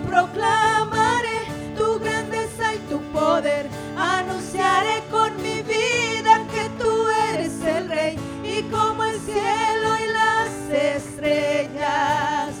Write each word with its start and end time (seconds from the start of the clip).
proclamaré 0.00 1.40
tu 1.76 1.98
grandeza 1.98 2.74
y 2.74 2.78
tu 2.90 3.00
poder. 3.12 3.68
Anunciaré 3.96 5.02
con 5.10 5.36
mi 5.36 5.62
vida 5.62 6.46
que 6.52 6.68
tú 6.82 7.08
eres 7.30 7.60
el 7.62 7.88
rey 7.88 8.16
y 8.44 8.62
como 8.70 9.04
el 9.04 9.18
cielo 9.20 9.88
y 10.04 10.12
las 10.12 10.70
estrellas, 10.96 12.54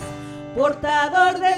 portador 0.54 1.38
de 1.38 1.51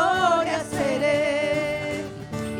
gloria 0.00 0.60
seré. 0.70 2.04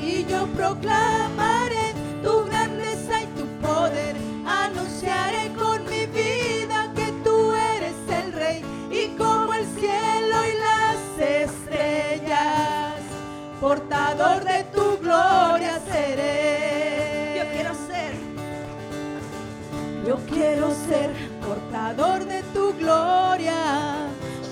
Y 0.02 0.24
yo 0.24 0.46
proclamaré 0.48 1.94
tu 2.22 2.44
grandeza 2.44 3.22
y 3.22 3.26
tu 3.38 3.46
poder, 3.66 4.16
anunciaré 4.46 5.52
con 5.58 5.84
mi 5.84 6.06
vida 6.06 6.92
que 6.94 7.12
tú 7.24 7.52
eres 7.76 7.98
el 8.22 8.32
rey 8.32 8.62
y 8.90 9.16
como 9.16 9.54
el 9.54 9.66
cielo 9.78 10.36
y 10.52 10.54
las 10.68 11.00
estrellas, 11.18 13.00
portador 13.60 14.44
de 14.44 14.64
tu 14.74 14.98
gloria 14.98 15.80
seré. 15.90 17.36
Yo 17.38 17.44
quiero 17.52 17.74
ser, 17.88 18.12
Yo 20.06 20.16
quiero 20.32 20.70
ser 20.88 21.10
portador 21.46 22.24
de 22.24 22.42
tu 22.54 22.72
gloria. 22.78 23.60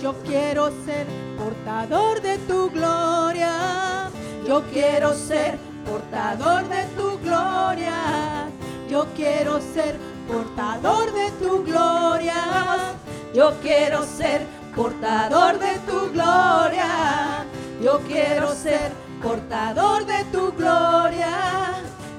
Yo 0.03 0.15
quiero 0.25 0.71
ser 0.85 1.28
portador 1.69 2.23
de 2.23 2.39
tu 2.49 2.71
gloria. 2.71 4.09
Yo 4.47 4.63
quiero 4.73 5.13
ser 5.13 5.59
portador 5.87 6.67
de 6.67 6.83
tu 6.97 7.19
gloria. 7.19 8.49
Yo 8.89 9.07
quiero 9.15 9.61
ser 9.61 9.99
portador 10.27 11.13
de 11.13 11.31
tu 11.33 11.63
gloria. 11.65 12.95
Yo 13.35 13.53
quiero 13.61 14.03
ser 14.05 14.47
portador 14.75 15.59
de 15.59 15.79
tu 15.87 16.11
gloria. 16.11 17.45
Yo 17.83 18.01
quiero 18.09 18.55
ser 18.55 18.91
portador 19.23 20.07
de 20.07 20.25
tu 20.33 20.53
gloria. 20.53 21.75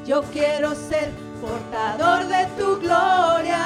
Yo 0.06 0.22
quiero 0.32 0.76
ser 0.76 1.10
portador 1.42 2.28
de 2.28 2.46
tu 2.56 2.80
gloria. 2.80 3.66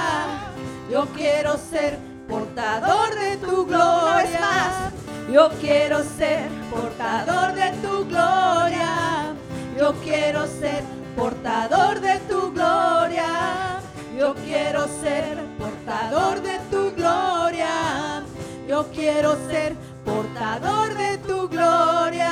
Yo 0.89 1.05
quiero 1.13 1.57
ser 1.57 1.99
portador 2.29 3.13
de 3.15 3.35
tu 3.35 3.65
gloria. 3.65 4.93
Yo 5.31 5.49
quiero 5.61 6.03
ser 6.03 6.49
portador 6.69 7.53
de 7.53 7.71
tu 7.81 8.05
gloria. 8.05 9.33
Yo 9.77 9.93
quiero 10.03 10.45
ser 10.47 10.83
portador 11.15 11.99
de 12.01 12.19
tu 12.29 12.51
gloria. 12.51 13.79
Yo 14.17 14.35
quiero 14.35 14.87
ser 15.01 15.37
portador 15.57 16.41
de 16.41 16.59
tu 16.69 16.91
gloria. 16.95 18.23
Yo 18.67 18.85
quiero 18.91 19.35
ser 19.49 19.75
portador 20.05 20.93
de 20.95 21.17
tu 21.19 21.47
gloria. 21.47 22.31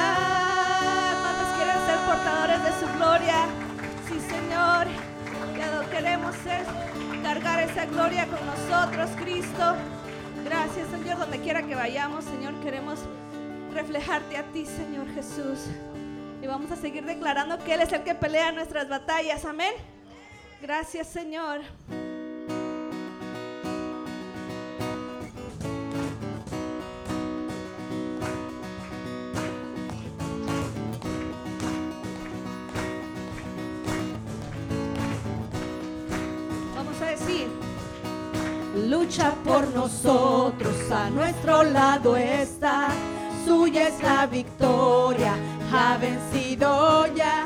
¿cuántos 1.22 1.56
quieren 1.56 1.86
ser 1.86 1.98
portadores 2.06 2.64
de 2.64 2.72
su 2.80 2.98
gloria? 2.98 3.46
Sí, 4.08 4.20
Señor, 4.30 4.88
que 5.56 5.96
queremos 5.96 6.36
ser, 6.44 6.66
cargar 7.24 7.60
esa 7.60 7.86
gloria 7.86 8.28
con 8.28 8.40
nosotros, 8.46 9.10
Cristo. 9.18 9.76
Gracias, 10.44 10.90
Señor, 10.90 11.20
donde 11.20 11.40
quiera 11.40 11.64
que 11.64 11.76
vayamos, 11.76 12.26
Señor, 12.26 12.54
queremos 12.62 13.00
reflejarte 13.74 14.38
a 14.38 14.44
ti, 14.52 14.66
Señor 14.66 15.08
Jesús. 15.14 15.68
Y 16.42 16.48
vamos 16.48 16.72
a 16.72 16.76
seguir 16.76 17.06
declarando 17.06 17.64
que 17.64 17.74
Él 17.74 17.82
es 17.82 17.94
el 17.94 18.04
que 18.04 18.16
pelea 18.16 18.52
nuestras 18.52 18.90
batallas. 18.90 19.46
Amén. 19.46 19.74
Gracias, 20.62 21.08
Señor. 21.08 21.62
Lucha 38.92 39.34
por 39.46 39.66
nosotros, 39.74 40.92
a 40.92 41.10
nuestro 41.10 41.64
lado 41.64 42.18
está. 42.18 42.90
Suya 43.46 43.88
es 43.88 44.04
la 44.04 44.28
victoria, 44.28 45.34
ha 45.72 45.96
vencido 45.96 47.08
ya. 47.16 47.46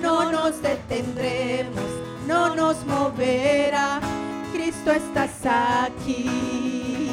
No 0.00 0.30
nos 0.30 0.62
detendremos, 0.62 1.90
no 2.28 2.54
nos 2.54 2.86
moverá. 2.86 3.98
Cristo 4.52 4.92
estás 4.92 5.44
aquí. 5.44 7.10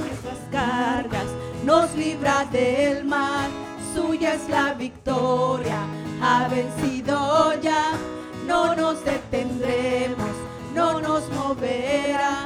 Nuestras 0.00 0.40
cargas, 0.50 1.26
nos 1.64 1.94
libra 1.94 2.44
del 2.50 3.04
mal. 3.04 3.48
Suya 3.94 4.34
es 4.34 4.48
la 4.48 4.74
victoria, 4.74 5.78
ha 6.20 6.48
vencido 6.48 7.54
ya. 7.62 7.92
No 8.48 8.74
nos 8.74 9.04
detendremos, 9.04 10.34
no 10.74 11.00
nos 11.00 11.28
moverá. 11.30 12.44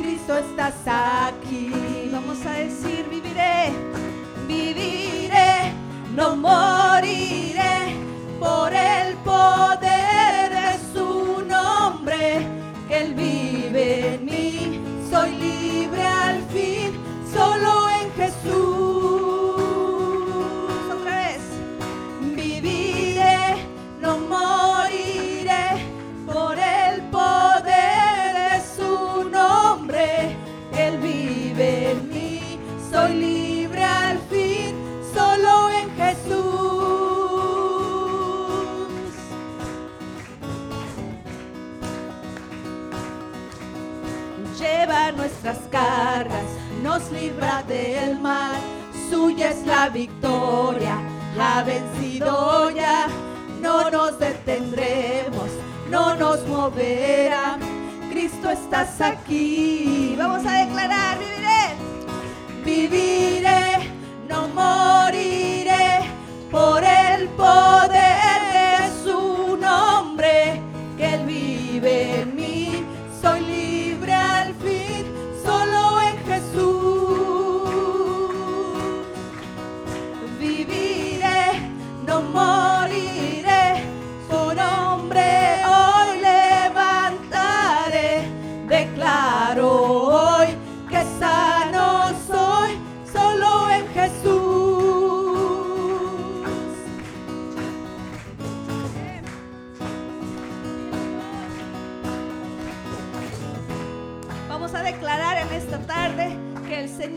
Cristo 0.00 0.36
estás 0.36 0.74
aquí. 0.86 2.10
vamos 2.12 2.44
a 2.46 2.52
decir, 2.52 3.06
viviré. 3.10 3.72
Viviré, 4.46 5.72
no 6.14 6.36
moriré 6.36 7.96
por 8.38 8.72
el 8.72 9.14
poder 9.18 10.50
de 10.50 10.70
su 10.92 11.42
nombre. 11.46 12.46
Él 12.90 13.14
vive 13.14 14.14
en 14.14 14.24
mí, 14.24 14.41
nuestras 45.42 45.68
cargas, 45.70 46.44
nos 46.82 47.10
libra 47.10 47.64
del 47.66 48.18
mal. 48.20 48.60
Suya 49.10 49.50
es 49.50 49.66
la 49.66 49.88
victoria, 49.88 50.98
ha 51.38 51.64
vencido 51.64 52.70
ya. 52.70 53.08
No 53.60 53.90
nos 53.90 54.18
detendremos, 54.18 55.50
no 55.90 56.14
nos 56.14 56.46
moverá. 56.46 57.58
Cristo 58.10 58.50
estás 58.50 59.00
aquí. 59.00 60.14
Vamos 60.16 60.46
a 60.46 60.64
declarar, 60.64 61.18
viviré. 61.18 61.74
Viviré, 62.64 63.90
no 64.28 64.48
moriré 64.48 66.02
por 66.50 66.84
el 66.84 67.28
poder 67.30 67.81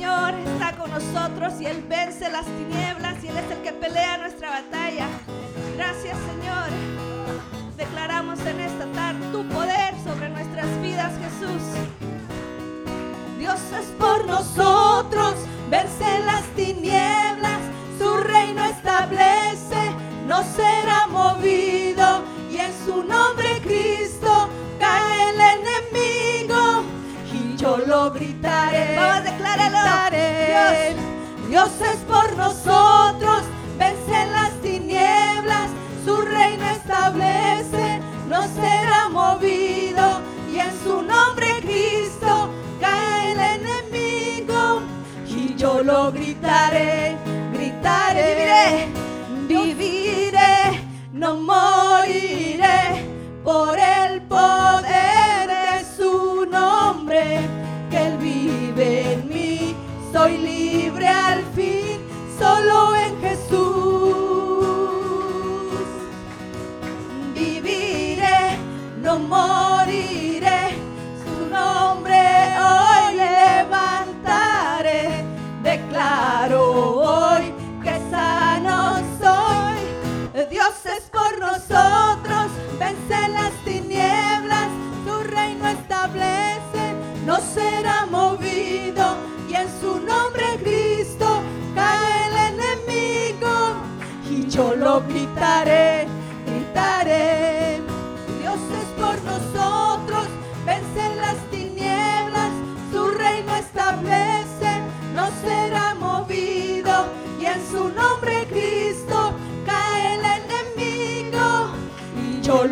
Señor 0.06 0.36
está 0.36 0.72
con 0.78 0.92
nosotros 0.92 1.54
y 1.60 1.66
Él 1.66 1.84
vence 1.90 2.30
las 2.30 2.46
tinieblas 2.46 3.24
y 3.24 3.28
Él 3.28 3.38
es 3.40 3.52
el 3.52 3.58
que 3.64 3.72
pelea 3.72 4.20
nuestra 4.20 4.52
batalla. 4.52 5.08
Gracias 5.76 6.16
Señor. 6.30 6.68
Declaramos 7.76 8.40
en 8.42 8.60
esta 8.60 8.86
tarde 8.92 9.26
tu 9.32 9.44
poder 9.48 9.96
sobre 10.04 10.30
nuestras 10.30 10.68
vidas, 10.80 11.12
Jesús. 11.18 11.64
Dios 13.40 13.60
es 13.80 13.88
por 13.98 14.28
nosotros, 14.28 15.34
vence 15.72 16.20
las 16.24 16.44
tinieblas, 16.56 17.62
su 17.98 18.16
reino 18.18 18.64
establece, 18.64 19.92
no 20.28 20.44
será 20.44 21.08
movido 21.08 22.22
y 22.52 22.58
en 22.58 22.72
su 22.86 23.04
nombre 23.04 23.60
Cristo 23.64 24.45
yo 27.78 27.86
lo 27.86 28.12
gritaré. 28.12 28.96
Vamos, 28.96 29.24
decláralo. 29.24 29.78
gritaré. 29.78 30.96
Dios 31.48 31.70
es 31.82 31.98
por 32.08 32.36
nosotros, 32.38 33.44
vence 33.78 34.26
las 34.32 34.52
tinieblas, 34.62 35.70
su 36.04 36.18
reino 36.22 36.66
establece, 36.66 38.02
no 38.28 38.42
será 38.44 39.10
movido. 39.10 40.22
Y 40.52 40.60
en 40.60 40.72
su 40.84 41.02
nombre 41.02 41.48
Cristo 41.62 42.50
cae 42.80 43.32
el 43.34 43.40
enemigo. 43.40 44.82
Y 45.28 45.56
yo 45.56 45.84
lo 45.84 46.12
gritaré, 46.12 47.16
gritaré, 47.54 48.88
viviré, 49.48 50.84
no 51.14 51.36
moriré. 51.38 53.14
Por 53.44 53.78
el 53.78 54.22
poder 54.24 55.25
mí, 60.28 60.85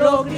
y 0.04 0.33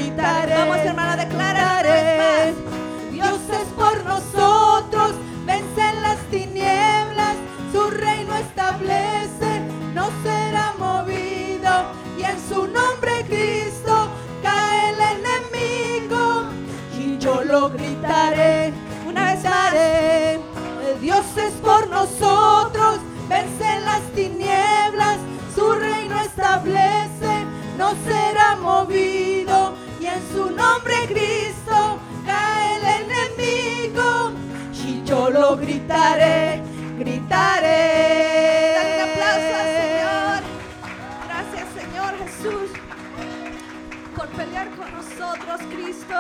nosotros, 45.46 45.74
Cristo. 45.74 46.16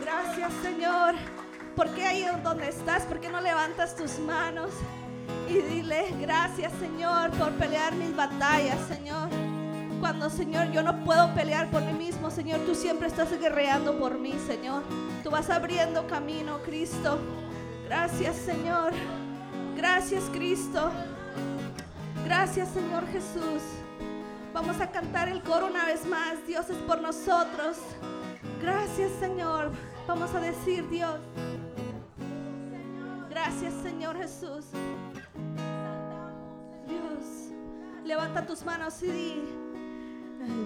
Gracias, 0.00 0.52
Señor. 0.62 1.14
Porque 1.76 2.04
ahí 2.06 2.24
donde 2.42 2.68
estás, 2.68 3.02
¿por 3.02 3.20
qué 3.20 3.28
no 3.28 3.40
levantas 3.40 3.96
tus 3.96 4.18
manos 4.20 4.70
y 5.48 5.54
dile 5.54 6.14
gracias, 6.20 6.72
Señor, 6.78 7.30
por 7.32 7.50
pelear 7.52 7.94
mis 7.94 8.14
batallas, 8.14 8.78
Señor? 8.86 9.28
Cuando, 9.98 10.30
Señor, 10.30 10.70
yo 10.70 10.82
no 10.82 11.04
puedo 11.04 11.34
pelear 11.34 11.70
por 11.70 11.82
mí 11.82 11.92
mismo, 11.92 12.30
Señor, 12.30 12.60
tú 12.60 12.74
siempre 12.74 13.08
estás 13.08 13.30
guerreando 13.38 13.98
por 13.98 14.18
mí, 14.18 14.34
Señor. 14.46 14.82
Tú 15.24 15.30
vas 15.30 15.50
abriendo 15.50 16.06
camino, 16.06 16.58
Cristo. 16.64 17.18
Gracias, 17.86 18.36
Señor. 18.36 18.92
Gracias, 19.76 20.24
Cristo. 20.32 20.92
Gracias, 22.24 22.68
Señor 22.68 23.06
Jesús. 23.08 23.62
Vamos 24.52 24.80
a 24.80 24.88
cantar 24.92 25.28
el 25.28 25.42
coro 25.42 25.66
una 25.66 25.86
vez 25.86 26.06
más. 26.06 26.46
Dios 26.46 26.70
es 26.70 26.76
por 26.76 27.00
nosotros. 27.00 27.76
Gracias, 28.60 29.12
Señor. 29.20 29.70
Vamos 30.06 30.34
a 30.34 30.40
decir, 30.40 30.88
Dios. 30.88 31.18
Gracias, 33.30 33.74
Señor 33.82 34.16
Jesús. 34.16 34.66
Dios, 36.86 37.52
levanta 38.04 38.46
tus 38.46 38.64
manos 38.64 39.02
y 39.02 39.06
di. 39.06 39.42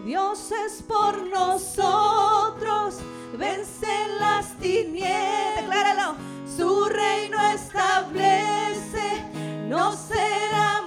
Dios 0.04 0.50
es 0.66 0.82
por 0.82 1.22
nosotros, 1.28 2.98
vence 3.36 3.86
las 4.18 4.54
tinieblas. 4.58 5.56
Decláralo. 5.56 6.14
Su 6.56 6.86
reino 6.86 7.40
establece, 7.52 9.22
no 9.68 9.92
será 9.92 10.82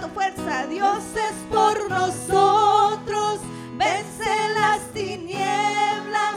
tu 0.00 0.08
fuerza. 0.08 0.66
Dios 0.66 0.98
Dios 1.00 1.02
es 1.14 1.36
por 1.50 1.90
nosotros, 1.90 3.40
vence 3.76 4.48
las 4.54 4.80
tinieblas, 4.92 6.36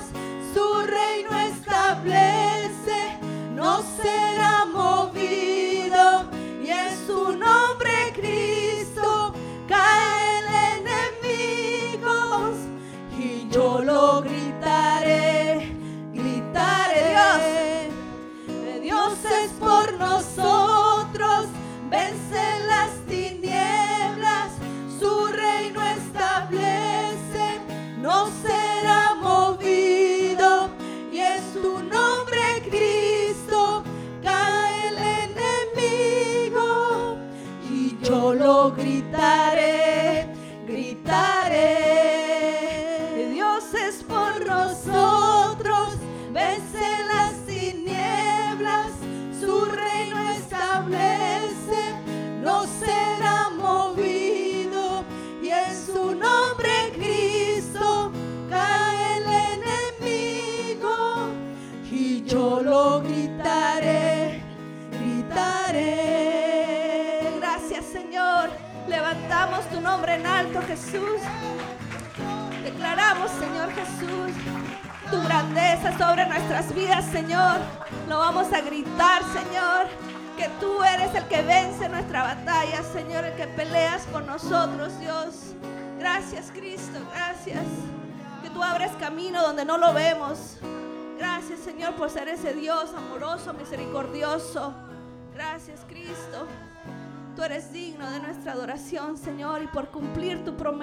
su 0.54 0.82
reino 0.82 1.38
establece, 1.40 3.18
no 3.54 3.82
será 4.02 4.66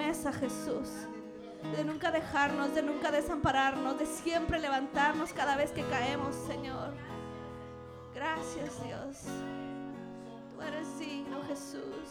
promesa, 0.01 0.33
Jesús. 0.33 0.89
De 1.75 1.83
nunca 1.83 2.11
dejarnos, 2.11 2.73
de 2.73 2.81
nunca 2.81 3.11
desampararnos, 3.11 3.99
de 3.99 4.07
siempre 4.07 4.59
levantarnos 4.59 5.31
cada 5.31 5.55
vez 5.55 5.71
que 5.71 5.83
caemos, 5.83 6.35
Señor. 6.47 6.93
Gracias, 8.15 8.83
Dios. 8.83 9.17
Tú 10.51 10.61
eres 10.61 10.99
digno, 10.99 11.43
Jesús. 11.43 12.09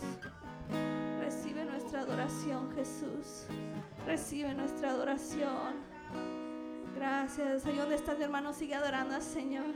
Recibe 1.20 1.64
nuestra 1.64 2.02
adoración, 2.02 2.72
Jesús. 2.76 3.46
Recibe 4.06 4.54
nuestra 4.54 4.90
adoración. 4.90 5.74
Gracias. 6.94 7.66
Ahí 7.66 7.76
donde 7.76 7.96
estás, 7.96 8.18
mi 8.18 8.24
hermano, 8.24 8.52
sigue 8.52 8.76
adorando 8.76 9.16
al 9.16 9.22
Señor. 9.22 9.74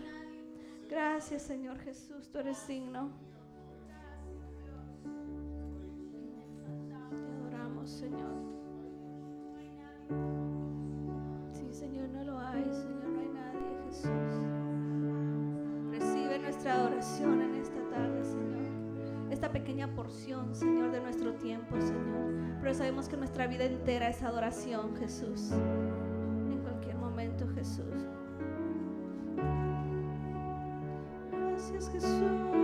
Gracias, 0.89 1.43
Señor 1.43 1.81
Jesús. 1.81 2.31
Tú 2.31 2.39
eres 2.39 2.65
digno. 2.69 3.11
Señor. 7.87 8.31
Sí, 11.53 11.67
Señor, 11.73 12.09
no 12.09 12.25
lo 12.25 12.39
hay, 12.39 12.65
Señor, 12.65 13.09
no 13.09 13.21
hay 13.21 13.29
nadie, 13.29 13.79
Jesús. 13.87 14.11
Recibe 15.91 16.39
nuestra 16.39 16.75
adoración 16.75 17.43
en 17.43 17.55
esta 17.57 17.81
tarde, 17.91 18.25
Señor. 18.25 19.31
Esta 19.31 19.53
pequeña 19.53 19.95
porción, 19.95 20.55
Señor, 20.55 20.93
de 20.93 21.01
nuestro 21.01 21.35
tiempo, 21.35 21.79
Señor. 21.81 22.33
Pero 22.61 22.75
sabemos 22.75 23.09
que 23.09 23.17
nuestra 23.19 23.47
vida 23.47 23.65
entera 23.65 24.09
es 24.09 24.23
adoración, 24.23 24.97
Jesús. 24.97 25.51
En 25.53 26.59
cualquier 26.63 26.97
momento, 26.97 27.47
Jesús. 27.55 28.09
Gracias, 31.31 31.91
Jesús. 31.91 32.64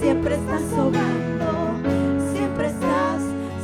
siempre 0.00 0.34
estás 0.34 0.62
sobrando. 0.70 1.52
Siempre 2.32 2.66
estás, 2.68 3.22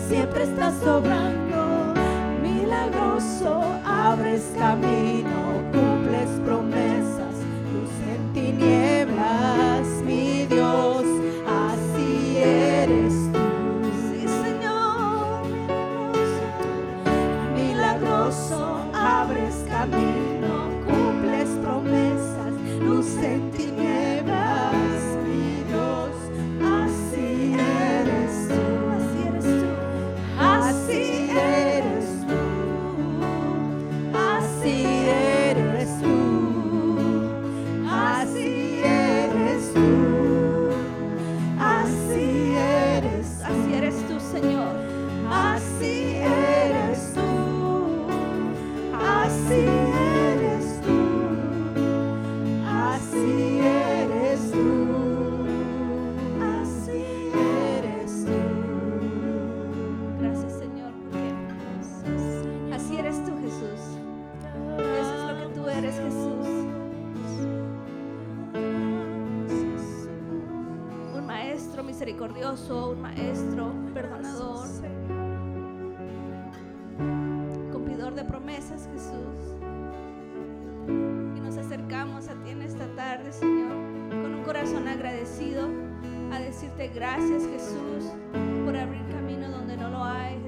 siempre 0.08 0.44
estás 0.44 0.74
sobrando. 0.82 1.94
Milagroso, 2.42 3.62
abres 3.84 4.42
camino, 4.58 5.62
cumples 5.72 6.28
promesas, 6.44 7.34
luz 7.72 7.94
en 8.14 8.32
tinieblas, 8.32 9.86
mi 10.04 10.46
Dios, 10.46 11.04
Señor, 83.30 83.70
con 84.10 84.34
un 84.34 84.42
corazón 84.42 84.88
agradecido 84.88 85.68
a 86.32 86.38
decirte 86.38 86.88
gracias, 86.88 87.44
Jesús, 87.46 88.12
por 88.64 88.76
abrir 88.76 89.02
camino 89.10 89.48
donde 89.50 89.76
no 89.76 89.90
lo 89.90 90.02
hay, 90.02 90.38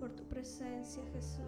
por 0.00 0.10
tu 0.12 0.24
presencia, 0.24 1.02
Jesús. 1.12 1.40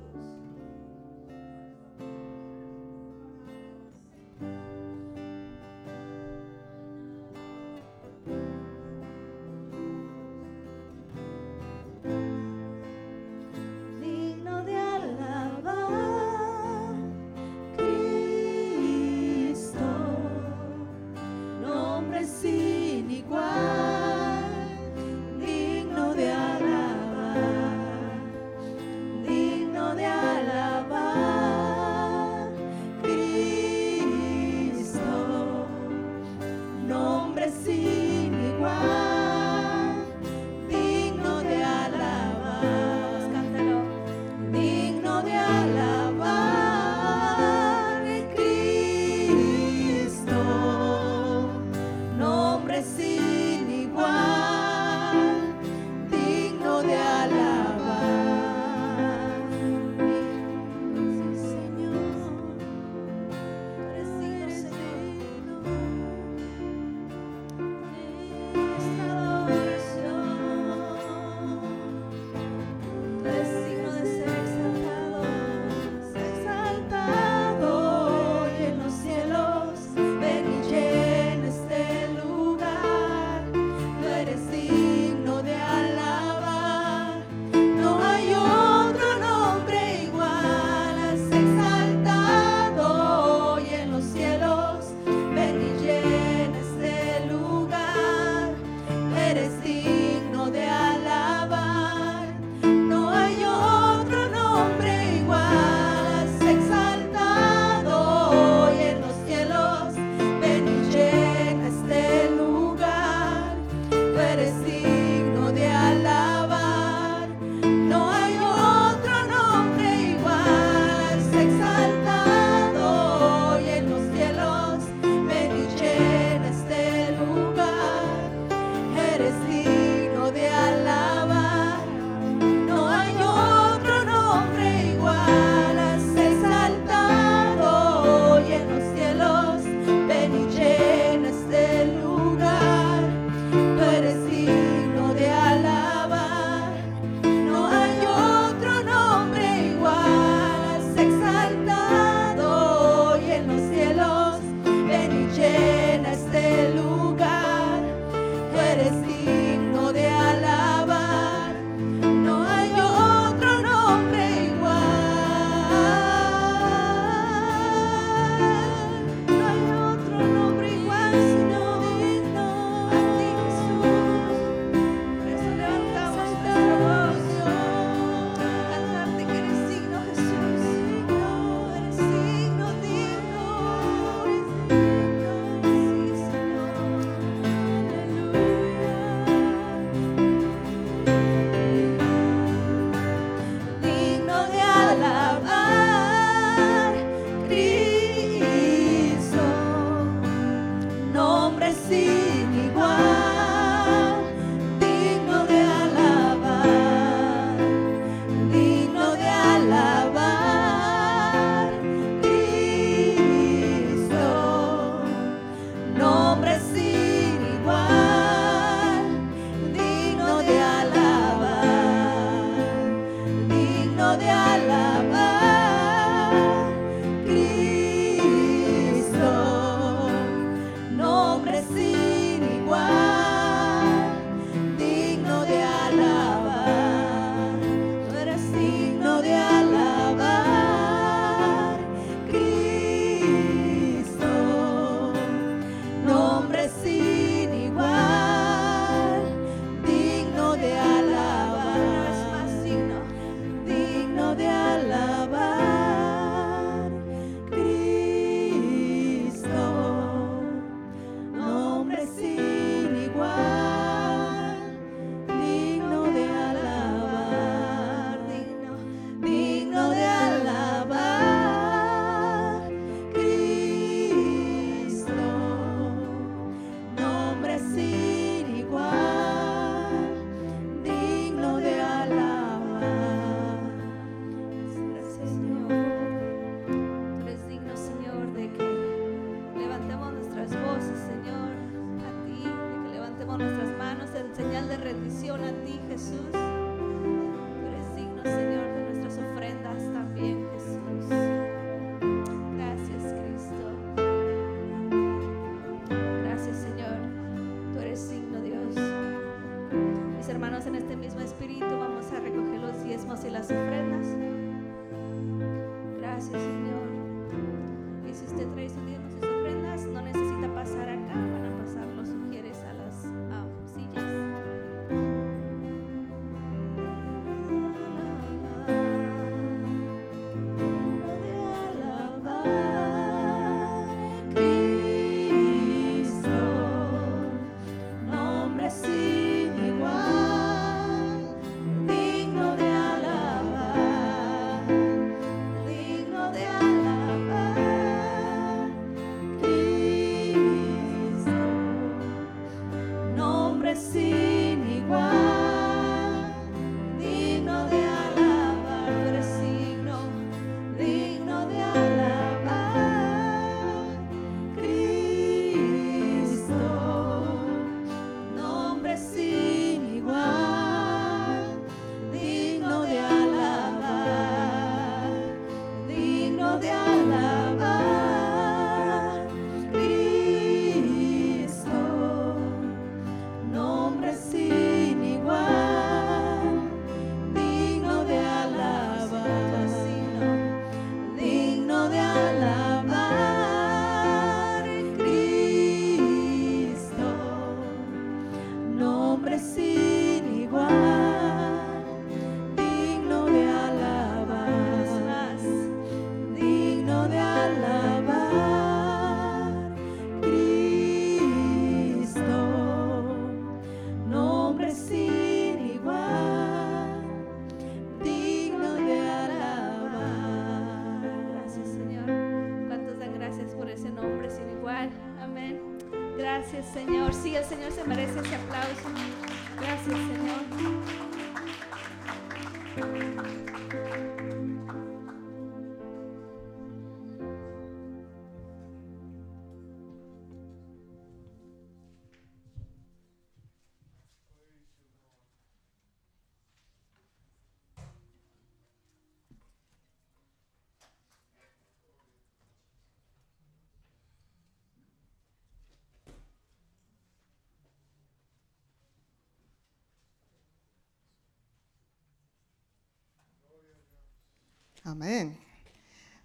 Amén. 464.85 465.39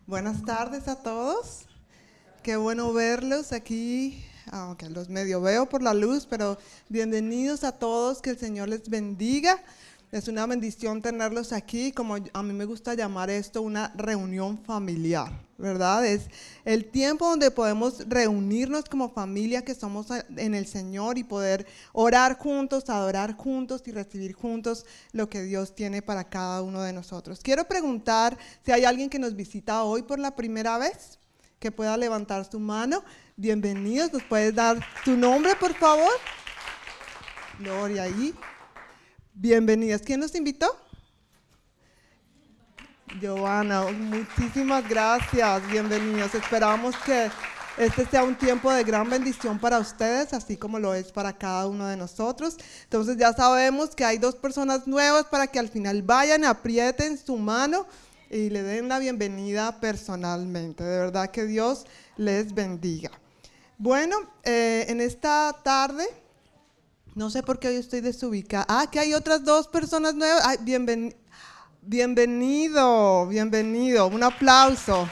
Buenas 0.08 0.44
tardes 0.44 0.88
a 0.88 0.96
todos. 0.96 1.68
Qué 2.42 2.56
bueno 2.56 2.92
verlos 2.92 3.52
aquí, 3.52 4.26
aunque 4.52 4.90
los 4.90 5.10
medio 5.10 5.42
veo 5.42 5.70
por 5.70 5.84
la 5.84 5.94
luz, 5.94 6.26
pero 6.28 6.58
bienvenidos 6.90 7.64
a 7.64 7.72
todos, 7.72 8.20
que 8.20 8.32
el 8.32 8.40
Señor 8.40 8.70
les 8.70 8.90
bendiga. 8.90 9.64
Es 10.10 10.30
una 10.30 10.46
bendición 10.46 11.02
tenerlos 11.02 11.52
aquí, 11.52 11.92
como 11.92 12.16
a 12.16 12.42
mí 12.42 12.54
me 12.54 12.64
gusta 12.64 12.94
llamar 12.94 13.30
esto 13.30 13.62
una 13.62 13.92
reunión 13.94 14.58
familiar, 14.58 15.34
¿verdad? 15.58 16.06
Es 16.06 16.30
el 16.64 16.86
tiempo 16.86 17.28
donde 17.28 17.52
podemos 17.52 18.08
reunirnos 18.08 18.86
como 18.86 19.10
familia 19.10 19.66
que 19.66 19.76
somos 19.76 20.08
en 20.38 20.56
el 20.56 20.66
Señor 20.66 21.18
y 21.18 21.26
poder 21.26 21.68
orar 21.92 22.38
juntos, 22.38 22.90
adorar 22.90 23.36
juntos 23.36 23.84
y 23.86 23.92
recibir 23.92 24.32
juntos 24.32 24.86
lo 25.12 25.30
que 25.30 25.42
Dios 25.42 25.76
tiene 25.76 26.02
para 26.02 26.24
cada 26.24 26.62
uno 26.62 26.82
de 26.84 26.94
nosotros. 26.94 27.42
Quiero 27.44 27.68
preguntar 27.68 28.38
si 28.64 28.72
hay 28.72 28.86
alguien 28.86 29.10
que 29.10 29.20
nos 29.20 29.36
visita 29.36 29.84
hoy 29.84 30.04
por 30.04 30.20
la 30.20 30.38
primera 30.38 30.78
vez, 30.78 31.20
que 31.60 31.70
pueda 31.70 31.98
levantar 31.98 32.50
su 32.50 32.62
mano. 32.62 33.04
Bienvenidos, 33.36 34.14
¿nos 34.14 34.24
puedes 34.24 34.56
dar 34.56 34.80
tu 35.04 35.18
nombre, 35.18 35.54
por 35.58 35.74
favor? 35.74 36.14
Gloria 37.60 38.04
ahí. 38.04 38.34
Bienvenidas. 39.40 40.02
¿Quién 40.02 40.20
nos 40.20 40.34
invitó? 40.34 40.66
Joana, 43.22 43.84
muchísimas 43.92 44.90
gracias. 44.90 45.70
Bienvenidos. 45.70 46.34
Esperamos 46.34 46.96
que 47.06 47.30
este 47.78 48.08
sea 48.08 48.24
un 48.24 48.36
tiempo 48.36 48.74
de 48.74 48.84
gran 48.84 49.08
bendición 49.08 49.60
para 49.60 49.78
ustedes, 49.78 50.34
así 50.34 50.58
como 50.58 50.80
lo 50.80 50.96
es 50.96 51.12
para 51.12 51.38
cada 51.38 51.68
uno 51.68 51.86
de 51.86 51.96
nosotros. 51.96 52.58
Entonces 52.86 53.18
ya 53.18 53.32
sabemos 53.32 53.94
que 53.94 54.06
hay 54.06 54.18
dos 54.18 54.34
personas 54.34 54.88
nuevas 54.88 55.26
para 55.26 55.46
que 55.46 55.60
al 55.60 55.70
final 55.70 56.02
vayan, 56.02 56.44
aprieten 56.44 57.16
su 57.20 57.38
mano 57.38 57.86
y 58.32 58.50
le 58.50 58.64
den 58.64 58.88
la 58.88 58.98
bienvenida 58.98 59.80
personalmente. 59.80 60.84
De 60.84 60.98
verdad 60.98 61.30
que 61.30 61.46
Dios 61.46 61.86
les 62.16 62.56
bendiga. 62.56 63.12
Bueno, 63.78 64.18
eh, 64.44 64.88
en 64.90 65.00
esta 65.00 65.56
tarde 65.64 66.08
no 67.18 67.30
sé 67.32 67.42
por 67.42 67.58
qué 67.58 67.70
hoy 67.70 67.78
estoy 67.78 68.02
desubicada. 68.02 68.64
Ah, 68.70 68.86
que 68.92 69.00
hay 69.00 69.16
otras 69.16 69.44
dos 69.44 69.68
personas 69.68 70.14
nuevas. 70.14 70.44
Ay, 70.46 70.58
bienvenido, 71.82 73.26
bienvenido. 73.26 74.06
Un 74.06 74.22
aplauso. 74.22 75.10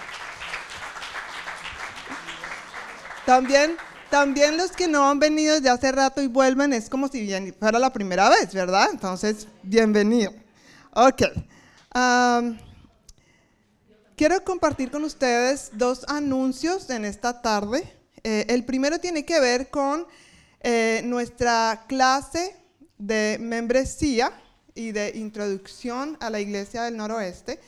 También, 3.25 3.75
también 4.11 4.55
los 4.55 4.71
que 4.71 4.87
no 4.87 5.09
han 5.09 5.17
venido 5.17 5.57
ya 5.57 5.73
hace 5.73 5.91
rato 5.91 6.21
y 6.21 6.27
vuelven, 6.27 6.73
es 6.73 6.91
como 6.91 7.07
si 7.07 7.51
fuera 7.53 7.79
la 7.79 7.91
primera 7.91 8.29
vez, 8.29 8.53
¿verdad? 8.53 8.89
Entonces, 8.91 9.47
bienvenido. 9.63 10.31
Ok. 10.93 11.23
quiero 14.15 14.43
compartir 14.43 14.91
con 14.91 15.03
ustedes 15.05 15.71
dos 15.73 16.05
anuncios 16.07 16.87
en 16.91 17.03
esta 17.03 17.41
tarde. 17.41 17.91
Eh, 18.23 18.45
el 18.49 18.63
primero 18.63 18.99
tiene 18.99 19.25
que 19.25 19.39
ver 19.39 19.71
con 19.71 20.05
eh, 20.67 21.03
nuestra 21.05 21.85
clase 21.87 22.55
de 22.97 23.37
membresía 23.39 24.31
y 24.73 24.93
de 24.93 25.11
introducción 25.15 26.17
a 26.19 26.31
la 26.31 26.39
Iglesia 26.39 26.81
del 26.81 26.97
Noroeste. 26.97 27.59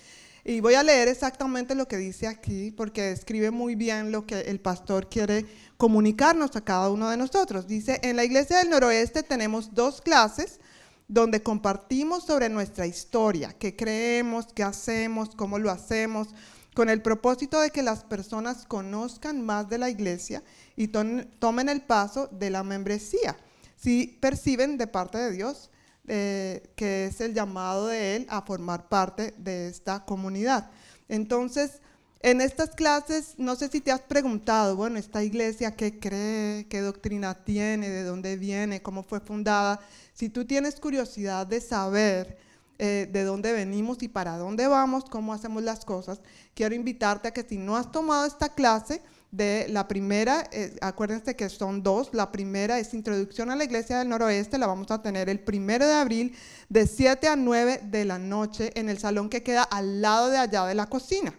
Y 0.43 0.61
voy 0.61 0.73
a 0.73 0.81
leer 0.81 1.07
exactamente 1.07 1.75
lo 1.75 1.87
que 1.87 1.97
dice 1.97 2.25
aquí, 2.25 2.71
porque 2.71 3.03
describe 3.03 3.51
muy 3.51 3.75
bien 3.75 4.11
lo 4.11 4.25
que 4.25 4.39
el 4.39 4.59
pastor 4.59 5.09
quiere 5.09 5.45
comunicarnos 5.77 6.55
a 6.55 6.61
cada 6.61 6.89
uno 6.89 7.07
de 7.11 7.17
nosotros. 7.17 7.67
Dice, 7.67 7.99
en 8.01 8.15
la 8.15 8.23
Iglesia 8.23 8.57
del 8.57 8.71
Noroeste 8.71 9.21
tenemos 9.21 9.75
dos 9.75 10.01
clases 10.01 10.59
donde 11.07 11.43
compartimos 11.43 12.25
sobre 12.25 12.49
nuestra 12.49 12.87
historia, 12.87 13.53
qué 13.59 13.75
creemos, 13.75 14.47
qué 14.55 14.63
hacemos, 14.63 15.35
cómo 15.35 15.59
lo 15.59 15.69
hacemos, 15.69 16.29
con 16.77 16.89
el 16.89 17.01
propósito 17.01 17.59
de 17.59 17.71
que 17.71 17.81
las 17.81 18.03
personas 18.03 18.67
conozcan 18.67 19.41
más 19.41 19.67
de 19.67 19.79
la 19.79 19.89
iglesia 19.89 20.43
y 20.75 20.89
tomen 20.89 21.69
el 21.69 21.81
paso 21.81 22.27
de 22.27 22.51
la 22.51 22.61
membresía. 22.61 23.35
Si 23.75 24.15
perciben 24.21 24.77
de 24.77 24.85
parte 24.85 25.17
de 25.17 25.31
Dios 25.31 25.71
eh, 26.07 26.69
que 26.75 27.05
es 27.05 27.19
el 27.19 27.33
llamado 27.33 27.87
de 27.87 28.17
Él 28.17 28.27
a 28.29 28.43
formar 28.43 28.89
parte 28.89 29.33
de 29.39 29.69
esta 29.69 30.05
comunidad. 30.05 30.69
Entonces, 31.09 31.81
en 32.19 32.41
estas 32.41 32.75
clases, 32.75 33.33
no 33.37 33.55
sé 33.55 33.69
si 33.69 33.81
te 33.81 33.91
has 33.91 34.01
preguntado, 34.01 34.75
bueno, 34.75 34.99
esta 34.99 35.23
iglesia, 35.23 35.75
¿qué 35.75 35.97
cree? 35.97 36.67
¿Qué 36.67 36.81
doctrina 36.81 37.43
tiene? 37.43 37.89
¿De 37.89 38.03
dónde 38.03 38.37
viene? 38.37 38.83
¿Cómo 38.83 39.01
fue 39.01 39.19
fundada? 39.19 39.79
Si 40.13 40.29
tú 40.29 40.45
tienes 40.45 40.79
curiosidad 40.79 41.47
de 41.47 41.59
saber 41.59 42.37
eh, 42.79 43.09
de 43.11 43.23
dónde 43.23 43.53
venimos 43.53 44.01
y 44.03 44.07
para 44.07 44.37
dónde 44.37 44.67
vamos, 44.67 45.05
cómo 45.09 45.33
hacemos 45.33 45.63
las 45.63 45.85
cosas, 45.85 46.21
quiero 46.53 46.75
invitarte 46.75 47.27
a 47.27 47.31
que 47.31 47.43
si 47.43 47.57
no 47.57 47.75
has 47.75 47.91
tomado 47.91 48.25
esta 48.25 48.49
clase, 48.49 49.01
de 49.31 49.67
la 49.69 49.87
primera, 49.87 50.47
eh, 50.51 50.75
acuérdense 50.81 51.35
que 51.35 51.49
son 51.49 51.83
dos, 51.83 52.09
la 52.13 52.31
primera 52.31 52.79
es 52.79 52.93
Introducción 52.93 53.49
a 53.49 53.55
la 53.55 53.65
Iglesia 53.65 53.99
del 53.99 54.09
Noroeste, 54.09 54.57
la 54.57 54.67
vamos 54.67 54.89
a 54.89 55.01
tener 55.01 55.27
el 55.27 55.39
primero 55.39 55.85
de 55.85 55.93
abril 55.93 56.35
de 56.69 56.87
7 56.87 57.27
a 57.27 57.35
9 57.35 57.81
de 57.83 58.05
la 58.05 58.19
noche 58.19 58.71
en 58.75 58.89
el 58.89 58.97
salón 58.99 59.29
que 59.29 59.43
queda 59.43 59.63
al 59.63 60.01
lado 60.01 60.29
de 60.29 60.37
allá 60.37 60.65
de 60.65 60.75
la 60.75 60.87
cocina. 60.87 61.33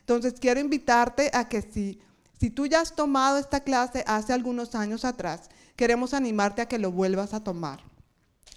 Entonces 0.00 0.34
quiero 0.38 0.60
invitarte 0.60 1.30
a 1.32 1.48
que 1.48 1.62
si, 1.62 2.00
si 2.38 2.50
tú 2.50 2.66
ya 2.66 2.80
has 2.80 2.94
tomado 2.94 3.38
esta 3.38 3.60
clase 3.60 4.04
hace 4.06 4.32
algunos 4.32 4.74
años 4.74 5.04
atrás, 5.04 5.50
queremos 5.76 6.14
animarte 6.14 6.62
a 6.62 6.66
que 6.66 6.78
lo 6.78 6.92
vuelvas 6.92 7.34
a 7.34 7.42
tomar. 7.42 7.80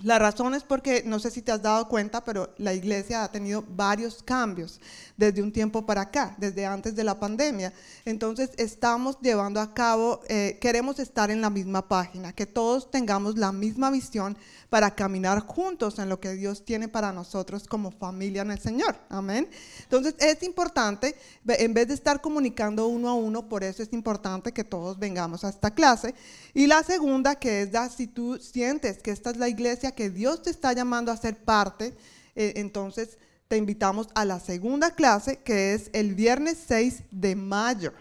La 0.04 0.20
razón 0.20 0.54
es 0.54 0.64
porque, 0.64 1.02
no 1.06 1.18
sé 1.18 1.32
si 1.32 1.42
te 1.42 1.52
has 1.52 1.64
dado 1.64 1.88
cuenta, 1.88 2.24
pero 2.24 2.54
la 2.58 2.76
iglesia 2.76 3.24
ha 3.24 3.32
tenido 3.32 3.64
varios 3.68 4.22
cambios 4.22 4.80
desde 5.18 5.42
un 5.42 5.52
tiempo 5.52 5.88
para 5.88 6.02
acá, 6.02 6.36
desde 6.38 6.68
antes 6.68 6.96
de 6.96 7.04
la 7.04 7.20
pandemia. 7.20 7.74
Entonces 8.06 8.52
estamos 8.58 9.18
llevando 9.22 9.60
a 9.60 9.74
cabo, 9.74 10.22
eh, 10.30 10.60
queremos 10.62 11.00
estar 11.00 11.32
en 11.32 11.42
la 11.42 11.50
misma 11.50 11.88
página, 11.88 12.32
que 12.32 12.46
todos 12.46 12.92
tengamos 12.92 13.40
la 13.40 13.52
misma 13.52 13.90
visión 13.90 14.38
para 14.70 14.96
caminar 14.96 15.40
juntos 15.40 15.98
en 16.00 16.10
lo 16.10 16.20
que 16.20 16.34
Dios 16.34 16.66
tiene 16.66 16.88
para 16.88 17.14
nosotros 17.14 17.68
como 17.68 17.92
familia 17.92 18.42
en 18.42 18.52
el 18.52 18.60
Señor. 18.60 18.98
Amén. 19.10 19.50
Entonces 19.84 20.16
es 20.20 20.44
importante, 20.44 21.16
en 21.48 21.74
vez 21.74 21.88
de 21.88 21.94
estar 21.94 22.22
comunicando 22.22 22.88
uno 22.88 23.10
a 23.10 23.14
uno, 23.14 23.48
por 23.48 23.64
eso 23.64 23.82
es 23.82 23.94
importante 23.94 24.52
que 24.52 24.64
todos 24.64 25.00
vengamos 25.00 25.44
a 25.44 25.50
esta 25.50 25.72
clase. 25.72 26.14
Y 26.54 26.68
la 26.68 26.84
segunda, 26.84 27.36
que 27.36 27.62
es 27.62 27.70
si 27.96 28.08
tú 28.08 28.38
sientes 28.40 29.02
que 29.02 29.12
esta 29.12 29.30
es 29.30 29.38
la 29.38 29.48
iglesia 29.48 29.92
que 29.92 30.10
Dios 30.10 30.42
te 30.42 30.50
está 30.50 30.74
llamando 30.74 31.12
a 31.12 31.18
ser 31.18 31.38
parte, 31.38 31.94
eh, 32.36 32.54
entonces 32.58 33.18
te 33.48 33.58
invitamos 33.58 34.08
a 34.16 34.26
la 34.26 34.40
segunda 34.40 34.92
clase, 34.92 35.38
que 35.38 35.74
es 35.74 35.90
el 35.94 36.16
viernes 36.16 36.58
6 36.68 37.04
de 37.12 37.36
mayo. 37.36 37.94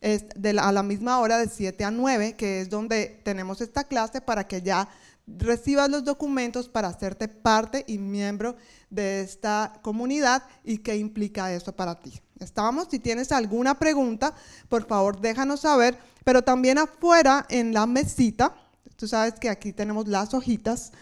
Es 0.00 0.26
a 0.60 0.72
la 0.72 0.82
misma 0.84 1.18
hora 1.18 1.38
de 1.38 1.48
7 1.48 1.84
a 1.84 1.90
9, 1.90 2.36
que 2.36 2.60
es 2.60 2.70
donde 2.70 3.20
tenemos 3.24 3.60
esta 3.60 3.82
clase 3.82 4.20
para 4.20 4.46
que 4.46 4.62
ya 4.62 4.88
recibas 5.36 5.90
los 5.90 6.04
documentos 6.04 6.68
para 6.68 6.88
hacerte 6.88 7.28
parte 7.28 7.84
y 7.86 7.98
miembro 7.98 8.56
de 8.90 9.20
esta 9.20 9.78
comunidad 9.82 10.42
y 10.64 10.78
qué 10.78 10.96
implica 10.96 11.52
eso 11.52 11.74
para 11.74 11.94
ti. 12.00 12.20
¿Estamos? 12.38 12.88
Si 12.90 12.98
tienes 12.98 13.32
alguna 13.32 13.78
pregunta, 13.78 14.34
por 14.68 14.86
favor 14.86 15.20
déjanos 15.20 15.60
saber, 15.60 15.98
pero 16.24 16.42
también 16.42 16.78
afuera 16.78 17.46
en 17.48 17.74
la 17.74 17.86
mesita, 17.86 18.54
tú 18.96 19.08
sabes 19.08 19.34
que 19.34 19.48
aquí 19.48 19.72
tenemos 19.72 20.06
las 20.08 20.32
hojitas. 20.34 20.92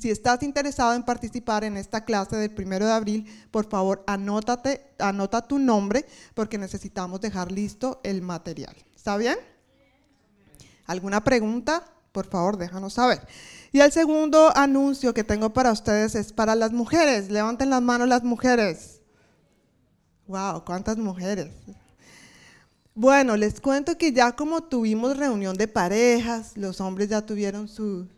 Si 0.00 0.10
estás 0.10 0.42
interesado 0.42 0.94
en 0.94 1.02
participar 1.02 1.64
en 1.64 1.76
esta 1.76 2.04
clase 2.04 2.36
del 2.36 2.50
primero 2.50 2.86
de 2.86 2.92
abril, 2.92 3.46
por 3.50 3.68
favor 3.68 4.02
anótate, 4.06 4.86
anota 4.98 5.46
tu 5.46 5.58
nombre 5.58 6.06
porque 6.34 6.56
necesitamos 6.56 7.20
dejar 7.20 7.52
listo 7.52 8.00
el 8.02 8.22
material. 8.22 8.74
¿Está 8.94 9.16
bien? 9.16 9.36
¿Alguna 10.86 11.22
pregunta? 11.22 11.84
Por 12.12 12.26
favor, 12.26 12.56
déjanos 12.56 12.94
saber. 12.94 13.26
Y 13.76 13.80
el 13.82 13.92
segundo 13.92 14.56
anuncio 14.56 15.12
que 15.12 15.22
tengo 15.22 15.52
para 15.52 15.70
ustedes 15.70 16.14
es 16.14 16.32
para 16.32 16.54
las 16.54 16.72
mujeres. 16.72 17.30
Levanten 17.30 17.68
las 17.68 17.82
manos 17.82 18.08
las 18.08 18.24
mujeres. 18.24 19.02
Wow, 20.26 20.64
cuántas 20.64 20.96
mujeres. 20.96 21.50
Bueno, 22.94 23.36
les 23.36 23.60
cuento 23.60 23.98
que 23.98 24.12
ya 24.12 24.32
como 24.32 24.62
tuvimos 24.62 25.18
reunión 25.18 25.58
de 25.58 25.68
parejas, 25.68 26.56
los 26.56 26.80
hombres 26.80 27.10
ya 27.10 27.26
tuvieron 27.26 27.68
su, 27.68 28.08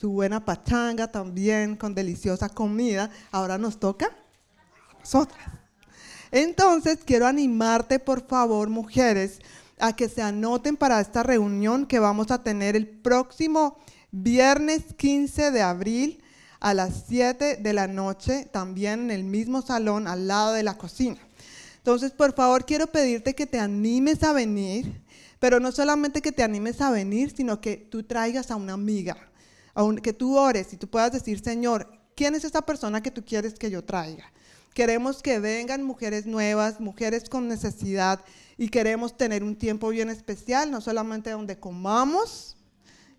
buena 0.00 0.44
pachanga 0.44 1.10
también 1.10 1.74
con 1.74 1.96
deliciosa 1.96 2.48
comida, 2.48 3.10
ahora 3.32 3.58
nos 3.58 3.80
toca 3.80 4.06
a 4.06 4.98
nosotras. 5.00 5.48
Entonces, 6.30 7.00
quiero 7.04 7.26
animarte, 7.26 7.98
por 7.98 8.24
favor, 8.24 8.68
mujeres, 8.68 9.40
a 9.80 9.96
que 9.96 10.08
se 10.08 10.22
anoten 10.22 10.76
para 10.76 11.00
esta 11.00 11.24
reunión 11.24 11.86
que 11.86 11.98
vamos 11.98 12.30
a 12.30 12.44
tener 12.44 12.76
el 12.76 12.86
próximo 12.86 13.78
viernes 14.10 14.94
15 14.96 15.50
de 15.50 15.62
abril 15.62 16.22
a 16.60 16.74
las 16.74 17.04
7 17.08 17.56
de 17.56 17.72
la 17.72 17.86
noche, 17.86 18.48
también 18.50 19.04
en 19.04 19.10
el 19.10 19.24
mismo 19.24 19.62
salón 19.62 20.08
al 20.08 20.26
lado 20.26 20.52
de 20.52 20.62
la 20.62 20.76
cocina. 20.76 21.18
Entonces, 21.76 22.12
por 22.12 22.34
favor, 22.34 22.66
quiero 22.66 22.88
pedirte 22.88 23.34
que 23.34 23.46
te 23.46 23.58
animes 23.58 24.22
a 24.22 24.32
venir, 24.32 25.00
pero 25.38 25.60
no 25.60 25.72
solamente 25.72 26.20
que 26.20 26.32
te 26.32 26.42
animes 26.42 26.80
a 26.80 26.90
venir, 26.90 27.32
sino 27.34 27.60
que 27.60 27.76
tú 27.76 28.02
traigas 28.02 28.50
a 28.50 28.56
una 28.56 28.72
amiga, 28.72 29.16
que 30.02 30.12
tú 30.12 30.36
ores 30.36 30.72
y 30.72 30.76
tú 30.76 30.88
puedas 30.88 31.12
decir, 31.12 31.40
Señor, 31.42 31.88
¿quién 32.16 32.34
es 32.34 32.44
esa 32.44 32.62
persona 32.62 33.02
que 33.02 33.12
tú 33.12 33.24
quieres 33.24 33.54
que 33.54 33.70
yo 33.70 33.84
traiga? 33.84 34.32
Queremos 34.74 35.22
que 35.22 35.38
vengan 35.38 35.82
mujeres 35.82 36.26
nuevas, 36.26 36.80
mujeres 36.80 37.28
con 37.28 37.48
necesidad 37.48 38.20
y 38.56 38.68
queremos 38.68 39.16
tener 39.16 39.42
un 39.42 39.56
tiempo 39.56 39.88
bien 39.88 40.10
especial, 40.10 40.70
no 40.70 40.80
solamente 40.80 41.30
donde 41.30 41.58
comamos 41.58 42.57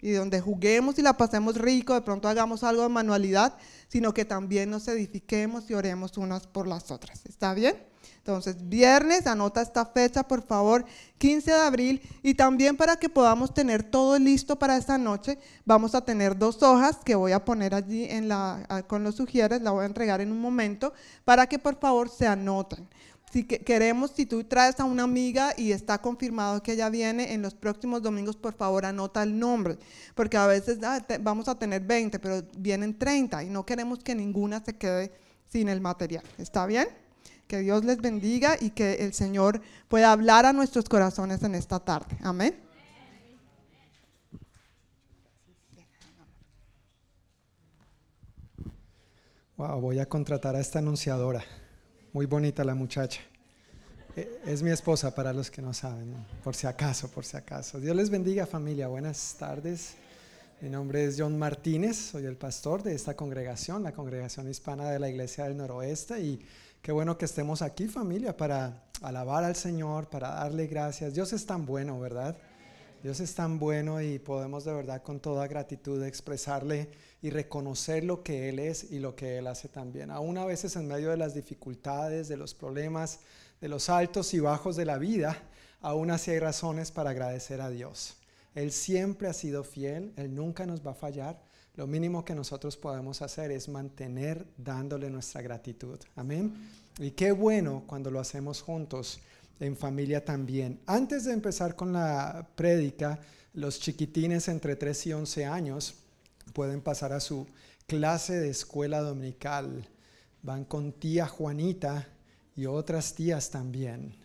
y 0.02 0.12
donde 0.12 0.42
juguemos 0.42 0.98
y 1.00 1.02
la 1.02 1.18
pasemos 1.18 1.56
rico, 1.56 1.94
de 1.94 2.02
pronto 2.02 2.28
hagamos 2.28 2.64
algo 2.64 2.84
de 2.84 2.90
manualidad, 2.90 3.56
sino 3.88 4.14
que 4.14 4.26
también 4.26 4.70
nos 4.70 4.88
edifiquemos 4.88 5.70
y 5.70 5.74
oremos 5.74 6.18
unas 6.18 6.48
por 6.48 6.68
las 6.68 6.92
otras. 6.92 7.26
¿Está 7.26 7.54
bien? 7.54 7.90
Entonces, 8.30 8.70
viernes, 8.70 9.26
anota 9.28 9.62
esta 9.62 9.86
fecha, 9.86 10.24
por 10.24 10.44
favor, 10.44 10.86
15 11.18 11.52
de 11.52 11.58
abril. 11.58 12.02
Y 12.22 12.36
también 12.36 12.78
para 12.78 12.98
que 12.98 13.10
podamos 13.10 13.54
tener 13.54 13.82
todo 13.82 14.20
listo 14.20 14.60
para 14.60 14.78
esta 14.78 14.98
noche, 14.98 15.40
vamos 15.66 15.96
a 15.96 16.02
tener 16.02 16.38
dos 16.38 16.62
hojas 16.62 16.98
que 17.04 17.16
voy 17.16 17.32
a 17.32 17.44
poner 17.44 17.74
allí 17.74 18.06
en 18.06 18.28
la, 18.28 18.86
con 18.88 19.04
los 19.04 19.16
sugieres, 19.16 19.62
la 19.62 19.72
voy 19.72 19.84
a 19.84 19.88
entregar 19.88 20.22
en 20.22 20.32
un 20.32 20.40
momento, 20.40 20.94
para 21.26 21.48
que 21.48 21.58
por 21.58 21.80
favor 21.80 22.10
se 22.10 22.28
anoten. 22.28 22.88
Si 23.32 23.44
queremos, 23.44 24.12
si 24.16 24.26
tú 24.26 24.44
traes 24.44 24.80
a 24.80 24.86
una 24.86 25.04
amiga 25.04 25.54
y 25.56 25.72
está 25.72 26.02
confirmado 26.02 26.64
que 26.64 26.74
ella 26.74 26.90
viene 26.90 27.34
en 27.34 27.44
los 27.44 27.54
próximos 27.54 28.02
domingos, 28.02 28.36
por 28.36 28.54
favor 28.54 28.86
anota 28.86 29.22
el 29.22 29.38
nombre, 29.38 29.78
porque 30.16 30.36
a 30.36 30.48
veces 30.48 30.80
ah, 30.84 31.06
vamos 31.22 31.48
a 31.48 31.58
tener 31.58 31.82
20, 31.82 32.18
pero 32.18 32.42
vienen 32.58 32.98
30 32.98 33.44
y 33.44 33.50
no 33.50 33.66
queremos 33.66 34.00
que 34.00 34.16
ninguna 34.16 34.64
se 34.64 34.76
quede 34.76 35.12
sin 35.48 35.70
el 35.70 35.80
material. 35.80 36.24
¿Está 36.40 36.66
bien? 36.66 36.88
Que 37.48 37.60
Dios 37.60 37.86
les 37.86 37.98
bendiga 37.98 38.56
y 38.60 38.72
que 38.72 38.96
el 38.96 39.14
Señor 39.14 39.62
pueda 39.88 40.12
hablar 40.12 40.48
a 40.48 40.54
nuestros 40.54 40.86
corazones 40.86 41.44
en 41.44 41.54
esta 41.54 41.80
tarde. 41.80 42.18
Amén. 42.24 42.56
Wow, 49.56 49.82
voy 49.82 50.00
a 50.00 50.08
contratar 50.08 50.56
a 50.56 50.60
esta 50.62 50.80
anunciadora. 50.80 51.44
Muy 52.14 52.26
bonita 52.26 52.64
la 52.64 52.76
muchacha. 52.76 53.22
Eh, 54.16 54.42
es 54.46 54.64
mi 54.64 54.72
esposa 54.72 55.14
para 55.14 55.32
los 55.32 55.52
que 55.52 55.62
no 55.62 55.74
saben, 55.74 56.14
por 56.44 56.56
si 56.56 56.68
acaso, 56.68 57.10
por 57.10 57.24
si 57.24 57.38
acaso. 57.38 57.80
Dios 57.80 57.96
les 57.96 58.10
bendiga 58.10 58.46
familia, 58.46 58.88
buenas 58.88 59.36
tardes. 59.38 59.96
Mi 60.62 60.70
nombre 60.70 61.06
es 61.06 61.16
John 61.18 61.38
Martínez, 61.38 61.96
soy 61.96 62.26
el 62.26 62.36
pastor 62.36 62.84
de 62.84 62.96
esta 62.96 63.16
congregación, 63.16 63.84
la 63.84 63.94
congregación 63.94 64.50
hispana 64.50 64.90
de 64.90 65.00
la 65.00 65.08
Iglesia 65.08 65.46
del 65.46 65.56
Noroeste 65.56 66.20
y 66.20 66.40
Qué 66.82 66.94
bueno 66.94 67.18
que 67.18 67.26
estemos 67.26 67.62
aquí 67.62 67.88
familia 67.88 68.38
para 68.38 68.84
alabar 69.02 69.44
al 69.44 69.56
Señor, 69.56 70.08
para 70.08 70.30
darle 70.30 70.66
gracias. 70.68 71.14
Dios 71.14 71.34
es 71.34 71.46
tan 71.46 71.66
bueno, 71.66 72.00
¿verdad? 72.00 72.38
Dios 73.02 73.20
es 73.20 73.34
tan 73.34 73.60
bueno 73.60 74.02
y 74.02 74.20
podemos 74.20 74.66
de 74.66 74.74
verdad 74.74 75.02
con 75.02 75.20
toda 75.20 75.48
gratitud 75.48 76.04
expresarle 76.04 76.90
y 77.22 77.30
reconocer 77.30 78.04
lo 78.04 78.24
que 78.24 78.50
Él 78.50 78.60
es 78.60 78.92
y 78.92 79.00
lo 79.00 79.16
que 79.16 79.38
Él 79.38 79.48
hace 79.48 79.70
también. 79.70 80.12
Aún 80.12 80.38
a 80.38 80.46
veces 80.46 80.76
en 80.76 80.88
medio 80.88 81.10
de 81.10 81.18
las 81.18 81.34
dificultades, 81.34 82.28
de 82.28 82.38
los 82.38 82.54
problemas, 82.54 83.20
de 83.62 83.70
los 83.70 83.90
altos 83.90 84.34
y 84.34 84.40
bajos 84.40 84.76
de 84.76 84.86
la 84.86 84.98
vida, 84.98 85.42
aún 85.82 86.12
así 86.12 86.32
hay 86.32 86.40
razones 86.40 86.92
para 86.92 87.12
agradecer 87.12 87.62
a 87.62 87.70
Dios. 87.70 88.18
Él 88.54 88.72
siempre 88.72 89.30
ha 89.30 89.34
sido 89.34 89.64
fiel, 89.64 90.12
Él 90.18 90.36
nunca 90.36 90.66
nos 90.66 90.86
va 90.86 90.92
a 90.92 90.96
fallar 90.96 91.40
lo 91.80 91.88
mínimo 91.88 92.26
que 92.26 92.36
nosotros 92.36 92.76
podemos 92.76 93.22
hacer 93.22 93.52
es 93.52 93.70
mantener 93.70 94.46
dándole 94.58 95.10
nuestra 95.10 95.42
gratitud. 95.42 95.98
Amén. 96.18 96.54
Y 96.98 97.12
qué 97.12 97.32
bueno 97.32 97.86
cuando 97.88 98.12
lo 98.12 98.20
hacemos 98.20 98.62
juntos, 98.62 99.22
en 99.60 99.76
familia 99.76 100.24
también. 100.24 100.80
Antes 100.86 101.26
de 101.26 101.34
empezar 101.34 101.76
con 101.76 101.94
la 101.94 102.48
prédica, 102.56 103.20
los 103.54 103.80
chiquitines 103.80 104.48
entre 104.48 104.76
3 104.76 105.08
y 105.08 105.14
11 105.14 105.46
años 105.46 105.96
pueden 106.54 106.82
pasar 106.82 107.14
a 107.14 107.20
su 107.20 107.48
clase 107.88 108.40
de 108.40 108.50
escuela 108.50 109.02
dominical. 109.02 109.88
Van 110.42 110.64
con 110.64 110.94
tía 110.94 111.28
Juanita 111.28 112.08
y 112.56 112.66
otras 112.66 113.16
tías 113.16 113.50
también. 113.50 114.16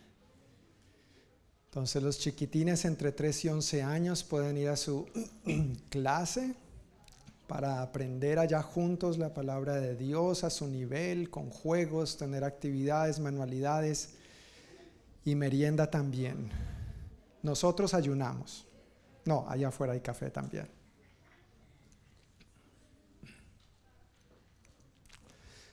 Entonces 1.66 2.02
los 2.02 2.20
chiquitines 2.20 2.84
entre 2.84 3.10
3 3.10 3.46
y 3.46 3.48
11 3.48 3.82
años 3.82 4.22
pueden 4.22 4.56
ir 4.56 4.68
a 4.68 4.76
su 4.76 5.06
clase 5.88 6.54
para 7.48 7.82
aprender 7.82 8.38
allá 8.38 8.62
juntos 8.62 9.18
la 9.18 9.34
palabra 9.34 9.74
de 9.74 9.96
Dios 9.96 10.44
a 10.44 10.50
su 10.50 10.68
nivel, 10.68 11.30
con 11.30 11.50
juegos, 11.50 12.16
tener 12.16 12.44
actividades, 12.44 13.18
manualidades 13.18 14.10
y 15.24 15.34
merienda 15.34 15.90
también. 15.90 16.50
Nosotros 17.42 17.94
ayunamos. 17.94 18.66
No, 19.24 19.46
allá 19.48 19.68
afuera 19.68 19.92
hay 19.92 20.00
café 20.00 20.30
también. 20.30 20.68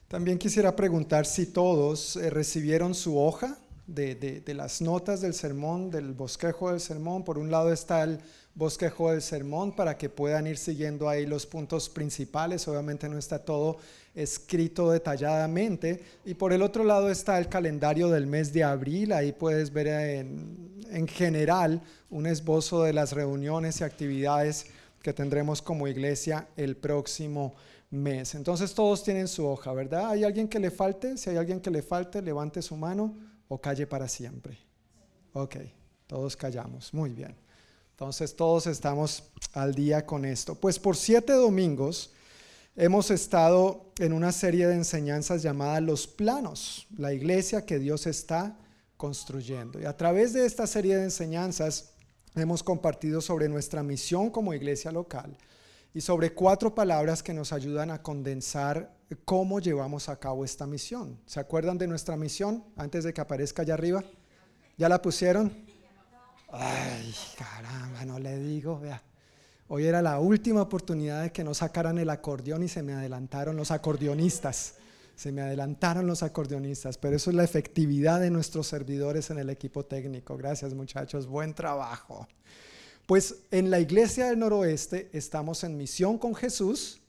También 0.08 0.38
quisiera 0.38 0.76
preguntar 0.76 1.26
si 1.26 1.46
todos 1.46 2.18
eh, 2.18 2.30
recibieron 2.30 2.94
su 2.94 3.18
hoja 3.18 3.58
de, 3.88 4.16
de, 4.16 4.54
las 4.54 4.82
notas 4.82 5.22
del 5.22 5.34
sermón, 5.34 5.90
del 5.90 6.14
bosquejo 6.14 6.70
del 6.70 6.82
sermón. 6.82 7.24
Por 7.24 7.38
un 7.38 7.50
lado 7.50 7.72
está 7.72 8.04
el 8.04 8.20
bosquejo 8.54 9.12
del 9.12 9.22
sermón 9.22 9.76
para 9.76 9.98
que 9.98 10.10
puedan 10.10 10.48
ir 10.48 10.58
siguiendo 10.58 11.08
ahí 11.08 11.26
los 11.26 11.46
puntos 11.46 11.90
principales. 11.90 12.68
Obviamente 12.68 13.08
no 13.08 13.18
está 13.18 13.40
todo 13.40 13.78
escrito 14.14 14.92
detalladamente. 14.92 16.04
Y 16.26 16.34
por 16.34 16.54
el 16.54 16.62
otro 16.62 16.84
lado 16.84 17.10
está 17.10 17.38
el 17.38 17.48
calendario 17.48 18.10
del 18.10 18.28
mes 18.28 18.52
de 18.54 18.64
abril. 18.64 19.14
Ahí 19.14 19.32
puedes 19.32 19.72
ver 19.72 19.88
en, 19.88 20.86
en 20.90 21.08
general 21.08 21.82
un 22.10 22.26
esbozo 22.26 22.84
de 22.84 22.94
las 22.94 23.14
reuniones 23.14 23.80
y 23.80 23.84
actividades 23.84 24.68
que 25.02 25.14
tendremos 25.14 25.62
como 25.62 25.88
iglesia 25.88 26.48
el 26.58 26.75
próximo 26.75 27.54
mes. 27.90 28.36
Entonces 28.36 28.73
todos 28.73 29.04
tienen 29.04 29.28
su 29.28 29.46
hoja, 29.46 29.73
¿verdad? 29.73 30.12
¿Hay 30.12 30.23
alguien 30.23 30.48
que 30.48 30.60
le 30.60 30.71
falte? 30.71 31.17
Si 31.17 31.30
hay 31.30 31.38
alguien 31.38 31.60
que 31.60 31.71
le 31.71 31.82
falte, 31.82 32.21
levante 32.21 32.62
su 32.62 32.75
mano 32.75 33.15
o 33.48 33.60
calle 33.60 33.88
para 33.88 34.08
siempre. 34.08 34.58
Ok, 35.34 35.58
todos 36.08 36.36
callamos. 36.36 36.94
Muy 36.94 37.12
bien. 37.12 37.36
Entonces 38.02 38.35
todos 38.35 38.65
estamos 38.65 39.25
al 39.54 39.75
día 39.75 40.08
con 40.08 40.25
esto. 40.25 40.56
Pues 40.56 40.79
por 40.79 40.97
siete 40.97 41.33
domingos 41.33 42.10
hemos 42.75 43.12
estado 43.12 43.91
en 43.99 44.12
una 44.12 44.31
serie 44.31 44.65
de 44.65 44.73
enseñanzas 44.73 45.43
llamada 45.43 45.79
Los 45.81 46.08
Planos, 46.08 46.87
la 46.97 47.13
iglesia 47.13 47.63
que 47.63 47.77
Dios 47.77 48.08
está 48.08 48.58
construyendo. 48.97 49.79
Y 49.79 49.85
a 49.85 49.95
través 49.95 50.33
de 50.33 50.47
esta 50.47 50.65
serie 50.65 50.97
de 50.97 51.04
enseñanzas 51.04 51.91
hemos 52.33 52.63
compartido 52.63 53.21
sobre 53.21 53.47
nuestra 53.47 53.83
misión 53.83 54.31
como 54.31 54.56
iglesia 54.56 54.91
local 54.91 55.37
y 55.93 56.02
sobre 56.02 56.33
cuatro 56.33 56.73
palabras 56.73 57.21
que 57.21 57.35
nos 57.35 57.54
ayudan 57.54 57.91
a 57.91 58.02
condensar 58.02 58.97
cómo 59.25 59.60
llevamos 59.60 60.10
a 60.10 60.17
cabo 60.17 60.43
esta 60.43 60.65
misión. 60.65 61.19
¿Se 61.27 61.39
acuerdan 61.39 61.77
de 61.77 61.85
nuestra 61.85 62.17
misión 62.17 62.63
antes 62.77 63.04
de 63.04 63.13
que 63.13 63.21
aparezca 63.21 63.62
allá 63.62 63.75
arriba? 63.75 64.04
¿Ya 64.75 64.89
la 64.89 65.04
pusieron? 65.04 65.71
Ay, 66.52 67.15
caramba, 67.37 68.04
no 68.06 68.19
le 68.19 68.37
digo, 68.37 68.79
vea. 68.79 69.02
Hoy 69.69 69.85
era 69.85 70.02
la 70.02 70.19
última 70.19 70.62
oportunidad 70.62 71.23
de 71.23 71.31
que 71.31 71.45
no 71.45 71.54
sacaran 71.54 71.97
el 71.97 72.10
acordeón 72.10 72.63
y 72.63 72.67
se 72.67 72.83
me 72.83 72.91
adelantaron 72.91 73.56
los 73.56 73.71
acordeonistas. 73.71 74.73
Se 75.15 75.31
me 75.31 75.41
adelantaron 75.41 76.08
los 76.08 76.23
acordeonistas, 76.23 76.97
pero 76.97 77.15
eso 77.15 77.29
es 77.29 77.37
la 77.37 77.45
efectividad 77.45 78.19
de 78.19 78.31
nuestros 78.31 78.67
servidores 78.67 79.29
en 79.29 79.37
el 79.37 79.49
equipo 79.49 79.85
técnico. 79.85 80.35
Gracias 80.35 80.73
muchachos, 80.73 81.25
buen 81.25 81.54
trabajo. 81.54 82.27
Pues 83.06 83.43
en 83.52 83.69
la 83.69 83.79
iglesia 83.79 84.27
del 84.27 84.39
noroeste 84.39 85.10
estamos 85.13 85.63
en 85.63 85.77
misión 85.77 86.17
con 86.17 86.35
Jesús. 86.35 87.02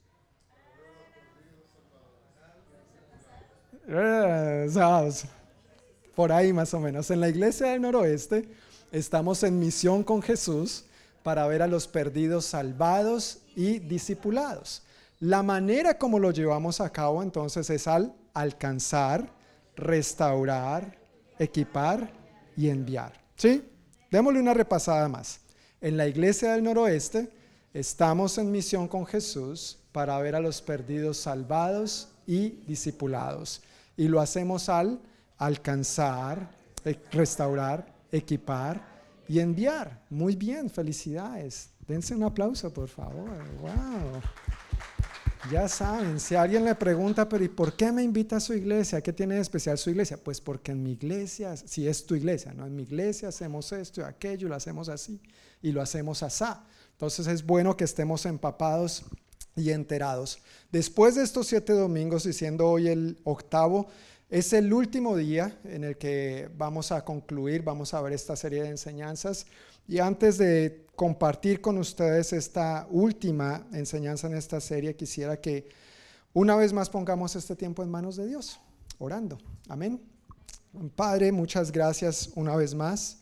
Eh, 3.88 4.68
por 6.14 6.30
ahí 6.30 6.53
más 6.53 6.72
o 6.74 6.80
menos. 6.80 7.11
En 7.11 7.20
la 7.20 7.28
iglesia 7.28 7.68
del 7.68 7.82
noroeste 7.82 8.49
Estamos 8.93 9.43
en 9.43 9.59
misión 9.59 10.05
con 10.05 10.20
Jesús 10.20 10.84
para 11.22 11.47
ver 11.47 11.62
a 11.62 11.66
los 11.66 11.88
perdidos 11.88 12.45
salvados 12.45 13.38
y 13.57 13.78
discipulados. 13.78 14.82
La 15.18 15.43
manera 15.43 15.97
como 15.97 16.18
lo 16.18 16.30
llevamos 16.30 16.78
a 16.78 16.90
cabo 16.90 17.22
entonces 17.22 17.70
es 17.70 17.88
al 17.88 18.14
alcanzar, 18.34 19.32
restaurar, 19.76 20.99
equipar 21.38 22.12
y 22.55 22.68
enviar. 22.68 23.18
¿Sí? 23.34 23.64
Démosle 24.11 24.40
una 24.40 24.53
repasada 24.53 25.09
más. 25.09 25.40
En 25.80 25.97
la 25.97 26.07
iglesia 26.07 26.53
del 26.53 26.64
noroeste 26.64 27.30
estamos 27.72 28.36
en 28.36 28.53
misión 28.53 28.88
con 28.88 29.07
Jesús 29.07 29.78
para 29.93 30.18
ver 30.18 30.34
a 30.34 30.40
los 30.40 30.61
perdidos 30.61 31.16
salvados 31.16 32.09
y 32.26 32.51
discipulados. 32.66 33.62
Y 33.97 34.09
lo 34.09 34.20
hacemos 34.20 34.68
al 34.68 35.01
alcanzar, 35.38 36.51
eh, 36.84 37.01
restaurar, 37.11 38.02
equipar 38.13 38.87
y 39.27 39.41
enviar. 39.41 40.05
Muy 40.11 40.37
bien, 40.37 40.71
felicidades. 40.71 41.71
Dense 41.89 42.15
un 42.15 42.23
aplauso, 42.23 42.73
por 42.73 42.89
favor. 42.89 43.29
Wow. 43.61 44.21
Ya 45.51 45.69
saben, 45.69 46.21
si 46.21 46.37
alguien 46.37 46.65
le 46.65 46.75
pregunta, 46.77 47.29
pero 47.29 47.43
¿y 47.43 47.49
por 47.49 47.75
qué 47.75 47.91
me 47.91 48.05
invita 48.05 48.37
a 48.37 48.41
su 48.41 48.55
iglesia? 48.55 49.01
¿Qué 49.01 49.13
tiene 49.13 49.35
de 49.35 49.41
especial 49.41 49.77
su 49.77 49.91
iglesia? 49.91 50.17
Pues 50.17 50.41
porque 50.41 50.71
en 50.71 50.85
mi 50.85 50.93
iglesia, 50.93 51.57
si 51.57 51.89
es 51.89 52.07
tu 52.07 52.15
iglesia, 52.15 52.55
¿no? 52.55 52.65
En 52.65 52.77
mi 52.77 52.85
iglesia 52.85 53.29
hacemos 53.29 53.73
esto 53.73 54.03
y 54.03 54.05
aquello, 54.05 54.49
lo 54.49 54.55
hacemos 54.55 54.89
así 54.89 55.21
y 55.61 55.73
lo 55.73 55.83
hacemos 55.83 56.23
así. 56.23 56.45
Entonces 56.93 57.27
es 57.27 57.45
bueno 57.45 57.77
que 57.77 57.83
estemos 57.83 58.25
empapados 58.27 59.05
y 59.57 59.71
enterados. 59.71 60.39
Después 60.71 61.17
de 61.17 61.25
estos 61.25 61.49
siete 61.49 61.73
domingos 61.73 62.25
y 62.27 62.33
siendo 62.33 62.69
hoy 62.69 62.89
el 62.89 63.19
octavo, 63.25 63.89
Es 64.33 64.55
el 64.55 64.72
último 64.72 65.14
día 65.14 65.61
en 65.62 65.85
el 65.85 65.99
que 65.99 66.49
vamos 66.57 66.91
a 66.91 67.05
concluir, 67.05 67.62
vamos 67.62 67.93
a 67.93 68.01
ver 68.01 68.14
esta 68.14 68.35
serie 68.35 68.62
de 68.62 68.70
enseñanzas. 68.70 69.45
Y 69.87 69.99
antes 69.99 70.39
de 70.39 70.87
compartir 70.97 71.61
con 71.61 71.76
ustedes 71.76 72.33
esta 72.33 72.87
última 72.89 73.66
enseñanza 73.74 74.28
en 74.28 74.35
esta 74.35 74.59
serie, 74.59 74.97
quisiera 74.97 75.39
que 75.39 75.68
una 76.33 76.57
vez 76.57 76.72
más 76.72 76.89
pongamos 76.89 77.37
este 77.37 77.55
tiempo 77.55 77.83
en 77.83 77.91
manos 77.91 78.16
de 78.16 78.26
Dios, 78.26 78.59
orando. 78.99 79.37
Amén. 79.68 80.01
Padre, 80.97 81.30
muchas 81.30 81.70
gracias 81.70 82.30
una 82.35 82.57
vez 82.57 82.74
más 82.74 83.18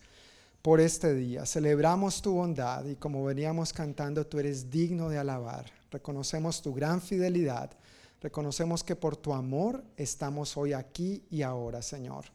por 0.63 0.81
este 0.81 1.13
día. 1.13 1.45
Celebramos 1.45 2.23
tu 2.23 2.35
bondad 2.35 2.85
y 2.85 2.95
como 2.95 3.25
veníamos 3.25 3.73
cantando, 3.73 4.25
tú 4.29 4.39
eres 4.39 4.71
digno 4.71 5.09
de 5.09 5.19
alabar. 5.19 5.73
Reconocemos 5.91 6.63
tu 6.63 6.73
gran 6.73 7.01
fidelidad. 7.01 7.73
Reconocemos 8.21 8.85
que 8.85 8.97
por 8.97 9.17
tu 9.17 9.33
amor 9.33 9.83
estamos 9.97 10.57
hoy 10.57 10.75
aquí 10.75 11.25
y 11.31 11.43
ahora, 11.43 11.81
Señor. 11.81 12.27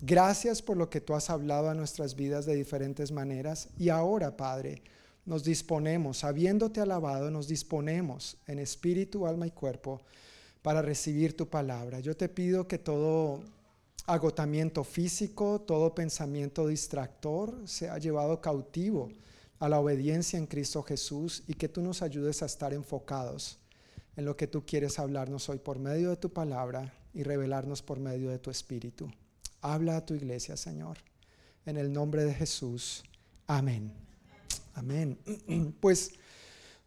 Gracias 0.00 0.62
por 0.62 0.76
lo 0.76 0.88
que 0.88 1.00
tú 1.00 1.14
has 1.14 1.28
hablado 1.28 1.68
a 1.68 1.74
nuestras 1.74 2.14
vidas 2.14 2.46
de 2.46 2.54
diferentes 2.54 3.12
maneras. 3.12 3.68
Y 3.78 3.90
ahora, 3.90 4.36
Padre, 4.36 4.82
nos 5.26 5.44
disponemos, 5.44 6.24
habiéndote 6.24 6.80
alabado, 6.80 7.30
nos 7.30 7.46
disponemos 7.46 8.38
en 8.46 8.58
espíritu, 8.58 9.26
alma 9.26 9.46
y 9.46 9.50
cuerpo 9.50 10.00
para 10.62 10.80
recibir 10.80 11.36
tu 11.36 11.48
palabra. 11.48 12.00
Yo 12.00 12.16
te 12.16 12.30
pido 12.30 12.66
que 12.66 12.78
todo 12.78 13.42
agotamiento 14.06 14.84
físico, 14.84 15.60
todo 15.60 15.94
pensamiento 15.94 16.66
distractor 16.66 17.68
sea 17.68 17.98
llevado 17.98 18.40
cautivo 18.40 19.10
a 19.58 19.68
la 19.68 19.78
obediencia 19.78 20.38
en 20.38 20.46
Cristo 20.46 20.82
Jesús 20.82 21.42
y 21.46 21.54
que 21.54 21.68
tú 21.68 21.82
nos 21.82 22.00
ayudes 22.00 22.42
a 22.42 22.46
estar 22.46 22.72
enfocados 22.72 23.58
en 24.18 24.24
lo 24.24 24.36
que 24.36 24.48
tú 24.48 24.66
quieres 24.66 24.98
hablarnos 24.98 25.48
hoy 25.48 25.60
por 25.60 25.78
medio 25.78 26.10
de 26.10 26.16
tu 26.16 26.28
palabra 26.28 26.92
y 27.14 27.22
revelarnos 27.22 27.82
por 27.82 28.00
medio 28.00 28.30
de 28.30 28.40
tu 28.40 28.50
espíritu. 28.50 29.08
Habla 29.60 29.98
a 29.98 30.04
tu 30.04 30.12
iglesia, 30.12 30.56
Señor. 30.56 30.98
En 31.64 31.76
el 31.76 31.92
nombre 31.92 32.24
de 32.24 32.34
Jesús. 32.34 33.04
Amén. 33.46 33.92
Amén. 34.74 35.16
Pues 35.80 36.10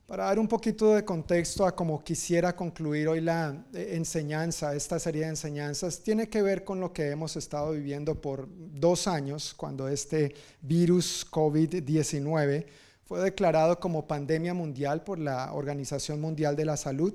para 0.05 0.25
dar 0.25 0.39
un 0.39 0.47
poquito 0.49 0.93
de 0.93 1.05
contexto 1.05 1.65
a 1.65 1.73
cómo 1.73 2.03
quisiera 2.03 2.53
concluir 2.53 3.07
hoy 3.07 3.21
la 3.21 3.63
eh, 3.73 3.91
enseñanza, 3.93 4.75
esta 4.75 4.99
serie 4.99 5.21
de 5.21 5.29
enseñanzas, 5.29 6.01
tiene 6.01 6.27
que 6.27 6.41
ver 6.41 6.65
con 6.65 6.81
lo 6.81 6.91
que 6.91 7.11
hemos 7.11 7.37
estado 7.37 7.71
viviendo 7.71 8.19
por 8.19 8.49
dos 8.49 9.07
años, 9.07 9.53
cuando 9.53 9.87
este 9.87 10.35
virus 10.61 11.25
COVID-19 11.31 12.65
fue 13.05 13.21
declarado 13.21 13.79
como 13.79 14.07
pandemia 14.07 14.53
mundial 14.53 15.03
por 15.03 15.19
la 15.19 15.53
Organización 15.53 16.21
Mundial 16.21 16.55
de 16.55 16.65
la 16.65 16.77
Salud. 16.77 17.13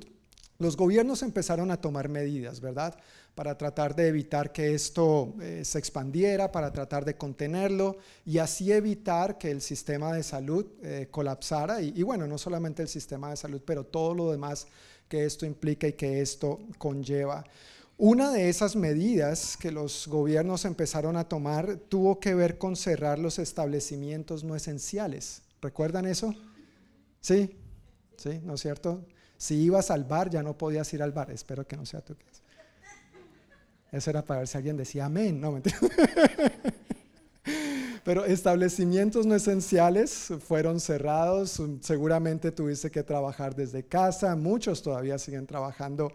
Los 0.59 0.77
gobiernos 0.77 1.23
empezaron 1.23 1.71
a 1.71 1.81
tomar 1.81 2.09
medidas, 2.09 2.61
¿verdad? 2.61 2.97
para 3.37 3.59
tratar 3.59 3.95
de 3.95 4.09
evitar 4.09 4.51
que 4.51 4.75
esto 4.75 5.35
eh, 5.43 5.63
se 5.63 5.79
expandiera, 5.79 6.51
para 6.51 6.73
tratar 6.73 7.05
de 7.05 7.19
contenerlo 7.19 7.99
y 8.25 8.39
así 8.39 8.73
evitar 8.73 9.37
que 9.37 9.51
el 9.51 9.61
sistema 9.61 10.11
de 10.15 10.23
salud 10.23 10.65
eh, 10.83 11.09
colapsara. 11.11 11.83
Y, 11.83 11.93
y, 11.95 12.03
bueno, 12.03 12.27
no 12.27 12.39
solamente 12.39 12.81
el 12.81 12.89
sistema 12.89 13.29
de 13.29 13.37
salud, 13.37 13.61
pero 13.65 13.85
todo 13.85 14.15
lo 14.15 14.33
demás 14.33 14.67
que 15.07 15.27
esto 15.27 15.45
implica 15.45 15.87
y 15.87 15.93
que 15.93 16.23
esto 16.23 16.61
conlleva. 16.79 17.45
Una 17.99 18.33
de 18.33 18.49
esas 18.49 18.75
medidas 18.75 19.59
que 19.59 19.71
los 19.71 20.09
gobiernos 20.09 20.65
empezaron 20.65 21.19
a 21.19 21.29
tomar 21.29 21.77
tuvo 21.77 22.19
que 22.19 22.35
ver 22.35 22.57
con 22.57 22.75
cerrar 22.75 23.19
los 23.19 23.39
establecimientos 23.39 24.45
no 24.45 24.57
esenciales. 24.57 25.43
¿Recuerdan 25.61 26.07
eso? 26.07 26.35
Sí, 27.21 27.57
sí, 28.17 28.41
¿no 28.45 28.55
es 28.55 28.61
cierto? 28.61 29.05
Si 29.37 29.57
ibas 29.57 29.91
al 29.91 30.05
bar 30.05 30.31
ya 30.31 30.43
no 30.43 30.57
podías 30.57 30.93
ir 30.95 31.03
al 31.03 31.13
bar. 31.13 31.31
Espero 31.31 31.67
que 31.67 31.77
no 31.77 31.85
sea 31.85 32.01
tu. 32.01 32.17
Eso 33.93 34.11
era 34.11 34.23
para 34.23 34.41
ver 34.41 34.49
si 34.49 34.57
alguien 34.57 34.77
decía 34.77 35.07
amén. 35.07 35.41
No, 35.41 35.53
mentira. 35.53 35.79
Pero 38.05 38.25
establecimientos 38.25 39.27
no 39.27 39.35
esenciales 39.35 40.29
fueron 40.47 40.79
cerrados. 40.81 41.61
Seguramente 41.81 42.53
tuviste 42.53 42.91
que 42.91 43.03
trabajar 43.03 43.57
desde 43.57 43.85
casa. 43.85 44.37
Muchos 44.37 44.81
todavía 44.83 45.19
siguen 45.19 45.47
trabajando 45.47 46.13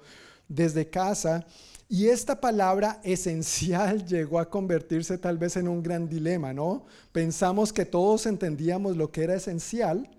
desde 0.47 0.89
casa. 0.89 1.45
Y 1.93 2.07
esta 2.07 2.39
palabra 2.39 3.01
esencial 3.03 4.05
llegó 4.07 4.39
a 4.39 4.49
convertirse 4.49 5.17
tal 5.17 5.37
vez 5.37 5.57
en 5.57 5.67
un 5.67 5.83
gran 5.83 6.07
dilema, 6.07 6.53
¿no? 6.53 6.85
Pensamos 7.11 7.73
que 7.73 7.83
todos 7.83 8.27
entendíamos 8.27 8.95
lo 8.95 9.11
que 9.11 9.23
era 9.23 9.35
esencial, 9.35 10.09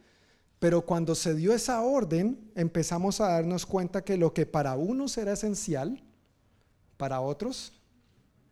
pero 0.58 0.84
cuando 0.84 1.14
se 1.14 1.34
dio 1.34 1.54
esa 1.54 1.80
orden, 1.80 2.52
empezamos 2.56 3.22
a 3.22 3.28
darnos 3.28 3.64
cuenta 3.64 4.04
que 4.04 4.18
lo 4.18 4.34
que 4.34 4.44
para 4.44 4.76
unos 4.76 5.16
era 5.16 5.32
esencial, 5.32 6.04
para 6.98 7.22
otros, 7.22 7.72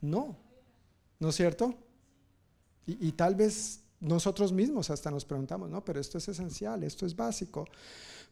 no. 0.00 0.38
¿No 1.18 1.28
es 1.28 1.34
cierto? 1.34 1.74
Y, 2.86 3.12
tal 3.12 3.34
vez 3.34 3.80
nosotros 4.00 4.50
mismos 4.50 4.88
hasta 4.88 5.10
nos 5.10 5.26
preguntamos, 5.26 5.68
no, 5.68 5.84
pero 5.84 6.00
esto 6.00 6.16
es 6.16 6.26
esencial, 6.26 6.82
esto 6.84 7.04
es 7.04 7.14
básico. 7.14 7.68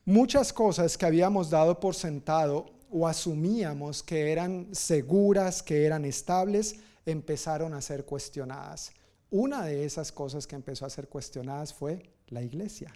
Muchas 0.07 0.51
cosas 0.51 0.97
que 0.97 1.05
habíamos 1.05 1.51
dado 1.51 1.79
por 1.79 1.95
sentado 1.95 2.78
o 2.91 3.07
asumíamos 3.07 4.03
que 4.03 4.33
eran 4.33 4.69
seguras, 4.73 5.63
que 5.63 5.85
eran 5.85 6.05
estables, 6.05 6.77
empezaron 7.05 7.75
a 7.75 7.81
ser 7.81 8.05
cuestionadas. 8.05 8.93
Una 9.31 9.65
de 9.65 9.85
esas 9.85 10.11
cosas 10.13 10.47
que 10.47 10.57
empezó 10.57 10.87
a 10.87 10.91
ser 10.91 11.09
cuestionadas 11.09 11.75
fue 11.75 12.03
la 12.29 12.43
iglesia. 12.43 12.93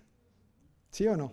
¿Sí 0.91 1.07
o 1.07 1.17
no? 1.17 1.33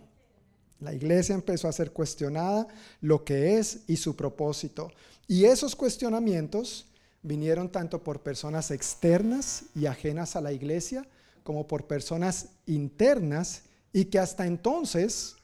La 0.80 0.94
iglesia 0.94 1.34
empezó 1.34 1.68
a 1.68 1.72
ser 1.72 1.92
cuestionada 1.92 2.66
lo 3.00 3.24
que 3.24 3.58
es 3.58 3.80
y 3.86 3.96
su 3.96 4.16
propósito. 4.16 4.90
Y 5.26 5.44
esos 5.44 5.76
cuestionamientos 5.76 6.86
vinieron 7.22 7.70
tanto 7.70 8.02
por 8.02 8.22
personas 8.22 8.70
externas 8.70 9.64
y 9.74 9.86
ajenas 9.86 10.36
a 10.36 10.40
la 10.40 10.52
iglesia, 10.52 11.06
como 11.42 11.66
por 11.66 11.86
personas 11.86 12.48
internas 12.66 13.62
y 13.92 14.06
que 14.06 14.18
hasta 14.18 14.46
entonces 14.46 15.36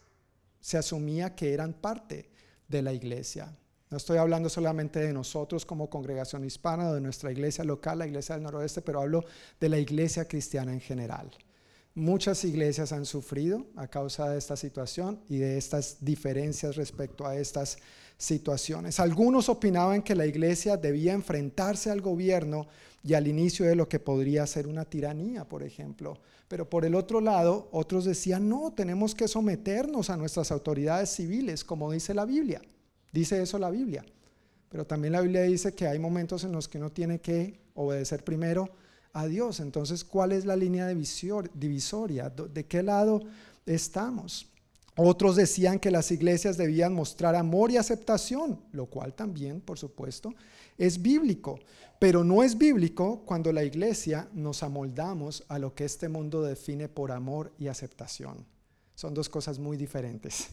se 0.61 0.79
asumía 0.79 1.35
que 1.35 1.53
eran 1.53 1.73
parte 1.73 2.31
de 2.69 2.83
la 2.83 2.93
iglesia. 2.93 3.53
No 3.89 3.99
estoy 3.99 4.19
hablando 4.19 4.49
solamente 4.49 4.99
de 4.99 5.13
nosotros 5.13 5.65
como 5.65 5.89
congregación 5.89 6.45
hispana 6.45 6.91
o 6.91 6.95
de 6.95 7.01
nuestra 7.01 7.31
iglesia 7.31 7.63
local, 7.63 8.01
la 8.01 8.07
iglesia 8.07 8.35
del 8.35 8.43
noroeste, 8.43 8.83
pero 8.83 9.01
hablo 9.01 9.25
de 9.61 9.69
la 9.69 9.79
iglesia 9.79 10.27
cristiana 10.27 10.73
en 10.73 10.81
general. 10.81 11.31
Muchas 11.95 12.45
iglesias 12.45 12.93
han 12.93 13.07
sufrido 13.07 13.65
a 13.77 13.87
causa 13.87 14.29
de 14.29 14.39
esta 14.39 14.57
situación 14.57 15.21
y 15.29 15.39
de 15.39 15.57
estas 15.57 15.99
diferencias 16.01 16.77
respecto 16.77 17.27
a 17.27 17.37
estas 17.37 17.79
situaciones. 18.19 18.99
Algunos 18.99 19.49
opinaban 19.49 20.03
que 20.03 20.15
la 20.15 20.27
iglesia 20.27 20.77
debía 20.77 21.13
enfrentarse 21.13 21.91
al 21.91 22.01
gobierno 22.01 22.67
y 23.03 23.15
al 23.15 23.29
inicio 23.29 23.67
de 23.67 23.77
lo 23.77 23.89
que 23.89 24.01
podría 24.01 24.47
ser 24.47 24.67
una 24.67 24.85
tiranía, 24.85 25.45
por 25.45 25.63
ejemplo. 25.63 26.19
Pero 26.49 26.69
por 26.71 26.85
el 26.85 26.95
otro 26.95 27.21
lado, 27.21 27.69
otros 27.73 28.05
decían, 28.05 28.49
no, 28.49 28.73
tenemos 28.73 29.15
que 29.15 29.29
someternos 29.29 30.11
a 30.11 30.17
nuestras 30.17 30.53
autoridades 30.53 31.11
civiles, 31.11 31.65
como 31.65 31.91
dice 31.91 32.15
la 32.15 32.25
Biblia. 32.25 32.63
Dice 33.13 33.43
eso 33.43 33.59
la 33.59 33.71
Biblia. 33.71 34.05
Pero 34.69 34.87
también 34.87 35.13
la 35.13 35.21
Biblia 35.21 35.43
dice 35.43 35.75
que 35.75 35.87
hay 35.87 35.99
momentos 35.99 36.45
en 36.45 36.53
los 36.53 36.69
que 36.69 36.79
uno 36.79 36.91
tiene 36.91 37.21
que 37.21 37.59
obedecer 37.75 38.23
primero 38.23 38.69
a 39.13 39.27
Dios. 39.27 39.61
Entonces, 39.61 40.05
¿cuál 40.05 40.33
es 40.33 40.45
la 40.45 40.55
línea 40.55 40.87
divisoria? 40.87 42.31
¿De 42.31 42.67
qué 42.67 42.83
lado 42.83 43.23
estamos? 43.65 44.47
Otros 44.97 45.37
decían 45.37 45.79
que 45.79 45.91
las 45.91 46.11
iglesias 46.11 46.57
debían 46.57 46.95
mostrar 46.95 47.35
amor 47.35 47.71
y 47.71 47.77
aceptación, 47.77 48.59
lo 48.73 48.87
cual 48.87 49.13
también, 49.13 49.61
por 49.61 49.79
supuesto, 49.79 50.33
es 50.79 51.03
bíblico. 51.03 51.61
Pero 51.99 52.25
no 52.25 52.43
es 52.43 52.57
bíblico 52.57 53.23
cuando 53.27 53.53
la 53.53 53.63
iglesia 53.65 54.29
nos 54.33 54.63
amoldamos 54.63 55.45
a 55.49 55.59
lo 55.59 55.75
que 55.75 55.85
este 55.85 56.09
mundo 56.09 56.43
define 56.43 56.89
por 56.89 57.13
amor 57.13 57.53
y 57.59 57.69
aceptación. 57.69 58.47
Son 58.95 59.13
dos 59.13 59.29
cosas 59.29 59.59
muy 59.59 59.77
diferentes. 59.77 60.49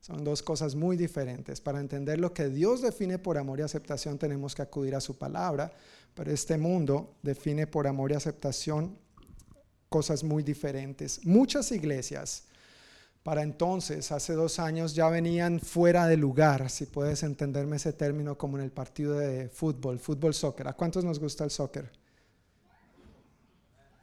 Son 0.00 0.24
dos 0.24 0.42
cosas 0.42 0.74
muy 0.74 0.96
diferentes. 0.96 1.60
Para 1.60 1.80
entender 1.80 2.18
lo 2.18 2.32
que 2.32 2.48
Dios 2.48 2.80
define 2.80 3.18
por 3.18 3.36
amor 3.36 3.58
y 3.58 3.62
aceptación 3.62 4.18
tenemos 4.18 4.54
que 4.54 4.62
acudir 4.62 4.94
a 4.94 5.00
su 5.00 5.18
palabra, 5.18 5.70
pero 6.14 6.30
este 6.30 6.56
mundo 6.56 7.16
define 7.22 7.66
por 7.66 7.86
amor 7.86 8.12
y 8.12 8.14
aceptación 8.14 8.96
cosas 9.88 10.24
muy 10.24 10.42
diferentes. 10.42 11.26
Muchas 11.26 11.72
iglesias 11.72 12.44
para 13.26 13.42
entonces, 13.42 14.12
hace 14.12 14.34
dos 14.34 14.60
años, 14.60 14.94
ya 14.94 15.08
venían 15.08 15.58
fuera 15.58 16.06
de 16.06 16.16
lugar, 16.16 16.70
si 16.70 16.86
puedes 16.86 17.24
entenderme 17.24 17.74
ese 17.74 17.92
término 17.92 18.38
como 18.38 18.56
en 18.56 18.62
el 18.62 18.70
partido 18.70 19.14
de 19.14 19.48
fútbol, 19.48 19.98
fútbol 19.98 20.32
soccer. 20.32 20.68
¿A 20.68 20.74
cuántos 20.74 21.02
nos 21.04 21.18
gusta 21.18 21.42
el 21.42 21.50
soccer? 21.50 21.90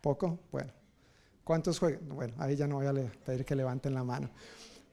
¿Poco? 0.02 0.40
Bueno. 0.52 0.74
¿Cuántos 1.42 1.80
juegan? 1.80 2.02
Bueno, 2.10 2.34
ahí 2.38 2.58
ya 2.58 2.68
no 2.68 2.76
voy 2.76 2.86
a 2.86 2.94
pedir 3.26 3.46
que 3.46 3.56
levanten 3.56 3.94
la 3.94 4.04
mano. 4.04 4.30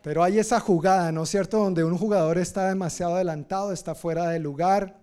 Pero 0.00 0.22
hay 0.22 0.38
esa 0.38 0.60
jugada, 0.60 1.10
¿no 1.10 1.24
es 1.24 1.28
cierto? 1.28 1.58
Donde 1.58 1.82
un 1.82 1.98
jugador 1.98 2.38
está 2.38 2.68
demasiado 2.68 3.16
adelantado, 3.16 3.72
está 3.72 3.96
fuera 3.96 4.28
de 4.28 4.38
lugar 4.38 5.00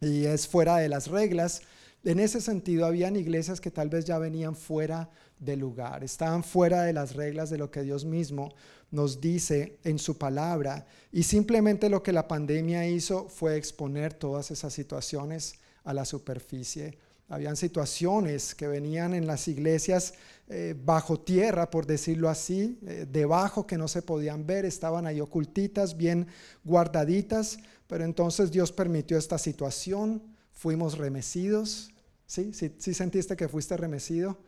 y 0.00 0.24
es 0.24 0.48
fuera 0.48 0.78
de 0.78 0.88
las 0.88 1.08
reglas. 1.08 1.60
En 2.02 2.18
ese 2.18 2.40
sentido, 2.40 2.86
habían 2.86 3.14
iglesias 3.16 3.60
que 3.60 3.70
tal 3.70 3.90
vez 3.90 4.06
ya 4.06 4.18
venían 4.18 4.56
fuera 4.56 5.10
del 5.40 5.58
lugar, 5.58 6.04
estaban 6.04 6.44
fuera 6.44 6.82
de 6.82 6.92
las 6.92 7.14
reglas 7.14 7.50
de 7.50 7.58
lo 7.58 7.70
que 7.70 7.82
Dios 7.82 8.04
mismo 8.04 8.52
nos 8.90 9.20
dice 9.20 9.78
en 9.84 9.98
su 9.98 10.18
palabra. 10.18 10.86
Y 11.10 11.22
simplemente 11.22 11.88
lo 11.88 12.02
que 12.02 12.12
la 12.12 12.28
pandemia 12.28 12.86
hizo 12.86 13.28
fue 13.28 13.56
exponer 13.56 14.14
todas 14.14 14.50
esas 14.50 14.72
situaciones 14.72 15.54
a 15.84 15.94
la 15.94 16.04
superficie. 16.04 16.98
Habían 17.28 17.56
situaciones 17.56 18.54
que 18.54 18.66
venían 18.66 19.14
en 19.14 19.26
las 19.26 19.48
iglesias 19.48 20.14
eh, 20.48 20.74
bajo 20.84 21.20
tierra, 21.20 21.70
por 21.70 21.86
decirlo 21.86 22.28
así, 22.28 22.78
eh, 22.84 23.06
debajo 23.08 23.66
que 23.66 23.78
no 23.78 23.86
se 23.86 24.02
podían 24.02 24.46
ver, 24.46 24.64
estaban 24.64 25.06
ahí 25.06 25.20
ocultitas, 25.20 25.96
bien 25.96 26.26
guardaditas, 26.64 27.58
pero 27.86 28.04
entonces 28.04 28.50
Dios 28.50 28.72
permitió 28.72 29.16
esta 29.16 29.38
situación, 29.38 30.22
fuimos 30.52 30.98
remecidos. 30.98 31.90
¿Sí? 32.26 32.52
¿Sí, 32.52 32.72
sí 32.78 32.94
sentiste 32.94 33.36
que 33.36 33.48
fuiste 33.48 33.76
remecido? 33.76 34.38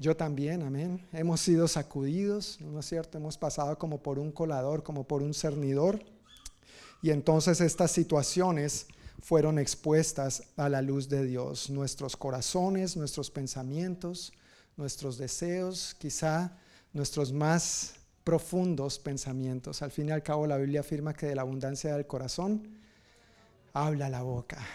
Yo 0.00 0.16
también, 0.16 0.62
amén. 0.62 1.06
Hemos 1.12 1.42
sido 1.42 1.68
sacudidos, 1.68 2.58
¿no 2.62 2.80
es 2.80 2.86
cierto? 2.86 3.18
Hemos 3.18 3.36
pasado 3.36 3.78
como 3.78 4.02
por 4.02 4.18
un 4.18 4.32
colador, 4.32 4.82
como 4.82 5.06
por 5.06 5.22
un 5.22 5.34
cernidor. 5.34 6.02
Y 7.02 7.10
entonces 7.10 7.60
estas 7.60 7.90
situaciones 7.90 8.86
fueron 9.20 9.58
expuestas 9.58 10.44
a 10.56 10.70
la 10.70 10.80
luz 10.80 11.10
de 11.10 11.26
Dios. 11.26 11.68
Nuestros 11.68 12.16
corazones, 12.16 12.96
nuestros 12.96 13.30
pensamientos, 13.30 14.32
nuestros 14.78 15.18
deseos, 15.18 15.94
quizá 15.98 16.56
nuestros 16.94 17.30
más 17.30 17.96
profundos 18.24 18.98
pensamientos. 18.98 19.82
Al 19.82 19.90
fin 19.90 20.08
y 20.08 20.12
al 20.12 20.22
cabo 20.22 20.46
la 20.46 20.56
Biblia 20.56 20.80
afirma 20.80 21.12
que 21.12 21.26
de 21.26 21.34
la 21.34 21.42
abundancia 21.42 21.94
del 21.94 22.06
corazón 22.06 22.78
habla 23.74 24.08
la 24.08 24.22
boca. 24.22 24.66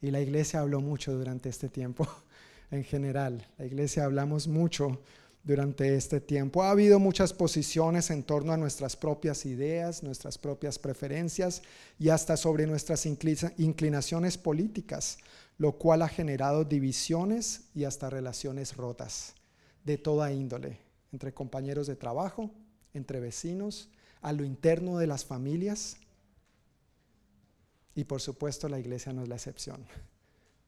Y 0.00 0.12
la 0.12 0.20
iglesia 0.20 0.60
habló 0.60 0.80
mucho 0.80 1.12
durante 1.12 1.48
este 1.48 1.68
tiempo 1.68 2.06
en 2.70 2.84
general. 2.84 3.46
La 3.58 3.66
iglesia 3.66 4.04
hablamos 4.04 4.48
mucho 4.48 5.00
durante 5.42 5.96
este 5.96 6.20
tiempo. 6.20 6.62
Ha 6.62 6.70
habido 6.70 6.98
muchas 6.98 7.32
posiciones 7.32 8.10
en 8.10 8.22
torno 8.22 8.52
a 8.52 8.56
nuestras 8.56 8.96
propias 8.96 9.46
ideas, 9.46 10.02
nuestras 10.02 10.38
propias 10.38 10.78
preferencias 10.78 11.62
y 11.98 12.10
hasta 12.10 12.36
sobre 12.36 12.66
nuestras 12.66 13.06
inclinaciones 13.06 14.38
políticas, 14.38 15.18
lo 15.58 15.72
cual 15.72 16.02
ha 16.02 16.08
generado 16.08 16.64
divisiones 16.64 17.62
y 17.74 17.84
hasta 17.84 18.10
relaciones 18.10 18.76
rotas 18.76 19.34
de 19.84 19.98
toda 19.98 20.32
índole, 20.32 20.78
entre 21.12 21.32
compañeros 21.32 21.86
de 21.86 21.96
trabajo, 21.96 22.50
entre 22.92 23.20
vecinos, 23.20 23.88
a 24.20 24.32
lo 24.32 24.44
interno 24.44 24.98
de 24.98 25.06
las 25.06 25.24
familias. 25.24 25.96
Y 27.94 28.04
por 28.04 28.20
supuesto 28.20 28.68
la 28.68 28.78
iglesia 28.78 29.12
no 29.12 29.22
es 29.22 29.28
la 29.28 29.36
excepción. 29.36 29.86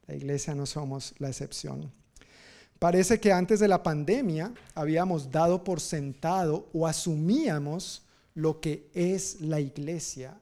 La 0.06 0.14
iglesia 0.14 0.54
no 0.54 0.66
somos 0.66 1.14
la 1.18 1.28
excepción. 1.28 1.90
Parece 2.78 3.20
que 3.20 3.32
antes 3.32 3.60
de 3.60 3.68
la 3.68 3.82
pandemia 3.82 4.52
habíamos 4.74 5.30
dado 5.30 5.62
por 5.62 5.80
sentado 5.80 6.68
o 6.72 6.86
asumíamos 6.86 8.02
lo 8.34 8.60
que 8.60 8.90
es 8.92 9.40
la 9.40 9.60
iglesia. 9.60 10.36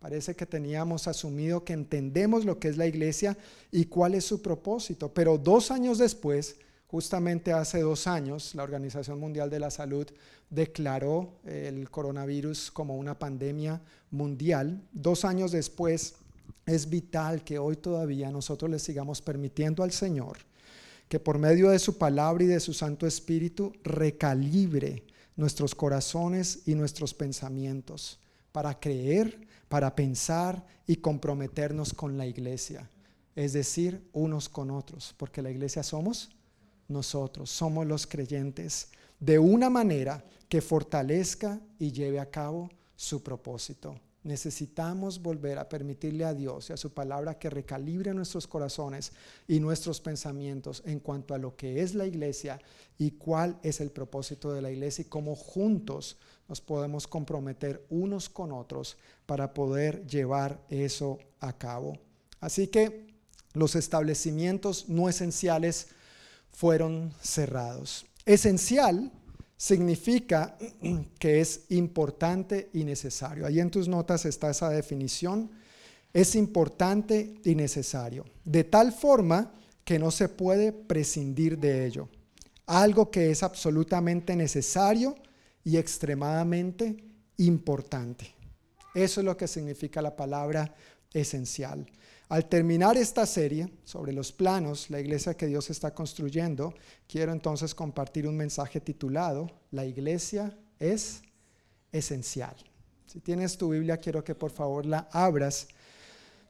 Parece 0.00 0.34
que 0.34 0.44
teníamos 0.44 1.06
asumido 1.06 1.64
que 1.64 1.72
entendemos 1.72 2.44
lo 2.44 2.58
que 2.58 2.68
es 2.68 2.76
la 2.76 2.86
iglesia 2.86 3.38
y 3.70 3.86
cuál 3.86 4.14
es 4.14 4.24
su 4.24 4.42
propósito. 4.42 5.14
Pero 5.14 5.38
dos 5.38 5.70
años 5.70 5.98
después, 5.98 6.56
justamente 6.88 7.52
hace 7.52 7.80
dos 7.80 8.06
años, 8.06 8.54
la 8.54 8.64
Organización 8.64 9.18
Mundial 9.20 9.48
de 9.48 9.60
la 9.60 9.70
Salud 9.70 10.06
declaró 10.50 11.38
el 11.44 11.88
coronavirus 11.90 12.70
como 12.70 12.96
una 12.96 13.18
pandemia 13.18 13.80
mundial. 14.10 14.82
Dos 14.92 15.24
años 15.24 15.52
después, 15.52 16.16
es 16.66 16.88
vital 16.88 17.44
que 17.44 17.58
hoy 17.58 17.76
todavía 17.76 18.30
nosotros 18.30 18.70
le 18.70 18.78
sigamos 18.78 19.20
permitiendo 19.20 19.82
al 19.82 19.92
Señor 19.92 20.38
que 21.08 21.20
por 21.20 21.38
medio 21.38 21.70
de 21.70 21.78
su 21.78 21.98
palabra 21.98 22.44
y 22.44 22.46
de 22.46 22.60
su 22.60 22.72
Santo 22.72 23.06
Espíritu 23.06 23.72
recalibre 23.82 25.04
nuestros 25.36 25.74
corazones 25.74 26.62
y 26.66 26.74
nuestros 26.74 27.12
pensamientos 27.12 28.18
para 28.52 28.78
creer, 28.78 29.46
para 29.68 29.94
pensar 29.94 30.64
y 30.86 30.96
comprometernos 30.96 31.92
con 31.92 32.16
la 32.16 32.26
iglesia, 32.26 32.88
es 33.34 33.52
decir, 33.52 34.08
unos 34.12 34.48
con 34.48 34.70
otros, 34.70 35.14
porque 35.16 35.42
la 35.42 35.50
iglesia 35.50 35.82
somos 35.82 36.30
nosotros, 36.88 37.50
somos 37.50 37.86
los 37.86 38.06
creyentes, 38.06 38.88
de 39.18 39.38
una 39.38 39.70
manera 39.70 40.24
que 40.48 40.60
fortalezca 40.60 41.60
y 41.78 41.90
lleve 41.90 42.20
a 42.20 42.30
cabo 42.30 42.70
su 42.94 43.22
propósito. 43.22 43.98
Necesitamos 44.24 45.20
volver 45.20 45.58
a 45.58 45.68
permitirle 45.68 46.24
a 46.24 46.32
Dios 46.32 46.70
y 46.70 46.72
a 46.72 46.78
su 46.78 46.94
palabra 46.94 47.38
que 47.38 47.50
recalibre 47.50 48.14
nuestros 48.14 48.46
corazones 48.46 49.12
y 49.46 49.60
nuestros 49.60 50.00
pensamientos 50.00 50.82
en 50.86 50.98
cuanto 50.98 51.34
a 51.34 51.38
lo 51.38 51.54
que 51.56 51.82
es 51.82 51.94
la 51.94 52.06
iglesia 52.06 52.58
y 52.98 53.12
cuál 53.12 53.58
es 53.62 53.80
el 53.80 53.90
propósito 53.90 54.52
de 54.52 54.62
la 54.62 54.70
iglesia 54.70 55.02
y 55.02 55.10
cómo 55.10 55.36
juntos 55.36 56.16
nos 56.48 56.62
podemos 56.62 57.06
comprometer 57.06 57.84
unos 57.90 58.30
con 58.30 58.50
otros 58.50 58.96
para 59.26 59.52
poder 59.52 60.06
llevar 60.06 60.58
eso 60.70 61.18
a 61.40 61.52
cabo. 61.56 61.98
Así 62.40 62.68
que 62.68 63.14
los 63.52 63.76
establecimientos 63.76 64.88
no 64.88 65.10
esenciales 65.10 65.88
fueron 66.50 67.12
cerrados. 67.20 68.06
Esencial 68.24 69.12
significa 69.64 70.58
que 71.18 71.40
es 71.40 71.62
importante 71.70 72.68
y 72.74 72.84
necesario. 72.84 73.46
Ahí 73.46 73.60
en 73.60 73.70
tus 73.70 73.88
notas 73.88 74.26
está 74.26 74.50
esa 74.50 74.68
definición. 74.68 75.50
Es 76.12 76.34
importante 76.34 77.36
y 77.42 77.54
necesario. 77.54 78.26
De 78.44 78.64
tal 78.64 78.92
forma 78.92 79.54
que 79.82 79.98
no 79.98 80.10
se 80.10 80.28
puede 80.28 80.72
prescindir 80.72 81.58
de 81.58 81.86
ello. 81.86 82.10
Algo 82.66 83.10
que 83.10 83.30
es 83.30 83.42
absolutamente 83.42 84.36
necesario 84.36 85.14
y 85.64 85.78
extremadamente 85.78 87.02
importante. 87.38 88.34
Eso 88.94 89.20
es 89.22 89.24
lo 89.24 89.34
que 89.34 89.48
significa 89.48 90.02
la 90.02 90.14
palabra 90.14 90.74
esencial. 91.14 91.86
Al 92.28 92.48
terminar 92.48 92.96
esta 92.96 93.26
serie 93.26 93.68
sobre 93.84 94.12
los 94.12 94.32
planos, 94.32 94.88
la 94.88 95.00
iglesia 95.00 95.36
que 95.36 95.46
Dios 95.46 95.68
está 95.68 95.92
construyendo, 95.92 96.74
quiero 97.06 97.32
entonces 97.32 97.74
compartir 97.74 98.26
un 98.26 98.36
mensaje 98.36 98.80
titulado, 98.80 99.50
La 99.70 99.84
iglesia 99.84 100.56
es 100.78 101.22
esencial. 101.92 102.56
Si 103.06 103.20
tienes 103.20 103.58
tu 103.58 103.70
Biblia, 103.70 103.98
quiero 103.98 104.24
que 104.24 104.34
por 104.34 104.50
favor 104.50 104.86
la 104.86 105.08
abras 105.12 105.68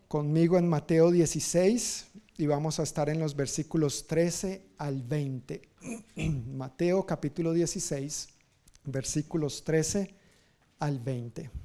conmigo 0.07 0.59
en 0.59 0.69
Mateo 0.69 1.11
16 1.11 2.07
y 2.39 2.47
vamos 2.47 2.79
a 2.79 2.85
estar 2.85 3.09
en 3.09 3.19
los 3.19 3.35
versículos 3.35 4.07
13 4.07 4.63
al 4.79 5.03
20. 5.03 5.69
Mateo 6.55 7.05
capítulo 7.05 7.53
16, 7.53 8.29
versículos 8.85 9.65
13 9.65 10.15
al 10.79 11.01
20. 11.01 11.64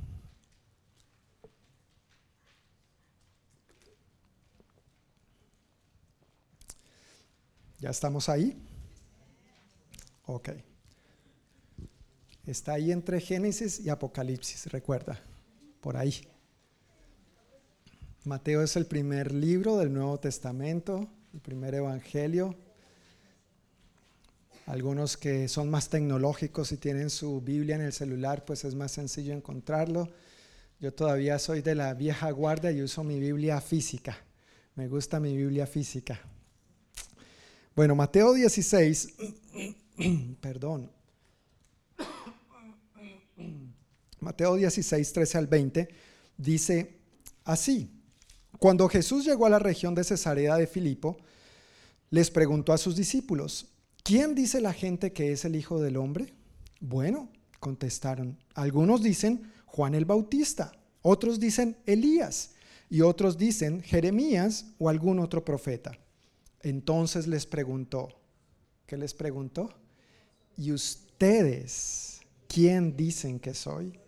¿Ya 7.79 7.89
estamos 7.89 8.27
ahí? 8.27 8.57
Ok. 10.25 10.49
Está 12.45 12.73
ahí 12.73 12.91
entre 12.91 13.21
Génesis 13.21 13.79
y 13.79 13.89
Apocalipsis, 13.89 14.71
recuerda, 14.71 15.19
por 15.81 15.95
ahí. 15.95 16.15
Mateo 18.25 18.63
es 18.63 18.75
el 18.75 18.85
primer 18.85 19.33
libro 19.33 19.77
del 19.77 19.93
Nuevo 19.93 20.19
Testamento, 20.19 21.07
el 21.33 21.39
primer 21.39 21.73
evangelio. 21.75 22.55
Algunos 24.65 25.15
que 25.15 25.47
son 25.47 25.69
más 25.69 25.89
tecnológicos 25.89 26.71
y 26.73 26.77
tienen 26.77 27.09
su 27.09 27.39
Biblia 27.39 27.75
en 27.75 27.81
el 27.81 27.93
celular, 27.93 28.43
pues 28.45 28.65
es 28.65 28.75
más 28.75 28.91
sencillo 28.91 29.33
encontrarlo. 29.33 30.09
Yo 30.79 30.93
todavía 30.93 31.39
soy 31.39 31.61
de 31.61 31.75
la 31.75 31.93
vieja 31.93 32.29
guardia 32.31 32.71
y 32.71 32.81
uso 32.81 33.03
mi 33.03 33.19
Biblia 33.19 33.61
física. 33.61 34.17
Me 34.75 34.87
gusta 34.87 35.19
mi 35.19 35.35
Biblia 35.35 35.65
física. 35.65 36.19
Bueno, 37.79 37.95
Mateo 37.95 38.33
16, 38.33 39.13
perdón. 40.41 40.91
Mateo 44.19 44.55
16, 44.57 45.13
13 45.13 45.37
al 45.37 45.47
20 45.47 45.87
dice 46.37 46.97
así. 47.45 47.89
Cuando 48.59 48.89
Jesús 48.89 49.23
llegó 49.23 49.45
a 49.45 49.49
la 49.49 49.59
región 49.59 49.95
de 49.95 50.03
Cesarea 50.03 50.57
de 50.57 50.67
Filipo, 50.67 51.19
les 52.09 52.29
preguntó 52.29 52.73
a 52.73 52.77
sus 52.77 52.97
discípulos, 52.97 53.67
¿quién 54.03 54.35
dice 54.35 54.59
la 54.59 54.73
gente 54.73 55.13
que 55.13 55.31
es 55.31 55.45
el 55.45 55.55
Hijo 55.55 55.79
del 55.79 55.95
Hombre? 55.95 56.33
Bueno, 56.81 57.29
contestaron, 57.61 58.37
algunos 58.55 59.01
dicen 59.01 59.53
Juan 59.67 59.95
el 59.95 60.03
Bautista, 60.03 60.73
otros 61.01 61.39
dicen 61.39 61.77
Elías 61.85 62.55
y 62.89 62.99
otros 62.99 63.37
dicen 63.37 63.81
Jeremías 63.81 64.65
o 64.79 64.89
algún 64.89 65.19
otro 65.19 65.45
profeta. 65.45 65.97
Entonces 66.61 67.27
les 67.27 67.45
preguntó, 67.45 68.09
¿qué 68.85 68.97
les 68.97 69.13
preguntó? 69.13 69.69
¿Y 70.57 70.71
ustedes 70.71 72.21
quién 72.47 72.97
dicen 72.97 73.39
que 73.39 73.53
soy? 73.53 73.99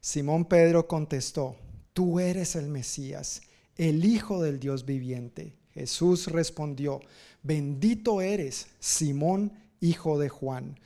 Simón 0.00 0.46
Pedro 0.46 0.88
contestó, 0.88 1.56
tú 1.92 2.18
eres 2.18 2.56
el 2.56 2.68
Mesías, 2.68 3.42
el 3.76 4.04
Hijo 4.04 4.42
del 4.42 4.58
Dios 4.58 4.84
viviente. 4.84 5.54
Jesús 5.72 6.26
respondió, 6.26 7.00
bendito 7.42 8.20
eres, 8.20 8.68
Simón, 8.78 9.52
hijo 9.80 10.18
de 10.18 10.28
Juan, 10.28 10.78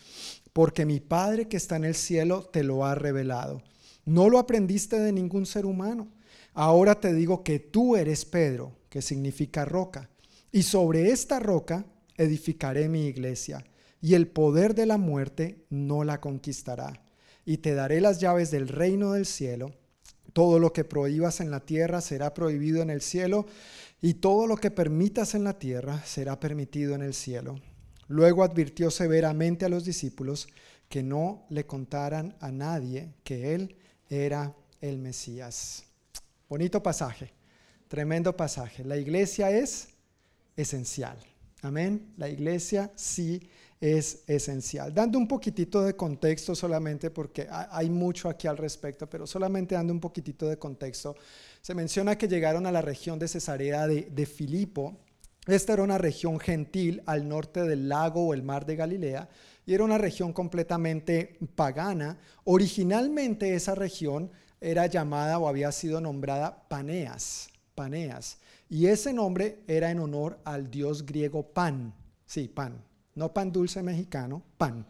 porque 0.53 0.87
mi 0.87 1.01
Padre 1.01 1.49
que 1.49 1.57
está 1.57 1.77
en 1.77 1.85
el 1.85 1.95
cielo 1.95 2.43
te 2.45 2.63
lo 2.63 2.85
ha 2.85 2.95
revelado. 2.95 3.63
No 4.05 4.29
lo 4.29 4.39
aprendiste 4.39 4.99
de 4.99 5.13
ningún 5.13 5.47
ser 5.47 5.67
humano. 5.67 6.09
Ahora 6.55 7.01
te 7.01 7.13
digo 7.13 7.43
que 7.43 7.59
tú 7.59 7.97
eres 7.97 8.25
Pedro, 8.25 8.73
que 8.89 9.03
significa 9.03 9.65
roca, 9.65 10.09
y 10.57 10.63
sobre 10.63 11.11
esta 11.11 11.39
roca 11.39 11.85
edificaré 12.17 12.89
mi 12.89 13.09
iglesia, 13.09 13.63
y 14.01 14.15
el 14.15 14.27
poder 14.27 14.75
de 14.75 14.87
la 14.87 14.97
muerte 14.97 15.67
no 15.69 16.03
la 16.03 16.19
conquistará. 16.23 17.05
Y 17.45 17.59
te 17.59 17.75
daré 17.75 18.01
las 18.01 18.21
llaves 18.21 18.51
del 18.51 18.69
reino 18.69 19.13
del 19.13 19.27
cielo. 19.27 19.75
Todo 20.33 20.59
lo 20.59 20.73
que 20.73 20.85
prohíbas 20.85 21.41
en 21.41 21.51
la 21.51 21.61
tierra 21.61 22.01
será 22.01 22.33
prohibido 22.33 22.81
en 22.81 22.89
el 22.89 23.03
cielo, 23.03 23.45
y 24.01 24.15
todo 24.15 24.47
lo 24.47 24.57
que 24.57 24.71
permitas 24.71 25.35
en 25.35 25.45
la 25.45 25.59
tierra 25.59 26.03
será 26.07 26.41
permitido 26.41 26.95
en 26.95 27.03
el 27.03 27.13
cielo. 27.13 27.61
Luego 28.09 28.43
advirtió 28.43 28.91
severamente 28.91 29.67
a 29.67 29.69
los 29.69 29.85
discípulos 29.85 30.49
que 30.89 31.03
no 31.03 31.45
le 31.51 31.67
contaran 31.67 32.35
a 32.41 32.51
nadie 32.51 33.13
que 33.25 33.55
él 33.55 33.77
era 34.09 34.57
el 34.81 34.97
Mesías. 34.97 35.85
Bonito 36.49 36.83
pasaje, 36.83 37.35
tremendo 37.89 38.35
pasaje. 38.35 38.85
La 38.85 38.97
iglesia 38.97 39.51
es 39.51 39.89
esencial. 40.57 41.17
Amén. 41.63 42.13
La 42.17 42.29
iglesia 42.29 42.93
sí 42.97 43.49
es 43.81 44.23
esencial. 44.27 44.95
Dando 44.95 45.19
un 45.19 45.29
poquitito 45.29 45.83
de 45.83 45.95
contexto 45.95 46.55
solamente, 46.55 47.11
porque 47.11 47.47
hay 47.51 47.91
mucho 47.91 48.29
aquí 48.29 48.47
al 48.47 48.57
respecto, 48.57 49.09
pero 49.09 49.27
solamente 49.27 49.75
dando 49.75 49.93
un 49.93 50.01
poquitito 50.01 50.49
de 50.49 50.59
contexto, 50.59 51.17
se 51.61 51.75
menciona 51.75 52.17
que 52.17 52.29
llegaron 52.29 52.67
a 52.67 52.73
la 52.73 52.83
región 52.83 53.19
de 53.19 53.29
Cesarea 53.29 53.87
de, 53.87 54.03
de 54.11 54.27
Filipo. 54.27 54.97
Esta 55.47 55.75
era 55.75 55.83
una 55.83 55.99
región 55.99 56.41
gentil 56.41 57.03
al 57.07 57.29
norte 57.29 57.63
del 57.63 57.89
lago 57.89 58.27
o 58.27 58.35
el 58.35 58.43
mar 58.43 58.67
de 58.67 58.77
Galilea 58.77 59.29
y 59.65 59.75
era 59.75 59.85
una 59.85 59.99
región 59.99 60.33
completamente 60.33 61.39
pagana. 61.55 62.19
Originalmente 62.45 63.55
esa 63.55 63.75
región 63.75 64.31
era 64.61 64.87
llamada 64.87 65.39
o 65.39 65.49
había 65.49 65.71
sido 65.73 66.01
nombrada 66.01 66.69
Paneas, 66.69 67.49
Paneas. 67.75 68.39
Y 68.69 68.87
ese 68.87 69.13
nombre 69.13 69.61
era 69.67 69.91
en 69.91 70.01
honor 70.01 70.39
al 70.45 70.71
dios 70.71 71.07
griego 71.07 71.43
Pan. 71.53 71.95
Sí, 72.25 72.49
Pan. 72.49 72.83
No 73.15 73.33
pan 73.33 73.51
dulce 73.53 73.83
mexicano, 73.83 74.43
Pan 74.59 74.87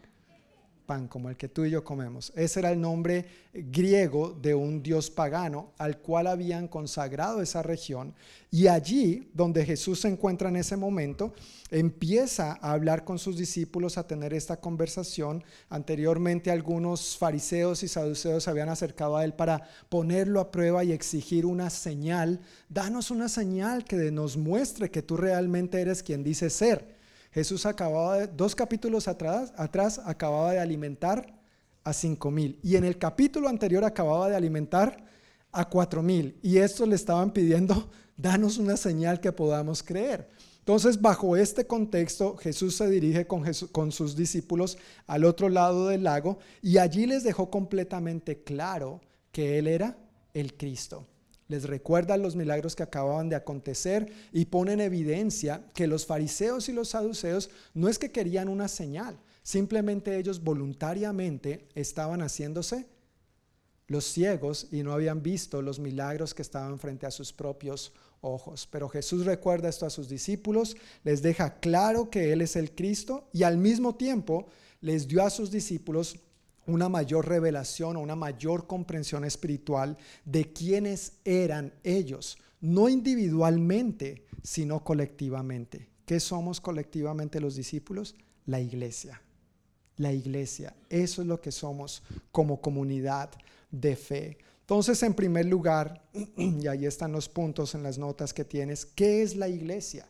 pan 0.87 1.09
como 1.09 1.29
el 1.29 1.37
que 1.37 1.49
tú 1.49 1.65
y 1.65 1.71
yo 1.71 1.85
comemos. 1.85 2.33
Ese 2.37 2.61
era 2.61 2.71
el 2.71 2.81
nombre 2.81 3.27
griego 3.53 4.31
de 4.31 4.55
un 4.55 4.83
dios 4.83 5.11
pagano 5.11 5.73
al 5.79 5.99
cual 5.99 6.29
habían 6.29 6.69
consagrado 6.69 7.43
esa 7.43 7.63
región. 7.63 8.15
Y 8.51 8.69
allí, 8.69 9.29
donde 9.35 9.67
Jesús 9.67 10.01
se 10.01 10.09
encuentra 10.09 10.49
en 10.49 10.57
ese 10.57 10.77
momento, 10.77 11.35
empieza 11.71 12.59
a 12.63 12.73
hablar 12.73 13.05
con 13.05 13.19
sus 13.19 13.37
discípulos, 13.37 13.99
a 13.99 14.07
tener 14.07 14.33
esta 14.33 14.59
conversación. 14.59 15.45
Anteriormente 15.69 16.51
algunos 16.51 17.19
fariseos 17.19 17.83
y 17.83 17.89
saduceos 17.89 18.45
se 18.45 18.51
habían 18.51 18.69
acercado 18.69 19.17
a 19.17 19.25
él 19.25 19.35
para 19.35 19.69
ponerlo 19.89 20.41
a 20.41 20.51
prueba 20.51 20.85
y 20.85 20.93
exigir 20.93 21.45
una 21.45 21.69
señal. 21.69 22.41
Danos 22.69 23.11
una 23.11 23.29
señal 23.29 23.85
que 23.85 24.11
nos 24.11 24.37
muestre 24.37 24.91
que 24.91 25.03
tú 25.03 25.17
realmente 25.17 25.81
eres 25.81 26.03
quien 26.03 26.23
dice 26.23 26.49
ser. 26.49 26.96
Jesús 27.37 27.67
acababa, 27.67 28.17
de, 28.17 28.29
dos 28.29 28.55
capítulos 28.55 29.07
atrás, 29.09 29.53
atrás, 29.59 30.01
acababa 30.07 30.53
de 30.53 30.59
alimentar 30.59 31.39
a 31.85 31.93
cinco 31.93 32.31
mil. 32.31 32.59
Y 32.63 32.77
en 32.77 32.85
el 32.85 32.97
capítulo 32.97 33.51
anterior 33.51 33.85
acababa 33.85 34.31
de 34.31 34.37
alimentar 34.37 35.05
a 35.53 35.69
cuatro 35.69 36.03
mil. 36.03 36.39
Y 36.43 36.57
esto 36.57 36.87
le 36.87 36.95
estaban 36.95 37.31
pidiendo, 37.31 37.91
danos 38.17 38.57
una 38.57 38.79
señal 38.79 39.21
que 39.21 39.33
podamos 39.33 39.83
creer. 39.83 40.31
Entonces, 40.61 40.99
bajo 40.99 41.37
este 41.37 41.67
contexto, 41.67 42.39
Jesús 42.39 42.75
se 42.75 42.89
dirige 42.89 43.27
con, 43.27 43.93
sus 43.93 44.17
discípulos 44.17 44.79
al 45.07 45.27
otro 45.27 45.51
lado 45.51 45.89
del 45.89 46.05
lago 46.05 46.39
y 46.63 46.79
allí 46.79 47.05
les 47.05 47.23
dejó 47.23 47.51
completamente 47.51 48.45
claro 48.45 49.03
que 49.31 49.59
Él 49.59 49.67
era 49.67 49.99
el 50.33 50.57
Cristo 50.57 51.07
les 51.49 51.65
recuerda 51.65 52.17
los 52.17 52.37
milagros 52.37 52.75
que 52.75 52.83
acababan 52.83 53.29
de 53.29 53.37
acontecer 53.37 54.13
y 54.33 54.47
pone 54.47 54.73
en 54.73 54.81
evidencia 54.81 55.65
que 55.75 55.87
los 55.87 56.07
fariseos 56.07 56.69
y 56.69 56.73
los 56.73 56.91
saduceos 56.91 57.51
no 57.75 57.89
es 57.89 57.99
que 57.99 58.13
querían 58.13 58.49
una 58.49 58.69
señal, 58.69 59.19
simplemente 59.43 60.19
ellos 60.19 60.43
voluntariamente 60.43 61.69
estaban 61.75 62.21
haciéndose 62.21 62.87
los 63.89 64.05
ciegos 64.05 64.67
y 64.73 64.83
no 64.83 64.93
habían 64.93 65.23
visto 65.23 65.63
los 65.63 65.79
milagros 65.79 66.35
que 66.35 66.43
estaban 66.43 66.79
frente 66.79 67.07
a 67.07 67.11
sus 67.11 67.33
propios 67.33 67.93
ojos. 68.21 68.69
Pero 68.71 68.89
Jesús 68.89 69.25
recuerda 69.25 69.69
esto 69.69 69.87
a 69.87 69.91
sus 69.91 70.09
discípulos, 70.09 70.77
les 71.05 71.23
deja 71.23 71.61
claro 71.61 72.11
que 72.11 72.33
Él 72.33 72.41
es 72.41 72.57
el 72.57 72.75
Cristo 72.75 73.29
y 73.33 73.45
al 73.45 73.59
mismo 73.59 73.95
tiempo 73.95 74.49
les 74.81 75.07
dio 75.07 75.23
a 75.23 75.31
sus 75.31 75.51
discípulos 75.51 76.17
una 76.67 76.89
mayor 76.89 77.29
revelación 77.29 77.97
o 77.97 78.01
una 78.01 78.17
mayor 78.17 78.67
comprensión 78.67 79.25
espiritual 79.25 79.97
de 80.25 80.53
quiénes 80.53 81.15
eran 81.25 81.73
ellos, 81.85 82.39
no 82.61 82.89
individualmente, 82.89 84.25
sino 84.43 84.83
colectivamente. 84.83 85.89
¿Qué 86.05 86.21
somos 86.21 86.61
colectivamente 86.61 87.41
los 87.41 87.57
discípulos? 87.57 88.15
La 88.47 88.61
iglesia. 88.61 89.21
La 89.97 90.13
iglesia. 90.13 90.75
Eso 90.89 91.23
es 91.23 91.29
lo 91.29 91.41
que 91.41 91.53
somos 91.53 92.03
como 92.31 92.61
comunidad 92.61 93.31
de 93.71 93.97
fe. 93.97 94.39
Entonces, 94.61 95.03
en 95.03 95.15
primer 95.15 95.47
lugar, 95.47 96.03
y 96.37 96.67
ahí 96.67 96.87
están 96.87 97.13
los 97.13 97.29
puntos 97.29 97.75
en 97.75 97.83
las 97.83 97.99
notas 97.99 98.33
que 98.33 98.45
tienes, 98.45 98.85
¿qué 98.85 99.23
es 99.23 99.37
la 99.37 99.49
iglesia? 99.49 100.07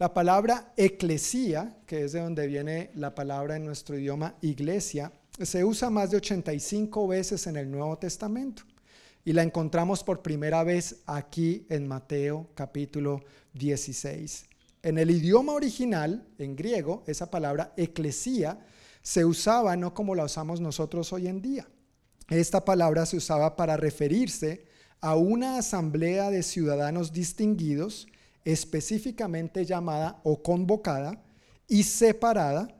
La 0.00 0.14
palabra 0.14 0.72
eclesía, 0.76 1.76
que 1.86 2.04
es 2.04 2.12
de 2.12 2.20
donde 2.20 2.46
viene 2.46 2.90
la 2.94 3.14
palabra 3.14 3.56
en 3.56 3.66
nuestro 3.66 3.98
idioma 3.98 4.34
iglesia, 4.40 5.12
se 5.46 5.64
usa 5.64 5.90
más 5.90 6.10
de 6.10 6.18
85 6.18 7.08
veces 7.08 7.46
en 7.46 7.56
el 7.56 7.70
Nuevo 7.70 7.96
Testamento 7.98 8.62
y 9.24 9.32
la 9.32 9.42
encontramos 9.42 10.04
por 10.04 10.22
primera 10.22 10.64
vez 10.64 11.02
aquí 11.06 11.66
en 11.68 11.88
Mateo 11.88 12.48
capítulo 12.54 13.22
16. 13.54 14.46
En 14.82 14.98
el 14.98 15.10
idioma 15.10 15.52
original, 15.52 16.26
en 16.38 16.56
griego, 16.56 17.04
esa 17.06 17.30
palabra 17.30 17.72
eclesía 17.76 18.58
se 19.02 19.24
usaba 19.24 19.76
no 19.76 19.94
como 19.94 20.14
la 20.14 20.24
usamos 20.24 20.60
nosotros 20.60 21.12
hoy 21.12 21.26
en 21.26 21.42
día. 21.42 21.68
Esta 22.28 22.64
palabra 22.64 23.06
se 23.06 23.16
usaba 23.16 23.56
para 23.56 23.76
referirse 23.76 24.64
a 25.00 25.16
una 25.16 25.58
asamblea 25.58 26.30
de 26.30 26.42
ciudadanos 26.42 27.12
distinguidos, 27.12 28.08
específicamente 28.44 29.64
llamada 29.64 30.20
o 30.22 30.42
convocada 30.42 31.22
y 31.66 31.82
separada 31.82 32.79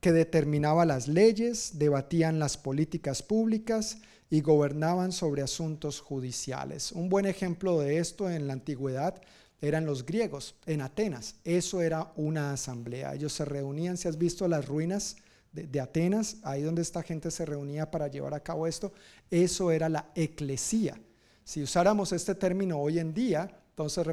que 0.00 0.12
determinaba 0.12 0.86
las 0.86 1.08
leyes, 1.08 1.78
debatían 1.78 2.38
las 2.38 2.56
políticas 2.56 3.22
públicas 3.22 3.98
y 4.30 4.40
gobernaban 4.40 5.12
sobre 5.12 5.42
asuntos 5.42 6.00
judiciales. 6.00 6.92
Un 6.92 7.08
buen 7.08 7.26
ejemplo 7.26 7.78
de 7.80 7.98
esto 7.98 8.30
en 8.30 8.46
la 8.46 8.54
antigüedad 8.54 9.20
eran 9.60 9.84
los 9.84 10.06
griegos, 10.06 10.54
en 10.64 10.80
Atenas. 10.80 11.34
Eso 11.44 11.82
era 11.82 12.12
una 12.16 12.52
asamblea. 12.52 13.14
Ellos 13.14 13.34
se 13.34 13.44
reunían, 13.44 13.98
si 13.98 14.08
has 14.08 14.16
visto 14.16 14.48
las 14.48 14.66
ruinas 14.66 15.16
de, 15.52 15.80
Atenas, 15.80 16.36
ahí 16.44 16.62
donde 16.62 16.80
esta 16.80 17.02
gente 17.02 17.30
se 17.30 17.44
reunía 17.44 17.90
para 17.90 18.08
llevar 18.08 18.32
a 18.32 18.40
cabo 18.40 18.66
esto, 18.66 18.92
eso 19.30 19.70
era 19.70 19.90
la 19.90 20.10
eclesía. 20.14 20.98
Si 21.44 21.62
usáramos 21.62 22.12
este 22.12 22.34
término 22.34 22.78
hoy 22.78 23.00
en 23.00 23.12
día, 23.12 23.50
entonces 23.70 24.06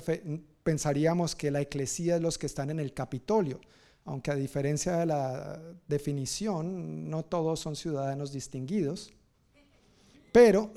pensaríamos 0.63 1.35
que 1.35 1.51
la 1.51 1.61
eclesía 1.61 2.15
es 2.15 2.21
los 2.21 2.37
que 2.37 2.47
están 2.47 2.71
en 2.71 2.79
el 2.79 2.93
Capitolio 2.93 3.61
aunque 4.07 4.31
a 4.31 4.35
diferencia 4.35 4.97
de 4.97 5.05
la 5.05 5.61
definición, 5.87 7.09
no 7.09 7.23
todos 7.23 7.59
son 7.59 7.75
ciudadanos 7.75 8.31
distinguidos, 8.31 9.13
pero 10.31 10.71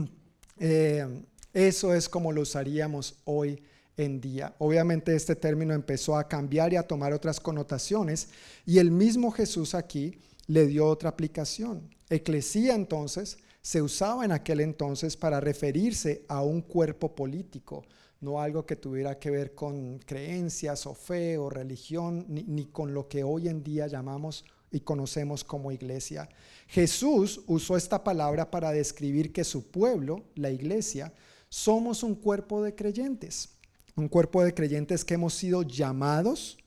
eh, 0.58 1.22
eso 1.54 1.94
es 1.94 2.08
como 2.10 2.30
lo 2.30 2.42
usaríamos 2.42 3.16
hoy 3.24 3.62
en 3.96 4.20
día. 4.20 4.54
Obviamente 4.58 5.16
este 5.16 5.34
término 5.34 5.72
empezó 5.72 6.16
a 6.16 6.28
cambiar 6.28 6.74
y 6.74 6.76
a 6.76 6.86
tomar 6.86 7.14
otras 7.14 7.40
connotaciones 7.40 8.28
y 8.66 8.78
el 8.78 8.90
mismo 8.90 9.30
Jesús 9.30 9.74
aquí 9.74 10.18
le 10.46 10.66
dio 10.66 10.86
otra 10.86 11.08
aplicación. 11.08 11.88
Eclesía 12.10 12.74
entonces 12.74 13.38
se 13.62 13.80
usaba 13.80 14.26
en 14.26 14.32
aquel 14.32 14.60
entonces 14.60 15.16
para 15.16 15.40
referirse 15.40 16.26
a 16.28 16.42
un 16.42 16.60
cuerpo 16.60 17.14
político, 17.14 17.86
no 18.24 18.40
algo 18.40 18.64
que 18.64 18.76
tuviera 18.76 19.18
que 19.18 19.30
ver 19.30 19.54
con 19.54 19.98
creencias 19.98 20.86
o 20.86 20.94
fe 20.94 21.36
o 21.36 21.50
religión, 21.50 22.24
ni, 22.28 22.64
con 22.64 22.94
lo 22.94 23.06
que 23.06 23.22
hoy 23.22 23.48
en 23.48 23.62
día 23.62 23.86
llamamos 23.86 24.44
y 24.70 24.80
conocemos 24.80 25.44
como 25.44 25.70
iglesia. 25.70 26.28
Jesús 26.66 27.42
usó 27.46 27.76
esta 27.76 28.02
palabra 28.02 28.50
para 28.50 28.72
describir 28.72 29.32
que 29.32 29.44
su 29.44 29.70
pueblo, 29.70 30.24
la 30.34 30.50
iglesia, 30.50 31.12
somos 31.48 32.02
un 32.02 32.14
cuerpo 32.14 32.62
de 32.62 32.74
creyentes, 32.74 33.50
un 33.94 34.08
cuerpo 34.08 34.42
de 34.42 34.54
creyentes 34.54 35.04
que 35.04 35.14
hemos 35.14 35.34
sido 35.34 35.62
llamados 35.62 36.58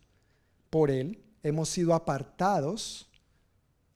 por 0.70 0.92
Él, 0.92 1.22
hemos 1.44 1.70
sido 1.70 1.94
apartados, 1.94 3.10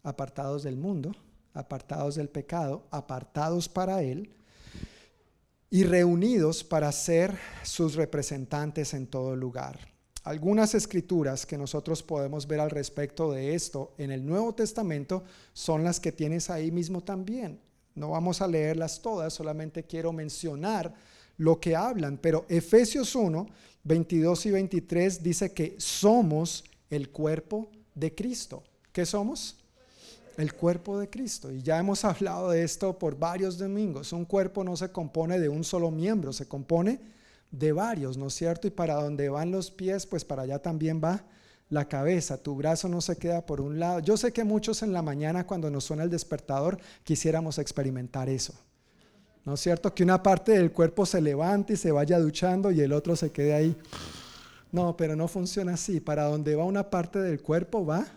apartados 0.03 0.63
del 0.63 0.77
mundo, 0.77 1.11
apartados 1.53 2.15
del 2.15 2.27
pecado, 2.27 2.87
apartados 2.91 3.69
para 3.69 4.01
Él, 4.01 4.33
y 5.73 5.85
reunidos 5.85 6.65
para 6.65 6.91
ser 6.91 7.39
sus 7.63 7.95
representantes 7.95 8.93
en 8.93 9.07
todo 9.07 9.37
lugar. 9.37 9.79
Algunas 10.23 10.75
escrituras 10.75 11.45
que 11.45 11.57
nosotros 11.57 12.03
podemos 12.03 12.45
ver 12.45 12.59
al 12.59 12.69
respecto 12.69 13.31
de 13.31 13.55
esto 13.55 13.95
en 13.97 14.11
el 14.11 14.23
Nuevo 14.23 14.53
Testamento 14.53 15.23
son 15.53 15.83
las 15.83 15.99
que 15.99 16.11
tienes 16.11 16.49
ahí 16.49 16.71
mismo 16.71 17.01
también. 17.01 17.59
No 17.95 18.11
vamos 18.11 18.41
a 18.41 18.47
leerlas 18.47 19.01
todas, 19.01 19.33
solamente 19.33 19.85
quiero 19.85 20.11
mencionar 20.11 20.93
lo 21.37 21.59
que 21.59 21.75
hablan, 21.75 22.17
pero 22.17 22.45
Efesios 22.49 23.15
1, 23.15 23.47
22 23.83 24.45
y 24.45 24.51
23 24.51 25.23
dice 25.23 25.53
que 25.53 25.75
somos 25.79 26.65
el 26.89 27.09
cuerpo 27.09 27.71
de 27.95 28.13
Cristo. 28.13 28.63
¿Qué 28.91 29.05
somos? 29.05 29.60
El 30.41 30.55
cuerpo 30.55 30.97
de 30.97 31.07
Cristo. 31.07 31.51
Y 31.51 31.61
ya 31.61 31.77
hemos 31.77 32.03
hablado 32.03 32.49
de 32.49 32.63
esto 32.63 32.97
por 32.97 33.15
varios 33.15 33.59
domingos. 33.59 34.11
Un 34.11 34.25
cuerpo 34.25 34.63
no 34.63 34.75
se 34.75 34.91
compone 34.91 35.39
de 35.39 35.49
un 35.49 35.63
solo 35.63 35.91
miembro, 35.91 36.33
se 36.33 36.47
compone 36.47 36.99
de 37.51 37.71
varios, 37.71 38.17
¿no 38.17 38.25
es 38.25 38.33
cierto? 38.33 38.67
Y 38.67 38.71
para 38.71 38.95
donde 38.95 39.29
van 39.29 39.51
los 39.51 39.69
pies, 39.69 40.07
pues 40.07 40.25
para 40.25 40.41
allá 40.41 40.57
también 40.57 40.99
va 40.99 41.23
la 41.69 41.87
cabeza. 41.87 42.41
Tu 42.41 42.55
brazo 42.55 42.89
no 42.89 43.01
se 43.01 43.17
queda 43.17 43.45
por 43.45 43.61
un 43.61 43.77
lado. 43.77 43.99
Yo 43.99 44.17
sé 44.17 44.33
que 44.33 44.43
muchos 44.43 44.81
en 44.81 44.93
la 44.93 45.03
mañana 45.03 45.45
cuando 45.45 45.69
nos 45.69 45.83
suena 45.83 46.05
el 46.05 46.09
despertador 46.09 46.79
quisiéramos 47.03 47.59
experimentar 47.59 48.27
eso. 48.27 48.55
¿No 49.45 49.53
es 49.53 49.59
cierto? 49.59 49.93
Que 49.93 50.01
una 50.01 50.23
parte 50.23 50.53
del 50.53 50.71
cuerpo 50.71 51.05
se 51.05 51.21
levante 51.21 51.73
y 51.73 51.77
se 51.77 51.91
vaya 51.91 52.17
duchando 52.17 52.71
y 52.71 52.81
el 52.81 52.93
otro 52.93 53.15
se 53.15 53.31
quede 53.31 53.53
ahí. 53.53 53.77
No, 54.71 54.97
pero 54.97 55.15
no 55.15 55.27
funciona 55.27 55.75
así. 55.75 55.99
Para 55.99 56.23
donde 56.23 56.55
va 56.55 56.63
una 56.63 56.89
parte 56.89 57.19
del 57.19 57.43
cuerpo 57.43 57.85
va 57.85 58.07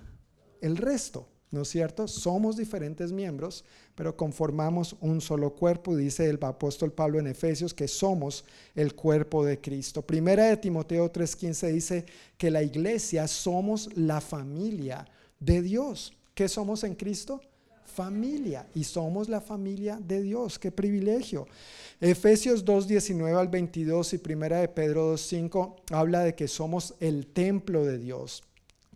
el 0.62 0.78
resto. 0.78 1.28
¿No 1.54 1.62
es 1.62 1.68
cierto? 1.68 2.08
Somos 2.08 2.56
diferentes 2.56 3.12
miembros, 3.12 3.64
pero 3.94 4.16
conformamos 4.16 4.96
un 5.00 5.20
solo 5.20 5.54
cuerpo, 5.54 5.96
dice 5.96 6.28
el 6.28 6.38
apóstol 6.42 6.92
Pablo 6.92 7.20
en 7.20 7.28
Efesios, 7.28 7.72
que 7.72 7.86
somos 7.86 8.44
el 8.74 8.94
cuerpo 8.94 9.44
de 9.44 9.60
Cristo. 9.60 10.02
Primera 10.02 10.46
de 10.46 10.56
Timoteo 10.56 11.10
3:15 11.10 11.72
dice 11.72 12.06
que 12.36 12.50
la 12.50 12.62
iglesia 12.62 13.28
somos 13.28 13.88
la 13.96 14.20
familia 14.20 15.06
de 15.38 15.62
Dios. 15.62 16.12
¿Qué 16.34 16.48
somos 16.48 16.82
en 16.82 16.96
Cristo? 16.96 17.40
Familia. 17.84 18.66
Y 18.74 18.82
somos 18.82 19.28
la 19.28 19.40
familia 19.40 20.00
de 20.04 20.22
Dios. 20.22 20.58
Qué 20.58 20.72
privilegio. 20.72 21.46
Efesios 22.00 22.64
2:19 22.64 23.38
al 23.38 23.48
22 23.48 24.14
y 24.14 24.18
Primera 24.18 24.58
de 24.58 24.68
Pedro 24.68 25.12
2:5 25.12 25.76
habla 25.90 26.24
de 26.24 26.34
que 26.34 26.48
somos 26.48 26.94
el 26.98 27.28
templo 27.28 27.84
de 27.84 27.98
Dios. 27.98 28.42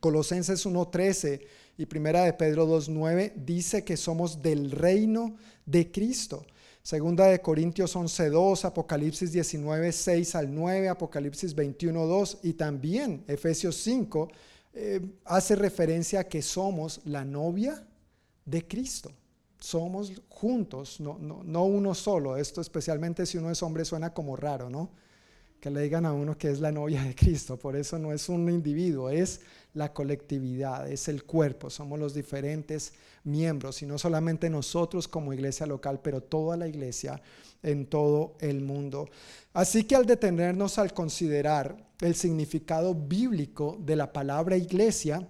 Colosenses 0.00 0.66
1:13 0.66 1.40
y 1.78 1.86
Primera 1.86 2.24
de 2.24 2.32
Pedro 2.32 2.66
2.9 2.66 3.32
dice 3.36 3.84
que 3.84 3.96
somos 3.96 4.42
del 4.42 4.72
reino 4.72 5.36
de 5.64 5.90
Cristo. 5.90 6.44
Segunda 6.82 7.26
de 7.26 7.40
Corintios 7.40 7.94
11.2, 7.94 8.64
Apocalipsis 8.64 9.32
19.6 9.32 10.34
al 10.34 10.52
9, 10.52 10.88
Apocalipsis 10.88 11.54
21.2 11.54 12.38
y 12.42 12.54
también 12.54 13.24
Efesios 13.28 13.76
5 13.76 14.28
eh, 14.74 15.00
hace 15.24 15.54
referencia 15.54 16.20
a 16.20 16.24
que 16.24 16.42
somos 16.42 17.00
la 17.04 17.24
novia 17.24 17.86
de 18.44 18.66
Cristo. 18.66 19.12
Somos 19.60 20.12
juntos, 20.28 20.98
no, 20.98 21.16
no, 21.20 21.44
no 21.44 21.64
uno 21.64 21.94
solo. 21.94 22.36
Esto 22.36 22.60
especialmente 22.60 23.24
si 23.24 23.38
uno 23.38 23.50
es 23.52 23.62
hombre 23.62 23.84
suena 23.84 24.12
como 24.12 24.34
raro, 24.34 24.68
¿no? 24.68 24.90
Que 25.60 25.70
le 25.70 25.82
digan 25.82 26.06
a 26.06 26.12
uno 26.12 26.38
que 26.38 26.50
es 26.50 26.60
la 26.60 26.70
novia 26.70 27.02
de 27.02 27.14
Cristo. 27.14 27.58
Por 27.58 27.76
eso 27.76 27.98
no 27.98 28.12
es 28.12 28.28
un 28.28 28.48
individuo, 28.48 29.10
es 29.10 29.40
la 29.74 29.92
colectividad, 29.92 30.90
es 30.90 31.08
el 31.08 31.24
cuerpo, 31.24 31.70
somos 31.70 31.98
los 31.98 32.14
diferentes 32.14 32.92
miembros 33.24 33.82
y 33.82 33.86
no 33.86 33.98
solamente 33.98 34.48
nosotros 34.50 35.08
como 35.08 35.32
iglesia 35.32 35.66
local, 35.66 36.00
pero 36.02 36.22
toda 36.22 36.56
la 36.56 36.66
iglesia 36.66 37.20
en 37.62 37.86
todo 37.86 38.36
el 38.40 38.60
mundo. 38.60 39.08
Así 39.52 39.84
que 39.84 39.96
al 39.96 40.06
detenernos 40.06 40.78
al 40.78 40.92
considerar 40.92 41.76
el 42.00 42.14
significado 42.14 42.94
bíblico 42.94 43.76
de 43.80 43.96
la 43.96 44.12
palabra 44.12 44.56
iglesia, 44.56 45.26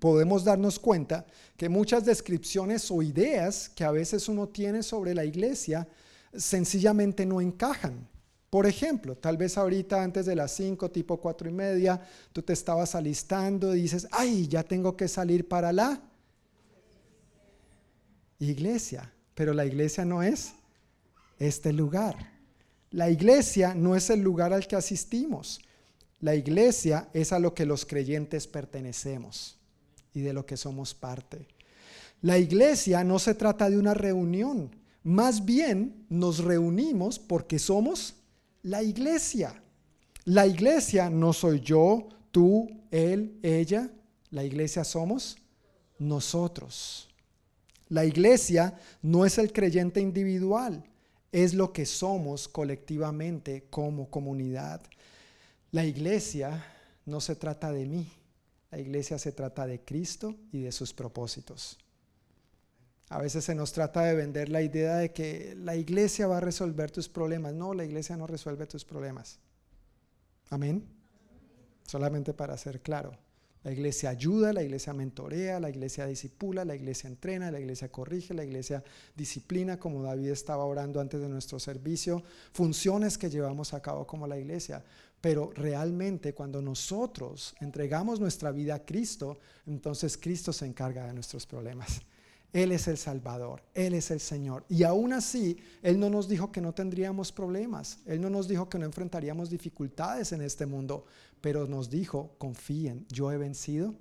podemos 0.00 0.44
darnos 0.44 0.78
cuenta 0.78 1.26
que 1.56 1.68
muchas 1.68 2.04
descripciones 2.04 2.90
o 2.90 3.02
ideas 3.02 3.68
que 3.68 3.84
a 3.84 3.90
veces 3.90 4.28
uno 4.28 4.48
tiene 4.48 4.82
sobre 4.82 5.14
la 5.14 5.24
iglesia 5.24 5.86
sencillamente 6.34 7.26
no 7.26 7.40
encajan. 7.40 8.08
Por 8.54 8.68
ejemplo, 8.68 9.16
tal 9.16 9.36
vez 9.36 9.58
ahorita 9.58 10.00
antes 10.00 10.26
de 10.26 10.36
las 10.36 10.52
5, 10.52 10.88
tipo 10.92 11.16
4 11.16 11.48
y 11.48 11.52
media, 11.52 12.00
tú 12.32 12.40
te 12.40 12.52
estabas 12.52 12.94
alistando 12.94 13.74
y 13.74 13.82
dices, 13.82 14.06
ay, 14.12 14.46
ya 14.46 14.62
tengo 14.62 14.96
que 14.96 15.08
salir 15.08 15.48
para 15.48 15.72
la 15.72 16.00
iglesia. 18.38 19.12
Pero 19.34 19.54
la 19.54 19.66
iglesia 19.66 20.04
no 20.04 20.22
es 20.22 20.52
este 21.40 21.72
lugar. 21.72 22.14
La 22.92 23.10
iglesia 23.10 23.74
no 23.74 23.96
es 23.96 24.08
el 24.08 24.20
lugar 24.20 24.52
al 24.52 24.68
que 24.68 24.76
asistimos. 24.76 25.60
La 26.20 26.36
iglesia 26.36 27.08
es 27.12 27.32
a 27.32 27.40
lo 27.40 27.54
que 27.54 27.66
los 27.66 27.84
creyentes 27.84 28.46
pertenecemos 28.46 29.58
y 30.12 30.20
de 30.20 30.32
lo 30.32 30.46
que 30.46 30.56
somos 30.56 30.94
parte. 30.94 31.48
La 32.22 32.38
iglesia 32.38 33.02
no 33.02 33.18
se 33.18 33.34
trata 33.34 33.68
de 33.68 33.78
una 33.78 33.94
reunión, 33.94 34.70
más 35.02 35.44
bien 35.44 36.06
nos 36.08 36.38
reunimos 36.38 37.18
porque 37.18 37.58
somos 37.58 38.14
la 38.64 38.82
iglesia. 38.82 39.62
La 40.24 40.46
iglesia 40.46 41.10
no 41.10 41.32
soy 41.32 41.60
yo, 41.60 42.08
tú, 42.30 42.68
él, 42.90 43.38
ella. 43.42 43.90
La 44.30 44.42
iglesia 44.42 44.82
somos 44.84 45.36
nosotros. 45.98 47.08
La 47.88 48.04
iglesia 48.04 48.78
no 49.02 49.24
es 49.24 49.38
el 49.38 49.52
creyente 49.52 50.00
individual, 50.00 50.82
es 51.30 51.54
lo 51.54 51.72
que 51.72 51.84
somos 51.86 52.48
colectivamente 52.48 53.66
como 53.70 54.10
comunidad. 54.10 54.80
La 55.70 55.84
iglesia 55.84 56.64
no 57.04 57.20
se 57.20 57.36
trata 57.36 57.70
de 57.70 57.84
mí, 57.84 58.10
la 58.70 58.78
iglesia 58.78 59.18
se 59.18 59.32
trata 59.32 59.66
de 59.66 59.80
Cristo 59.84 60.34
y 60.50 60.62
de 60.62 60.72
sus 60.72 60.94
propósitos. 60.94 61.78
A 63.08 63.18
veces 63.18 63.44
se 63.44 63.54
nos 63.54 63.72
trata 63.72 64.02
de 64.02 64.14
vender 64.14 64.48
la 64.48 64.62
idea 64.62 64.96
de 64.96 65.12
que 65.12 65.54
la 65.58 65.76
iglesia 65.76 66.26
va 66.26 66.38
a 66.38 66.40
resolver 66.40 66.90
tus 66.90 67.08
problemas. 67.08 67.52
No, 67.52 67.74
la 67.74 67.84
iglesia 67.84 68.16
no 68.16 68.26
resuelve 68.26 68.66
tus 68.66 68.84
problemas. 68.84 69.38
Amén. 70.50 70.84
Solamente 71.86 72.32
para 72.32 72.56
ser 72.56 72.80
claro. 72.80 73.16
La 73.62 73.72
iglesia 73.72 74.10
ayuda, 74.10 74.52
la 74.52 74.62
iglesia 74.62 74.92
mentorea, 74.92 75.58
la 75.58 75.70
iglesia 75.70 76.04
disipula, 76.04 76.66
la 76.66 76.74
iglesia 76.74 77.08
entrena, 77.08 77.50
la 77.50 77.60
iglesia 77.60 77.90
corrige, 77.90 78.34
la 78.34 78.44
iglesia 78.44 78.84
disciplina, 79.16 79.78
como 79.78 80.02
David 80.02 80.28
estaba 80.28 80.66
orando 80.66 81.00
antes 81.00 81.18
de 81.20 81.30
nuestro 81.30 81.58
servicio, 81.58 82.22
funciones 82.52 83.16
que 83.16 83.30
llevamos 83.30 83.72
a 83.72 83.80
cabo 83.80 84.06
como 84.06 84.26
la 84.26 84.38
iglesia. 84.38 84.84
Pero 85.18 85.50
realmente 85.54 86.34
cuando 86.34 86.60
nosotros 86.60 87.54
entregamos 87.58 88.20
nuestra 88.20 88.50
vida 88.50 88.74
a 88.74 88.84
Cristo, 88.84 89.38
entonces 89.66 90.18
Cristo 90.18 90.52
se 90.52 90.66
encarga 90.66 91.06
de 91.06 91.14
nuestros 91.14 91.46
problemas. 91.46 92.02
Él 92.54 92.70
es 92.70 92.86
el 92.86 92.96
Salvador, 92.96 93.62
Él 93.74 93.94
es 93.94 94.12
el 94.12 94.20
Señor. 94.20 94.64
Y 94.68 94.84
aún 94.84 95.12
así, 95.12 95.58
Él 95.82 95.98
no 95.98 96.08
nos 96.08 96.28
dijo 96.28 96.52
que 96.52 96.60
no 96.60 96.72
tendríamos 96.72 97.32
problemas, 97.32 97.98
Él 98.06 98.20
no 98.20 98.30
nos 98.30 98.46
dijo 98.46 98.68
que 98.68 98.78
no 98.78 98.86
enfrentaríamos 98.86 99.50
dificultades 99.50 100.30
en 100.30 100.40
este 100.40 100.64
mundo, 100.64 101.04
pero 101.40 101.66
nos 101.66 101.90
dijo, 101.90 102.36
confíen, 102.38 103.06
yo 103.10 103.32
he 103.32 103.38
vencido 103.38 103.96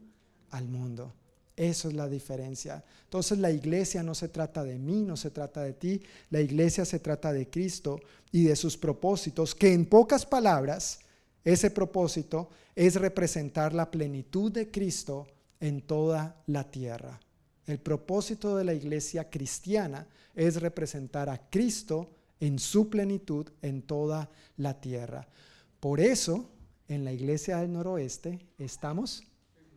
al 0.51 0.67
mundo. 0.67 1.15
Eso 1.55 1.87
es 1.87 1.95
la 1.95 2.07
diferencia. 2.07 2.83
Entonces 3.05 3.39
la 3.39 3.49
iglesia 3.49 4.03
no 4.03 4.13
se 4.13 4.27
trata 4.27 4.63
de 4.63 4.77
mí, 4.77 5.03
no 5.03 5.17
se 5.17 5.31
trata 5.31 5.63
de 5.63 5.73
ti, 5.73 6.03
la 6.29 6.39
iglesia 6.39 6.85
se 6.85 6.99
trata 6.99 7.33
de 7.33 7.49
Cristo 7.49 7.99
y 8.31 8.43
de 8.43 8.55
sus 8.55 8.77
propósitos, 8.77 9.55
que 9.55 9.73
en 9.73 9.87
pocas 9.87 10.27
palabras, 10.27 10.99
ese 11.43 11.71
propósito 11.71 12.49
es 12.75 12.95
representar 12.97 13.73
la 13.73 13.89
plenitud 13.89 14.51
de 14.51 14.69
Cristo 14.69 15.25
en 15.59 15.81
toda 15.81 16.43
la 16.45 16.69
tierra. 16.69 17.19
El 17.65 17.79
propósito 17.79 18.57
de 18.57 18.63
la 18.63 18.73
iglesia 18.73 19.29
cristiana 19.29 20.07
es 20.35 20.61
representar 20.61 21.29
a 21.29 21.49
Cristo 21.49 22.09
en 22.39 22.59
su 22.59 22.89
plenitud 22.89 23.49
en 23.61 23.81
toda 23.81 24.29
la 24.57 24.81
tierra. 24.81 25.27
Por 25.79 25.99
eso, 25.99 26.49
en 26.87 27.05
la 27.05 27.13
iglesia 27.13 27.57
del 27.57 27.71
noroeste 27.71 28.45
estamos 28.57 29.23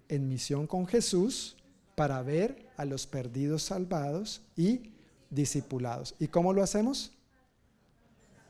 en 0.09 0.29
misión 0.29 0.67
con 0.67 0.87
Jesús 0.87 1.57
para 1.95 2.23
ver 2.23 2.69
a 2.77 2.85
los 2.85 3.07
perdidos 3.07 3.63
salvados 3.63 4.43
y 4.57 4.93
discipulados. 5.31 6.15
¿Y 6.19 6.29
cómo 6.29 6.53
lo 6.53 6.63
hacemos? 6.63 7.13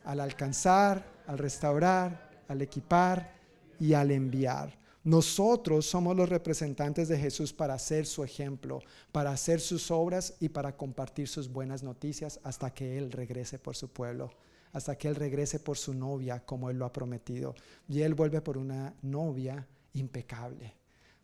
Al 0.03 0.19
alcanzar, 0.19 1.05
al 1.27 1.37
restaurar, 1.37 2.43
al 2.47 2.61
equipar 2.61 3.35
y 3.79 3.93
al 3.93 4.11
enviar. 4.11 4.77
Nosotros 5.07 5.85
somos 5.85 6.17
los 6.17 6.27
representantes 6.27 7.07
de 7.07 7.17
Jesús 7.17 7.53
para 7.53 7.75
hacer 7.75 8.05
su 8.05 8.25
ejemplo, 8.25 8.81
para 9.13 9.31
hacer 9.31 9.61
sus 9.61 9.89
obras 9.89 10.33
y 10.41 10.49
para 10.49 10.75
compartir 10.75 11.29
sus 11.29 11.49
buenas 11.49 11.81
noticias 11.81 12.41
hasta 12.43 12.73
que 12.73 12.97
Él 12.97 13.13
regrese 13.13 13.57
por 13.57 13.77
su 13.77 13.87
pueblo, 13.87 14.33
hasta 14.73 14.97
que 14.97 15.07
Él 15.07 15.15
regrese 15.15 15.61
por 15.61 15.77
su 15.77 15.93
novia 15.93 16.45
como 16.45 16.69
Él 16.69 16.77
lo 16.77 16.83
ha 16.85 16.91
prometido. 16.91 17.55
Y 17.87 18.01
Él 18.01 18.15
vuelve 18.15 18.41
por 18.41 18.57
una 18.57 18.95
novia 19.01 19.65
impecable, 19.93 20.73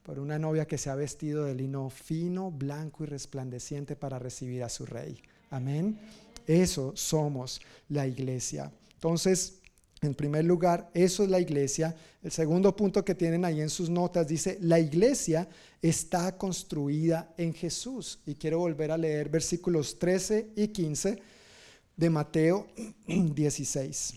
por 0.01 0.17
una 0.17 0.39
novia 0.39 0.65
que 0.65 0.77
se 0.77 0.89
ha 0.89 0.95
vestido 0.95 1.43
de 1.43 1.53
lino 1.53 1.89
fino, 1.89 2.51
blanco 2.51 3.03
y 3.03 3.07
resplandeciente 3.07 3.97
para 3.97 4.17
recibir 4.17 4.63
a 4.63 4.69
su 4.69 4.85
rey. 4.85 5.21
Amén. 5.49 5.99
Eso 6.47 6.93
somos 6.95 7.59
la 7.89 8.07
iglesia. 8.07 8.71
Entonces, 8.93 9.59
en 10.07 10.15
primer 10.15 10.45
lugar, 10.45 10.89
eso 10.93 11.23
es 11.23 11.29
la 11.29 11.39
iglesia. 11.39 11.95
El 12.21 12.31
segundo 12.31 12.75
punto 12.75 13.03
que 13.03 13.15
tienen 13.15 13.45
ahí 13.45 13.61
en 13.61 13.69
sus 13.69 13.89
notas 13.89 14.27
dice, 14.27 14.57
la 14.61 14.79
iglesia 14.79 15.47
está 15.81 16.37
construida 16.37 17.33
en 17.37 17.53
Jesús. 17.53 18.19
Y 18.25 18.35
quiero 18.35 18.59
volver 18.59 18.91
a 18.91 18.97
leer 18.97 19.29
versículos 19.29 19.97
13 19.99 20.51
y 20.55 20.67
15 20.69 21.21
de 21.95 22.09
Mateo 22.09 22.67
16. 23.07 24.15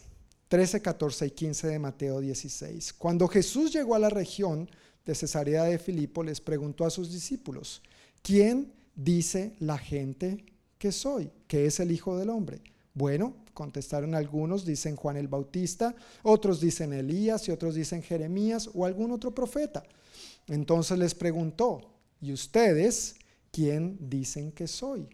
13, 0.49 0.81
14 0.81 1.27
y 1.27 1.31
15 1.31 1.67
de 1.67 1.79
Mateo 1.79 2.21
16. 2.21 2.93
Cuando 2.93 3.27
Jesús 3.27 3.73
llegó 3.73 3.95
a 3.95 3.99
la 3.99 4.11
región 4.11 4.71
de 5.05 5.15
Cesarea 5.15 5.65
de 5.65 5.79
Filipo, 5.79 6.23
les 6.23 6.41
preguntó 6.41 6.85
a 6.85 6.91
sus 6.91 7.13
discípulos, 7.13 7.83
¿quién 8.23 8.73
dice 8.95 9.55
la 9.59 9.79
gente 9.79 10.45
que 10.79 10.93
soy? 10.93 11.31
Que 11.49 11.67
es 11.67 11.81
el 11.81 11.91
Hijo 11.91 12.17
del 12.17 12.31
Hombre. 12.31 12.61
Bueno, 12.95 13.35
contestaron 13.57 14.15
algunos, 14.15 14.67
dicen 14.67 14.97
Juan 14.97 15.17
el 15.17 15.29
Bautista, 15.29 15.97
otros 16.23 16.61
dicen 16.61 16.93
Elías 16.93 17.49
y 17.49 17.53
otros 17.53 17.75
dicen 17.75 18.03
Jeremías 18.03 18.69
o 18.75 18.85
algún 18.85 19.13
otro 19.13 19.35
profeta. 19.35 19.83
Entonces 20.47 20.99
les 20.99 21.15
preguntó, 21.15 21.81
¿y 22.21 22.33
ustedes 22.33 23.17
quién 23.51 23.97
dicen 23.99 24.53
que 24.53 24.69
soy? 24.69 25.09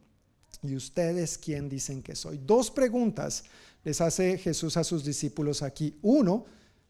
¿Y 0.60 0.74
ustedes 0.74 1.38
quién 1.38 1.68
dicen 1.68 2.02
que 2.02 2.16
soy? 2.16 2.40
Dos 2.44 2.72
preguntas 2.72 3.44
les 3.84 4.00
hace 4.00 4.36
Jesús 4.38 4.76
a 4.76 4.82
sus 4.82 5.04
discípulos 5.04 5.62
aquí. 5.62 5.96
Uno, 6.02 6.44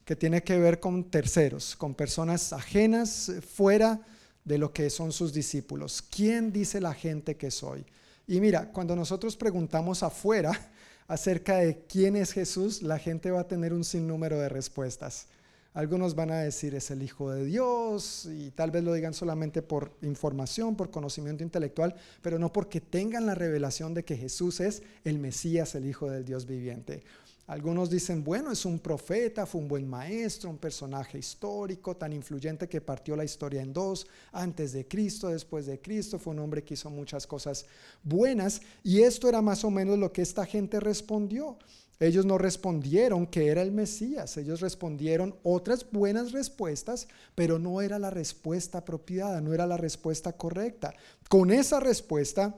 que 0.07 0.17
tiene 0.17 0.43
que 0.43 0.59
ver 0.59 0.81
con 0.81 1.11
terceros, 1.11 1.77
con 1.77 1.95
personas 1.95 2.55
ajenas, 2.55 3.29
eh, 3.29 3.43
fuera 3.43 4.01
de 4.43 4.57
lo 4.57 4.73
que 4.73 4.89
son 4.89 5.13
sus 5.13 5.35
discípulos. 5.35 6.01
¿Quién 6.01 6.51
dice 6.51 6.81
la 6.81 6.95
gente 6.95 7.37
que 7.37 7.51
soy? 7.51 7.85
Y 8.27 8.41
mira, 8.41 8.73
cuando 8.73 8.97
nosotros 8.97 9.37
preguntamos 9.37 10.03
afuera 10.03 10.72
acerca 11.13 11.59
de 11.59 11.85
quién 11.87 12.17
es 12.17 12.33
Jesús, 12.33 12.81
la 12.81 12.99
gente 12.99 13.31
va 13.31 13.41
a 13.41 13.47
tener 13.47 13.75
un 13.75 13.85
sinnúmero 13.85 14.39
de 14.41 14.49
respuestas. 14.49 15.27
Algunos 15.75 16.15
van 16.15 16.31
a 16.31 16.39
decir 16.39 16.75
es 16.75 16.91
el 16.91 17.03
Hijo 17.03 17.31
de 17.31 17.45
Dios 17.45 18.27
y 18.33 18.51
tal 18.51 18.71
vez 18.71 18.83
lo 18.83 18.95
digan 18.95 19.13
solamente 19.13 19.61
por 19.61 19.93
información, 20.01 20.75
por 20.75 20.91
conocimiento 20.91 21.43
intelectual, 21.43 21.95
pero 22.23 22.39
no 22.39 22.51
porque 22.51 22.81
tengan 22.81 23.27
la 23.27 23.35
revelación 23.35 23.93
de 23.93 24.07
que 24.07 24.17
Jesús 24.17 24.61
es 24.61 24.83
el 25.05 25.19
Mesías, 25.19 25.75
el 25.75 25.85
Hijo 25.85 26.11
del 26.11 26.25
Dios 26.25 26.47
viviente. 26.47 27.03
Algunos 27.47 27.91
dicen, 27.91 28.23
bueno, 28.23 28.53
es 28.53 28.65
un 28.65 28.79
profeta, 28.79 29.47
fue 29.47 29.61
un 29.61 29.69
buen 29.69 29.89
maestro, 29.89 30.49
un 30.49 30.59
personaje 30.59 31.19
histórico 31.19 31.97
tan 31.97 32.13
influyente 32.13 32.69
que 32.69 32.81
partió 32.81 33.17
la 33.17 33.25
historia 33.25 33.63
en 33.63 33.73
dos, 33.73 34.07
antes 34.31 34.73
de 34.73 34.87
Cristo, 34.87 35.29
después 35.29 35.67
de 35.67 35.81
Cristo, 35.81 36.19
fue 36.19 36.33
un 36.33 36.39
hombre 36.39 36.63
que 36.63 36.75
hizo 36.75 36.89
muchas 36.89 37.27
cosas 37.27 37.67
buenas 38.05 38.63
y 38.85 39.03
esto 39.03 39.29
era 39.29 39.43
más 39.43 39.65
o 39.65 39.71
menos 39.71 39.99
lo 39.99 40.13
que 40.13 40.23
esta 40.23 40.47
gente 40.47 40.79
respondió. 40.79 41.59
Ellos 41.99 42.27
no 42.27 42.39
respondieron 42.39 43.27
que 43.27 43.49
era 43.49 43.63
el 43.63 43.71
Mesías, 43.71 44.37
ellos 44.37 44.61
respondieron 44.61 45.37
otras 45.43 45.87
buenas 45.91 46.33
respuestas, 46.33 47.07
pero 47.35 47.59
no 47.59 47.81
era 47.81 47.99
la 47.99 48.11
respuesta 48.11 48.79
apropiada, 48.79 49.41
no 49.41 49.53
era 49.53 49.67
la 49.67 49.77
respuesta 49.77 50.33
correcta. 50.33 50.95
Con 51.29 51.53
esa 51.53 51.79
respuesta, 51.79 52.57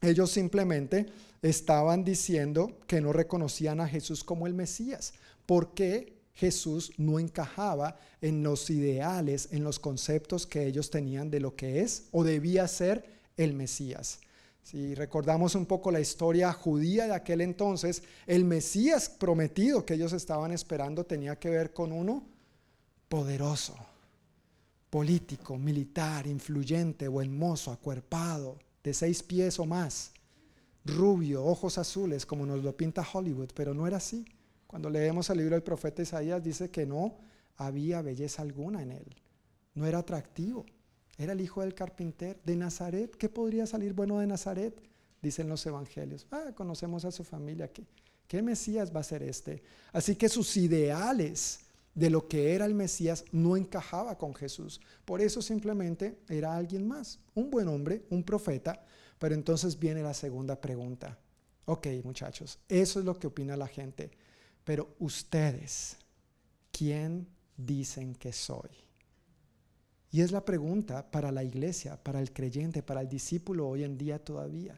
ellos 0.00 0.30
simplemente 0.30 1.06
estaban 1.48 2.04
diciendo 2.04 2.78
que 2.86 3.00
no 3.00 3.12
reconocían 3.12 3.80
a 3.80 3.88
Jesús 3.88 4.24
como 4.24 4.46
el 4.46 4.54
Mesías, 4.54 5.14
porque 5.46 6.16
Jesús 6.34 6.92
no 6.98 7.18
encajaba 7.18 7.98
en 8.20 8.42
los 8.42 8.68
ideales, 8.68 9.48
en 9.52 9.64
los 9.64 9.78
conceptos 9.78 10.46
que 10.46 10.66
ellos 10.66 10.90
tenían 10.90 11.30
de 11.30 11.40
lo 11.40 11.56
que 11.56 11.80
es 11.80 12.08
o 12.10 12.24
debía 12.24 12.68
ser 12.68 13.04
el 13.36 13.54
Mesías. 13.54 14.20
Si 14.62 14.94
recordamos 14.94 15.54
un 15.54 15.64
poco 15.64 15.92
la 15.92 16.00
historia 16.00 16.52
judía 16.52 17.06
de 17.06 17.14
aquel 17.14 17.40
entonces, 17.40 18.02
el 18.26 18.44
Mesías 18.44 19.08
prometido 19.08 19.86
que 19.86 19.94
ellos 19.94 20.12
estaban 20.12 20.50
esperando 20.50 21.04
tenía 21.04 21.38
que 21.38 21.50
ver 21.50 21.72
con 21.72 21.92
uno 21.92 22.24
poderoso, 23.08 23.76
político, 24.90 25.56
militar, 25.56 26.26
influyente, 26.26 27.06
buen 27.06 27.36
mozo, 27.36 27.70
acuerpado, 27.70 28.58
de 28.82 28.92
seis 28.92 29.22
pies 29.22 29.58
o 29.60 29.66
más, 29.66 30.10
rubio, 30.86 31.44
ojos 31.44 31.78
azules, 31.78 32.24
como 32.24 32.46
nos 32.46 32.62
lo 32.62 32.76
pinta 32.76 33.06
Hollywood, 33.10 33.50
pero 33.54 33.74
no 33.74 33.86
era 33.86 33.96
así. 33.98 34.24
Cuando 34.66 34.90
leemos 34.90 35.30
el 35.30 35.38
libro 35.38 35.54
del 35.54 35.62
profeta 35.62 36.02
Isaías 36.02 36.42
dice 36.42 36.70
que 36.70 36.86
no 36.86 37.18
había 37.56 38.02
belleza 38.02 38.42
alguna 38.42 38.82
en 38.82 38.92
él, 38.92 39.16
no 39.74 39.86
era 39.86 39.98
atractivo. 39.98 40.64
Era 41.18 41.32
el 41.32 41.40
hijo 41.40 41.62
del 41.62 41.74
carpintero 41.74 42.38
de 42.44 42.56
Nazaret. 42.56 43.16
¿Qué 43.16 43.28
podría 43.28 43.66
salir 43.66 43.94
bueno 43.94 44.18
de 44.18 44.26
Nazaret? 44.26 44.78
Dicen 45.22 45.48
los 45.48 45.64
evangelios. 45.64 46.26
Ah, 46.30 46.52
conocemos 46.54 47.04
a 47.06 47.10
su 47.10 47.24
familia. 47.24 47.72
¿Qué, 47.72 47.84
¿Qué 48.28 48.42
Mesías 48.42 48.94
va 48.94 49.00
a 49.00 49.04
ser 49.04 49.22
este? 49.22 49.62
Así 49.92 50.16
que 50.16 50.28
sus 50.28 50.56
ideales 50.56 51.60
de 51.94 52.10
lo 52.10 52.28
que 52.28 52.54
era 52.54 52.66
el 52.66 52.74
Mesías 52.74 53.24
no 53.32 53.56
encajaba 53.56 54.18
con 54.18 54.34
Jesús. 54.34 54.80
Por 55.06 55.22
eso 55.22 55.40
simplemente 55.40 56.18
era 56.28 56.54
alguien 56.54 56.86
más, 56.86 57.18
un 57.34 57.50
buen 57.50 57.68
hombre, 57.68 58.04
un 58.10 58.22
profeta. 58.22 58.84
Pero 59.18 59.34
entonces 59.34 59.78
viene 59.78 60.02
la 60.02 60.14
segunda 60.14 60.60
pregunta. 60.60 61.18
Ok, 61.64 61.88
muchachos, 62.04 62.58
eso 62.68 63.00
es 63.00 63.04
lo 63.04 63.18
que 63.18 63.26
opina 63.26 63.56
la 63.56 63.66
gente. 63.66 64.10
Pero 64.64 64.94
ustedes, 64.98 65.96
¿quién 66.70 67.26
dicen 67.56 68.14
que 68.14 68.32
soy? 68.32 68.70
Y 70.10 70.20
es 70.20 70.32
la 70.32 70.44
pregunta 70.44 71.10
para 71.10 71.32
la 71.32 71.44
iglesia, 71.44 72.02
para 72.02 72.20
el 72.20 72.32
creyente, 72.32 72.82
para 72.82 73.00
el 73.02 73.08
discípulo 73.08 73.68
hoy 73.68 73.84
en 73.84 73.98
día 73.98 74.18
todavía. 74.18 74.74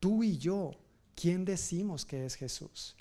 Tú 0.00 0.22
y 0.22 0.38
yo, 0.38 0.72
¿quién 1.14 1.44
decimos 1.44 2.04
que 2.04 2.26
es 2.26 2.34
Jesús? 2.34 2.96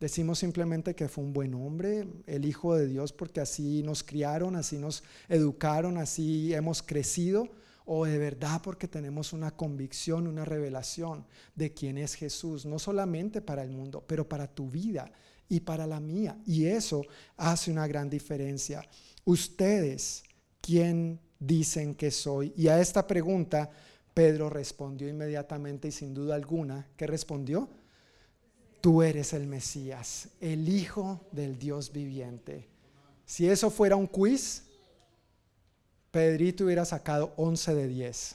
Decimos 0.00 0.38
simplemente 0.38 0.94
que 0.94 1.08
fue 1.08 1.24
un 1.24 1.32
buen 1.32 1.54
hombre, 1.54 2.08
el 2.26 2.44
Hijo 2.44 2.74
de 2.74 2.86
Dios, 2.86 3.12
porque 3.12 3.40
así 3.40 3.82
nos 3.82 4.04
criaron, 4.04 4.56
así 4.56 4.78
nos 4.78 5.02
educaron, 5.28 5.98
así 5.98 6.54
hemos 6.54 6.82
crecido, 6.82 7.48
o 7.90 8.04
de 8.04 8.18
verdad 8.18 8.60
porque 8.62 8.86
tenemos 8.86 9.32
una 9.32 9.50
convicción, 9.50 10.26
una 10.26 10.44
revelación 10.44 11.24
de 11.54 11.72
quién 11.72 11.96
es 11.96 12.14
Jesús, 12.14 12.66
no 12.66 12.78
solamente 12.78 13.40
para 13.40 13.62
el 13.62 13.70
mundo, 13.70 14.04
pero 14.06 14.28
para 14.28 14.46
tu 14.46 14.68
vida 14.68 15.10
y 15.48 15.60
para 15.60 15.86
la 15.86 15.98
mía. 15.98 16.36
Y 16.46 16.66
eso 16.66 17.02
hace 17.38 17.70
una 17.70 17.86
gran 17.86 18.10
diferencia. 18.10 18.86
Ustedes 19.24 20.22
¿quién 20.60 21.18
dicen 21.38 21.94
que 21.94 22.10
soy? 22.10 22.52
Y 22.54 22.68
a 22.68 22.78
esta 22.78 23.06
pregunta 23.06 23.70
Pedro 24.12 24.50
respondió 24.50 25.08
inmediatamente 25.08 25.88
y 25.88 25.92
sin 25.92 26.12
duda 26.12 26.34
alguna, 26.34 26.88
¿qué 26.94 27.06
respondió? 27.06 27.70
Tú 28.82 29.02
eres 29.02 29.32
el 29.32 29.46
Mesías, 29.46 30.28
el 30.40 30.68
Hijo 30.68 31.26
del 31.32 31.58
Dios 31.58 31.90
viviente. 31.90 32.68
Si 33.24 33.48
eso 33.48 33.70
fuera 33.70 33.96
un 33.96 34.06
quiz, 34.06 34.64
Pedrito 36.18 36.64
hubiera 36.64 36.84
sacado 36.84 37.32
11 37.36 37.76
de 37.76 37.86
10. 37.86 38.34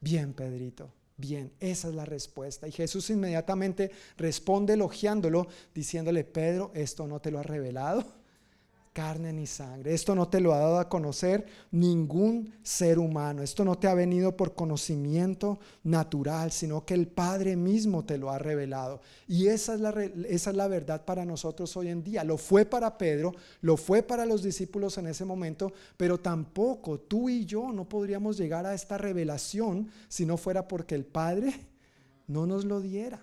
Bien, 0.00 0.32
Pedrito, 0.34 0.88
bien, 1.16 1.50
esa 1.58 1.88
es 1.88 1.94
la 1.96 2.04
respuesta. 2.04 2.68
Y 2.68 2.70
Jesús 2.70 3.10
inmediatamente 3.10 3.90
responde 4.16 4.74
elogiándolo, 4.74 5.48
diciéndole, 5.74 6.22
Pedro, 6.22 6.70
esto 6.74 7.08
no 7.08 7.18
te 7.18 7.32
lo 7.32 7.40
ha 7.40 7.42
revelado 7.42 8.04
carne 8.94 9.32
ni 9.32 9.46
sangre. 9.46 9.92
Esto 9.92 10.14
no 10.14 10.28
te 10.28 10.40
lo 10.40 10.54
ha 10.54 10.58
dado 10.58 10.78
a 10.78 10.88
conocer 10.88 11.44
ningún 11.72 12.54
ser 12.62 13.00
humano. 13.00 13.42
Esto 13.42 13.64
no 13.64 13.76
te 13.76 13.88
ha 13.88 13.94
venido 13.94 14.36
por 14.36 14.54
conocimiento 14.54 15.58
natural, 15.82 16.52
sino 16.52 16.86
que 16.86 16.94
el 16.94 17.08
Padre 17.08 17.56
mismo 17.56 18.04
te 18.04 18.16
lo 18.16 18.30
ha 18.30 18.38
revelado. 18.38 19.00
Y 19.26 19.48
esa 19.48 19.74
es 19.74 19.80
la, 19.80 19.90
esa 20.28 20.50
es 20.50 20.56
la 20.56 20.68
verdad 20.68 21.04
para 21.04 21.24
nosotros 21.24 21.76
hoy 21.76 21.88
en 21.88 22.04
día. 22.04 22.22
Lo 22.22 22.38
fue 22.38 22.64
para 22.64 22.96
Pedro, 22.96 23.34
lo 23.60 23.76
fue 23.76 24.02
para 24.04 24.24
los 24.24 24.44
discípulos 24.44 24.96
en 24.96 25.08
ese 25.08 25.24
momento, 25.24 25.72
pero 25.96 26.20
tampoco 26.20 27.00
tú 27.00 27.28
y 27.28 27.44
yo 27.44 27.72
no 27.72 27.88
podríamos 27.88 28.36
llegar 28.38 28.64
a 28.64 28.74
esta 28.74 28.96
revelación 28.96 29.90
si 30.08 30.24
no 30.24 30.36
fuera 30.36 30.68
porque 30.68 30.94
el 30.94 31.04
Padre 31.04 31.52
no 32.28 32.46
nos 32.46 32.64
lo 32.64 32.80
diera. 32.80 33.20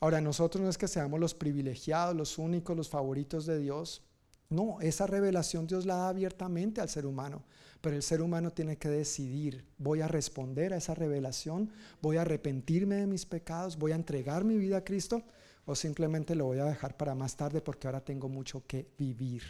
Ahora, 0.00 0.20
nosotros 0.20 0.62
no 0.62 0.70
es 0.70 0.78
que 0.78 0.88
seamos 0.88 1.18
los 1.18 1.34
privilegiados, 1.34 2.14
los 2.14 2.38
únicos, 2.38 2.76
los 2.76 2.88
favoritos 2.88 3.46
de 3.46 3.58
Dios. 3.58 4.02
No, 4.50 4.80
esa 4.80 5.06
revelación 5.06 5.66
Dios 5.66 5.84
la 5.84 5.96
da 5.96 6.08
abiertamente 6.08 6.80
al 6.80 6.88
ser 6.88 7.04
humano, 7.04 7.44
pero 7.82 7.96
el 7.96 8.02
ser 8.02 8.22
humano 8.22 8.50
tiene 8.50 8.78
que 8.78 8.88
decidir, 8.88 9.66
voy 9.76 10.00
a 10.00 10.08
responder 10.08 10.72
a 10.72 10.78
esa 10.78 10.94
revelación, 10.94 11.70
voy 12.00 12.16
a 12.16 12.22
arrepentirme 12.22 12.94
de 12.96 13.06
mis 13.06 13.26
pecados, 13.26 13.76
voy 13.76 13.92
a 13.92 13.96
entregar 13.96 14.44
mi 14.44 14.56
vida 14.56 14.78
a 14.78 14.84
Cristo 14.84 15.22
o 15.66 15.74
simplemente 15.74 16.34
lo 16.34 16.46
voy 16.46 16.60
a 16.60 16.64
dejar 16.64 16.96
para 16.96 17.14
más 17.14 17.36
tarde 17.36 17.60
porque 17.60 17.88
ahora 17.88 18.02
tengo 18.02 18.30
mucho 18.30 18.66
que 18.66 18.88
vivir, 18.96 19.42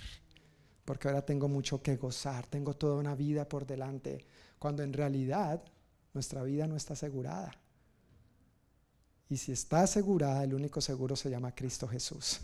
porque 0.84 1.06
ahora 1.06 1.24
tengo 1.24 1.46
mucho 1.46 1.80
que 1.80 1.94
gozar, 1.94 2.48
tengo 2.48 2.74
toda 2.74 2.96
una 2.96 3.14
vida 3.14 3.48
por 3.48 3.66
delante, 3.66 4.26
cuando 4.58 4.82
en 4.82 4.92
realidad 4.92 5.62
nuestra 6.12 6.42
vida 6.42 6.66
no 6.66 6.74
está 6.74 6.94
asegurada. 6.94 7.52
Y 9.30 9.36
si 9.36 9.52
está 9.52 9.82
asegurada, 9.82 10.42
el 10.44 10.54
único 10.54 10.80
seguro 10.80 11.16
se 11.16 11.30
llama 11.30 11.54
Cristo 11.54 11.86
Jesús. 11.86 12.40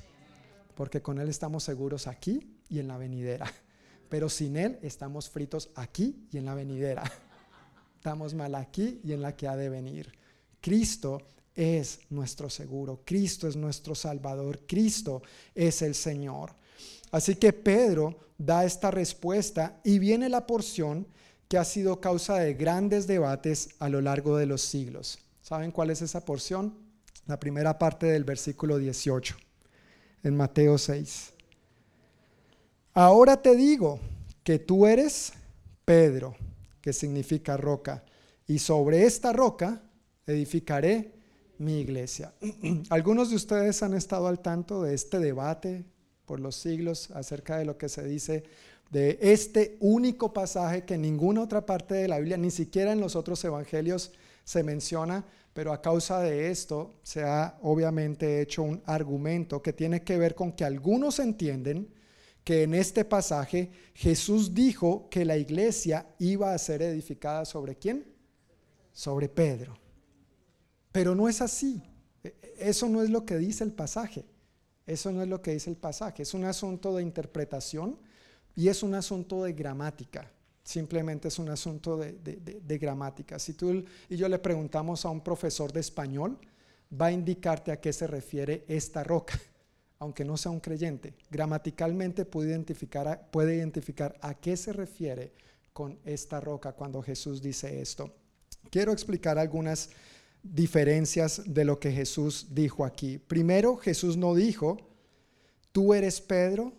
Porque 0.74 1.01
con 1.01 1.18
Él 1.18 1.28
estamos 1.28 1.64
seguros 1.64 2.07
aquí 2.07 2.57
y 2.68 2.78
en 2.78 2.89
la 2.89 2.99
venidera. 2.99 3.51
Pero 4.09 4.28
sin 4.28 4.57
Él 4.57 4.78
estamos 4.82 5.30
fritos 5.30 5.70
aquí 5.74 6.26
y 6.30 6.39
en 6.39 6.45
la 6.45 6.55
venidera. 6.55 7.03
Estamos 7.97 8.35
mal 8.35 8.55
aquí 8.55 9.01
y 9.03 9.12
en 9.12 9.22
la 9.22 9.35
que 9.35 9.49
ha 9.49 9.57
de 9.57 9.70
venir. 9.70 10.12
Cristo 10.61 11.22
es 11.55 12.01
nuestro 12.11 12.51
seguro, 12.51 13.01
Cristo 13.05 13.49
es 13.49 13.57
nuestro 13.57 13.95
Salvador, 13.95 14.61
Cristo 14.66 15.22
es 15.55 15.80
el 15.80 15.95
Señor. 15.95 16.55
Así 17.12 17.37
que 17.37 17.53
Pedro 17.53 18.18
da 18.37 18.64
esta 18.64 18.91
respuesta 18.91 19.80
y 19.85 19.99
viene 19.99 20.28
la 20.28 20.47
porción 20.47 21.07
que 21.49 21.57
ha 21.57 21.64
sido 21.64 22.01
causa 22.01 22.37
de 22.37 22.55
grandes 22.55 23.07
debates 23.07 23.70
a 23.78 23.89
lo 23.89 24.01
largo 24.01 24.37
de 24.37 24.47
los 24.47 24.62
siglos. 24.62 25.18
¿Saben 25.45 25.72
cuál 25.72 25.90
es 25.90 26.01
esa 26.01 26.24
porción? 26.24 26.72
La 27.26 27.38
primera 27.38 27.78
parte 27.78 28.07
del 28.07 28.24
versículo 28.24 28.78
18, 28.78 29.36
en 30.22 30.34
Mateo 30.38 30.78
6. 30.78 31.34
Ahora 32.95 33.42
te 33.42 33.55
digo 33.55 34.01
que 34.42 34.59
tú 34.59 34.86
eres 34.86 35.34
Pedro, 35.84 36.34
que 36.80 36.95
significa 36.95 37.59
roca, 37.59 38.05
y 38.47 38.59
sobre 38.59 39.05
esta 39.05 39.34
roca 39.34 39.82
edificaré 40.26 41.12
mi 41.59 41.78
iglesia. 41.78 42.32
Algunos 42.88 43.28
de 43.28 43.36
ustedes 43.36 43.82
han 43.82 43.92
estado 43.92 44.28
al 44.28 44.40
tanto 44.40 44.82
de 44.82 44.95
este 44.95 45.18
debate 45.18 45.84
por 46.24 46.40
los 46.40 46.57
siglos 46.57 47.11
acerca 47.11 47.59
de 47.59 47.66
lo 47.66 47.76
que 47.76 47.90
se 47.90 48.03
dice 48.03 48.45
de 48.90 49.18
este 49.20 49.76
único 49.80 50.32
pasaje 50.32 50.86
que 50.86 50.95
en 50.95 51.03
ninguna 51.03 51.42
otra 51.42 51.66
parte 51.66 51.97
de 51.97 52.09
la 52.09 52.16
Biblia, 52.16 52.38
ni 52.38 52.51
siquiera 52.51 52.92
en 52.92 53.01
los 53.01 53.14
otros 53.14 53.45
evangelios 53.45 54.11
se 54.45 54.62
menciona, 54.62 55.24
pero 55.53 55.72
a 55.72 55.80
causa 55.80 56.20
de 56.20 56.51
esto 56.51 56.95
se 57.03 57.22
ha 57.22 57.59
obviamente 57.62 58.40
hecho 58.40 58.62
un 58.62 58.82
argumento 58.86 59.62
que 59.62 59.72
tiene 59.72 60.03
que 60.03 60.18
ver 60.18 60.34
con 60.34 60.53
que 60.53 60.64
algunos 60.64 61.18
entienden 61.18 61.88
que 62.45 62.64
en 62.64 62.74
este 62.74 63.05
pasaje 63.05 63.70
Jesús 63.95 64.55
dijo 64.55 65.09
que 65.11 65.24
la 65.24 65.36
iglesia 65.36 66.07
iba 66.18 66.53
a 66.53 66.59
ser 66.59 66.82
edificada 66.82 67.45
sobre 67.45 67.76
quién? 67.76 68.05
Sobre 68.92 69.28
Pedro. 69.28 69.78
Pero 70.92 71.14
no 71.14 71.28
es 71.28 71.40
así. 71.40 71.82
E, 72.22 72.34
eso 72.59 72.88
no 72.88 73.03
es 73.03 73.11
lo 73.11 73.24
que 73.24 73.38
dice 73.38 73.64
el 73.64 73.72
pasaje. 73.72 74.26
Eso 74.86 75.11
no 75.11 75.22
es 75.22 75.28
lo 75.28 75.40
que 75.40 75.53
dice 75.53 75.70
el 75.70 75.76
pasaje. 75.76 76.22
Es 76.22 76.34
un 76.34 76.45
asunto 76.45 76.95
de 76.95 77.03
interpretación 77.03 77.99
y 78.55 78.68
es 78.68 78.82
un 78.82 78.95
asunto 78.95 79.42
de 79.45 79.55
gramática. 79.55 80.30
Simplemente 80.65 81.29
es 81.29 81.39
un 81.39 81.51
asunto 81.51 81.99
de, 81.99 82.79
gramática. 82.79 83.39
Si 83.39 83.53
tú 83.53 83.85
y 84.09 84.17
yo 84.17 84.29
le 84.29 84.39
preguntamos 84.39 85.05
a 85.05 85.11
un 85.11 85.21
profesor 85.21 85.71
de 85.73 85.81
español, 85.81 86.39
va 86.91 87.07
a 87.07 87.12
indicarte 87.12 87.71
a 87.71 87.81
qué 87.81 87.93
se 87.93 88.07
refiere 88.07 88.65
esta 88.67 89.05
roca 89.05 89.39
aunque 89.99 90.25
no 90.25 90.37
sea 90.37 90.53
un 90.53 90.61
creyente, 90.61 91.15
gramaticalmente 91.31 92.25
puede 92.25 92.51
identificar, 92.51 93.09
a, 93.09 93.21
puede 93.21 93.57
identificar 93.57 94.19
a 94.21 94.35
qué 94.35 94.57
se 94.57 94.73
refiere 94.73 95.33
con 95.73 95.99
esta 96.05 96.41
roca 96.41 96.73
cuando 96.73 97.03
Jesús 97.03 97.41
dice 97.41 97.81
esto. 97.81 98.15
Quiero 98.71 98.93
explicar 98.93 99.39
algunas 99.39 99.91
diferencias 100.43 101.43
de 101.47 101.65
lo 101.65 101.81
que 101.81 101.91
Jesús 101.91 102.49
dijo 102.51 102.85
aquí. 102.85 103.19
Primero, 103.19 103.77
Jesús 103.77 104.17
no 104.17 104.35
dijo, 104.35 104.77
tú 105.73 105.95
eres 105.95 106.21
Pedro 106.21 106.73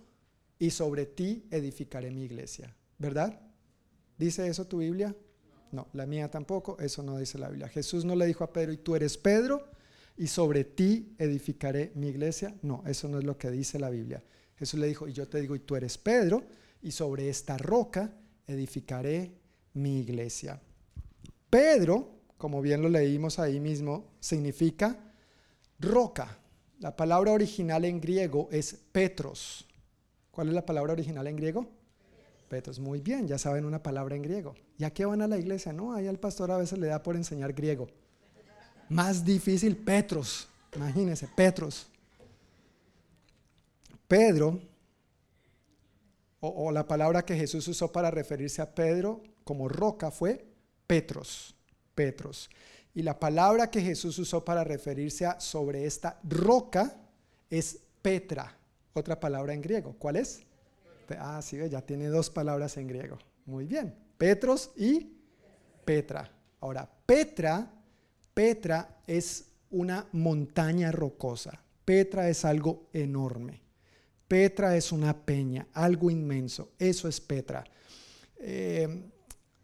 y 0.60 0.70
sobre 0.70 1.06
ti 1.06 1.48
edificaré 1.50 2.12
mi 2.12 2.24
iglesia, 2.24 2.76
¿verdad? 3.00 3.45
¿Dice 4.18 4.48
eso 4.48 4.66
tu 4.66 4.78
Biblia? 4.80 5.16
No, 5.72 5.88
la 5.94 6.06
mía 6.06 6.30
tampoco, 6.30 6.78
eso 6.80 7.04
no 7.04 7.18
dice 7.18 7.38
la 7.38 7.50
Biblia. 7.50 7.68
Jesús 7.68 8.06
no 8.06 8.16
le 8.16 8.26
dijo 8.26 8.44
a 8.44 8.54
Pedro, 8.54 8.72
y 8.72 8.78
tú 8.78 8.96
eres 8.96 9.18
Pedro 9.18 9.76
y 10.18 10.28
sobre 10.28 10.64
ti 10.64 11.16
edificaré 11.18 11.92
mi 11.96 12.08
iglesia. 12.08 12.56
No, 12.62 12.84
eso 12.86 13.08
no 13.08 13.20
es 13.20 13.26
lo 13.26 13.38
que 13.38 13.52
dice 13.52 13.80
la 13.80 13.90
Biblia. 13.90 14.24
Jesús 14.58 14.80
le 14.80 14.88
dijo, 14.88 15.08
y 15.08 15.14
yo 15.14 15.28
te 15.28 15.42
digo, 15.42 15.56
y 15.56 15.60
tú 15.60 15.76
eres 15.76 15.98
Pedro, 15.98 16.44
y 16.82 16.92
sobre 16.92 17.30
esta 17.30 17.58
roca 17.58 18.14
edificaré 18.48 19.34
mi 19.74 20.00
iglesia. 20.00 20.62
Pedro, 21.50 22.22
como 22.38 22.62
bien 22.62 22.82
lo 22.82 22.90
leímos 22.90 23.40
ahí 23.40 23.60
mismo, 23.60 24.14
significa 24.20 24.98
roca. 25.80 26.40
La 26.80 26.96
palabra 26.96 27.32
original 27.32 27.84
en 27.86 28.00
griego 28.00 28.48
es 28.52 28.74
Petros. 28.92 29.68
¿Cuál 30.32 30.50
es 30.50 30.54
la 30.54 30.66
palabra 30.66 30.94
original 30.94 31.28
en 31.28 31.36
griego? 31.36 31.68
Muy 32.80 33.02
bien, 33.02 33.28
ya 33.28 33.38
saben 33.38 33.66
una 33.66 33.84
palabra 33.84 34.16
en 34.16 34.22
griego. 34.22 34.56
¿Y 34.78 34.84
a 34.84 34.94
qué 34.94 35.06
van 35.06 35.22
a 35.22 35.28
la 35.28 35.38
iglesia? 35.38 35.74
No, 35.74 35.94
ahí 35.94 36.08
al 36.08 36.20
pastor 36.20 36.52
a 36.52 36.58
veces 36.58 36.80
le 36.80 36.88
da 36.88 37.02
por 37.04 37.16
enseñar 37.16 37.54
griego. 37.54 37.88
Más 38.90 39.24
difícil, 39.26 39.76
Petros. 39.78 40.48
Imagínense, 40.76 41.28
Petros. 41.28 41.88
Pedro, 44.08 44.60
o, 46.40 46.72
la 46.72 46.88
palabra 46.88 47.26
que 47.26 47.36
Jesús 47.36 47.68
usó 47.68 47.92
para 47.92 48.12
referirse 48.12 48.62
a 48.62 48.74
Pedro 48.74 49.22
como 49.44 49.68
roca 49.68 50.12
fue 50.12 50.46
Petros. 50.86 51.56
Petros. 51.96 52.50
Y 52.94 53.02
la 53.02 53.20
palabra 53.20 53.72
que 53.72 53.82
Jesús 53.82 54.20
usó 54.20 54.46
para 54.46 54.64
referirse 54.64 55.26
a 55.26 55.40
sobre 55.40 55.86
esta 55.86 56.20
roca 56.24 56.96
es 57.50 57.80
Petra, 58.02 58.56
otra 58.94 59.20
palabra 59.20 59.54
en 59.54 59.62
griego. 59.62 59.96
¿Cuál 59.98 60.18
es? 60.18 60.45
Ah, 61.20 61.42
sí, 61.42 61.58
ya 61.70 61.82
tiene 61.82 62.08
dos 62.08 62.30
palabras 62.30 62.78
en 62.78 62.88
griego. 62.88 63.18
Muy 63.46 63.66
bien. 63.66 63.96
Petros 64.18 64.72
y 64.76 65.12
Petra. 65.86 66.32
Ahora, 66.60 66.90
Petra 67.06 67.72
Petra 68.36 69.02
es 69.08 69.46
una 69.70 70.06
montaña 70.12 70.92
rocosa. 70.92 71.64
Petra 71.86 72.28
es 72.30 72.44
algo 72.44 72.90
enorme. 72.92 73.62
Petra 74.28 74.76
es 74.76 74.92
una 74.92 75.26
peña, 75.26 75.68
algo 75.72 76.12
inmenso. 76.12 76.74
Eso 76.78 77.08
es 77.08 77.22
Petra. 77.22 77.64
Eh, 78.38 79.10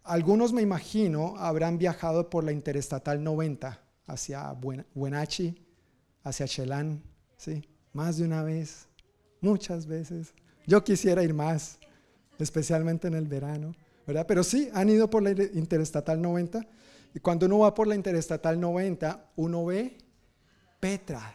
algunos 0.04 0.54
me 0.54 0.62
imagino 0.62 1.34
habrán 1.36 1.76
viajado 1.76 2.30
por 2.30 2.44
la 2.44 2.52
Interestatal 2.52 3.22
90 3.22 3.78
hacia 4.06 4.50
Buenachi, 4.94 5.54
hacia 6.22 6.48
Chelán, 6.48 7.02
¿sí? 7.36 7.62
Más 7.92 8.16
de 8.16 8.24
una 8.24 8.42
vez, 8.42 8.88
muchas 9.42 9.86
veces. 9.86 10.32
Yo 10.66 10.84
quisiera 10.84 11.22
ir 11.22 11.34
más, 11.34 11.78
especialmente 12.38 13.08
en 13.08 13.14
el 13.14 13.26
verano, 13.26 13.74
¿verdad? 14.06 14.26
Pero 14.26 14.44
sí, 14.44 14.68
han 14.72 14.88
ido 14.88 15.08
por 15.08 15.22
la 15.22 15.30
Interestatal 15.30 16.20
90 16.20 16.66
y 17.14 17.20
cuando 17.20 17.46
uno 17.46 17.60
va 17.60 17.74
por 17.74 17.86
la 17.86 17.94
Interestatal 17.94 18.58
90, 18.58 19.32
uno 19.36 19.66
ve 19.66 19.98
Petra, 20.80 21.34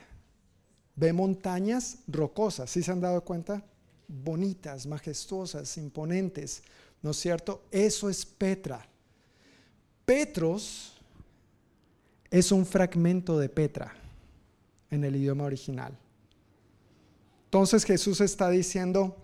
ve 0.95 1.13
montañas 1.13 1.99
rocosas, 2.07 2.69
¿sí 2.69 2.83
se 2.83 2.91
han 2.91 3.01
dado 3.01 3.23
cuenta? 3.23 3.63
Bonitas, 4.07 4.87
majestuosas, 4.87 5.77
imponentes, 5.77 6.63
¿no 7.01 7.11
es 7.11 7.17
cierto? 7.17 7.63
Eso 7.71 8.09
es 8.09 8.25
Petra. 8.25 8.85
Petros 10.05 10.93
es 12.29 12.51
un 12.51 12.65
fragmento 12.65 13.37
de 13.37 13.49
Petra 13.49 13.93
en 14.89 15.03
el 15.03 15.15
idioma 15.15 15.43
original. 15.43 15.97
Entonces 17.47 17.85
Jesús 17.85 18.19
está 18.19 18.49
diciendo, 18.49 19.15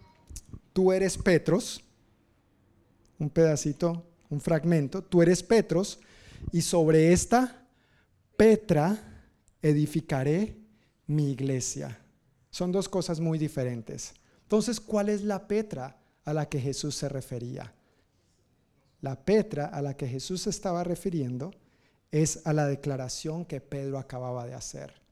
tú 0.72 0.94
eres 0.94 1.18
Petros, 1.18 1.84
un 3.20 3.30
pedacito, 3.30 4.06
un 4.30 4.40
fragmento, 4.40 5.04
tú 5.04 5.22
eres 5.22 5.44
Petros, 5.44 6.00
y 6.54 6.62
sobre 6.62 7.12
esta 7.12 7.68
Petra 8.38 9.26
edificaré 9.62 10.58
mi 11.06 11.32
iglesia. 11.32 12.00
Son 12.50 12.72
dos 12.72 12.88
cosas 12.88 13.20
muy 13.20 13.38
diferentes. 13.38 14.14
Entonces, 14.44 14.80
¿cuál 14.80 15.10
es 15.10 15.24
la 15.24 15.46
Petra 15.46 16.00
a 16.24 16.34
la 16.34 16.48
que 16.48 16.62
Jesús 16.62 16.96
se 16.96 17.10
refería? 17.10 17.74
La 19.02 19.26
Petra 19.26 19.66
a 19.66 19.82
la 19.82 19.98
que 19.98 20.08
Jesús 20.08 20.44
se 20.44 20.50
estaba 20.50 20.86
refiriendo 20.86 21.52
es 22.10 22.46
a 22.46 22.54
la 22.54 22.68
declaración 22.68 23.44
que 23.44 23.60
Pedro 23.60 23.98
acababa 23.98 24.46
de 24.46 24.54
hacer. 24.54 25.03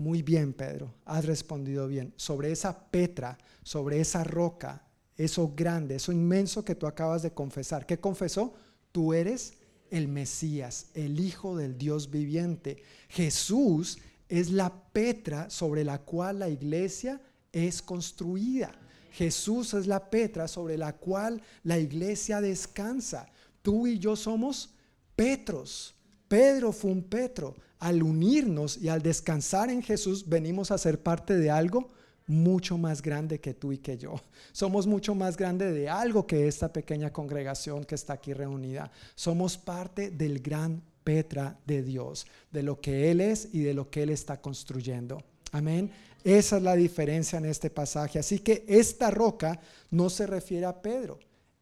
Muy 0.00 0.22
bien, 0.22 0.54
Pedro, 0.54 0.94
has 1.04 1.26
respondido 1.26 1.86
bien. 1.86 2.14
Sobre 2.16 2.50
esa 2.50 2.90
Petra, 2.90 3.36
sobre 3.62 4.00
esa 4.00 4.24
roca, 4.24 4.82
eso 5.14 5.52
grande, 5.54 5.96
eso 5.96 6.10
inmenso 6.10 6.64
que 6.64 6.74
tú 6.74 6.86
acabas 6.86 7.20
de 7.20 7.34
confesar. 7.34 7.84
¿Qué 7.84 8.00
confesó? 8.00 8.54
Tú 8.92 9.12
eres 9.12 9.58
el 9.90 10.08
Mesías, 10.08 10.86
el 10.94 11.20
Hijo 11.20 11.54
del 11.54 11.76
Dios 11.76 12.10
viviente. 12.10 12.82
Jesús 13.10 13.98
es 14.30 14.50
la 14.50 14.72
petra 14.90 15.50
sobre 15.50 15.84
la 15.84 15.98
cual 15.98 16.38
la 16.38 16.48
iglesia 16.48 17.20
es 17.52 17.82
construida. 17.82 18.72
Jesús 19.12 19.74
es 19.74 19.86
la 19.86 20.08
petra 20.08 20.48
sobre 20.48 20.78
la 20.78 20.94
cual 20.94 21.42
la 21.62 21.78
iglesia 21.78 22.40
descansa. 22.40 23.28
Tú 23.60 23.86
y 23.86 23.98
yo 23.98 24.16
somos 24.16 24.70
Petros. 25.14 25.94
Pedro 26.26 26.72
fue 26.72 26.90
un 26.90 27.02
Petro. 27.02 27.54
Al 27.80 28.02
unirnos 28.02 28.78
y 28.78 28.88
al 28.88 29.02
descansar 29.02 29.70
en 29.70 29.82
Jesús, 29.82 30.28
venimos 30.28 30.70
a 30.70 30.78
ser 30.78 31.02
parte 31.02 31.36
de 31.36 31.50
algo 31.50 31.88
mucho 32.30 32.78
más 32.78 33.02
grande 33.02 33.40
que 33.40 33.54
tú 33.54 33.72
y 33.72 33.78
que 33.78 33.98
yo. 33.98 34.14
Somos 34.52 34.86
mucho 34.86 35.14
más 35.14 35.36
grande 35.36 35.72
de 35.72 35.88
algo 35.88 36.26
que 36.26 36.46
esta 36.46 36.72
pequeña 36.72 37.12
congregación 37.12 37.84
que 37.84 37.96
está 37.96 38.12
aquí 38.12 38.32
reunida. 38.32 38.92
Somos 39.16 39.58
parte 39.58 40.10
del 40.10 40.40
gran 40.40 40.82
Petra 41.02 41.58
de 41.66 41.82
Dios, 41.82 42.26
de 42.52 42.62
lo 42.62 42.80
que 42.80 43.10
Él 43.10 43.20
es 43.20 43.48
y 43.52 43.62
de 43.62 43.74
lo 43.74 43.90
que 43.90 44.04
Él 44.04 44.10
está 44.10 44.40
construyendo. 44.40 45.22
Amén. 45.50 45.90
Esa 46.22 46.58
es 46.58 46.62
la 46.62 46.76
diferencia 46.76 47.38
en 47.38 47.46
este 47.46 47.70
pasaje. 47.70 48.18
Así 48.18 48.38
que 48.38 48.64
esta 48.68 49.10
roca 49.10 49.60
no 49.90 50.08
se 50.10 50.26
refiere 50.26 50.66
a 50.66 50.80
Pedro. 50.80 51.18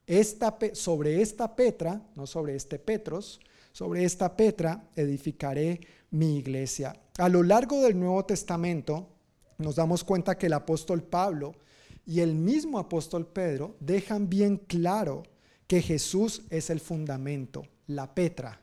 Esta, 0.06 0.58
sobre 0.72 1.22
esta 1.22 1.54
Petra, 1.54 2.02
no 2.14 2.26
sobre 2.26 2.56
este 2.56 2.78
Petros, 2.78 3.40
Sobre 3.72 4.04
esta 4.04 4.36
Petra 4.36 4.88
edificaré 4.96 5.80
mi 6.10 6.38
iglesia. 6.38 6.94
A 7.18 7.28
lo 7.28 7.42
largo 7.42 7.82
del 7.82 7.98
Nuevo 7.98 8.24
Testamento 8.24 9.08
nos 9.58 9.76
damos 9.76 10.04
cuenta 10.04 10.38
que 10.38 10.46
el 10.46 10.52
apóstol 10.52 11.02
Pablo 11.02 11.54
y 12.06 12.20
el 12.20 12.34
mismo 12.34 12.78
apóstol 12.78 13.26
Pedro 13.26 13.76
dejan 13.80 14.28
bien 14.28 14.56
claro 14.56 15.24
que 15.66 15.82
Jesús 15.82 16.42
es 16.48 16.70
el 16.70 16.80
fundamento, 16.80 17.66
la 17.86 18.14
Petra, 18.14 18.60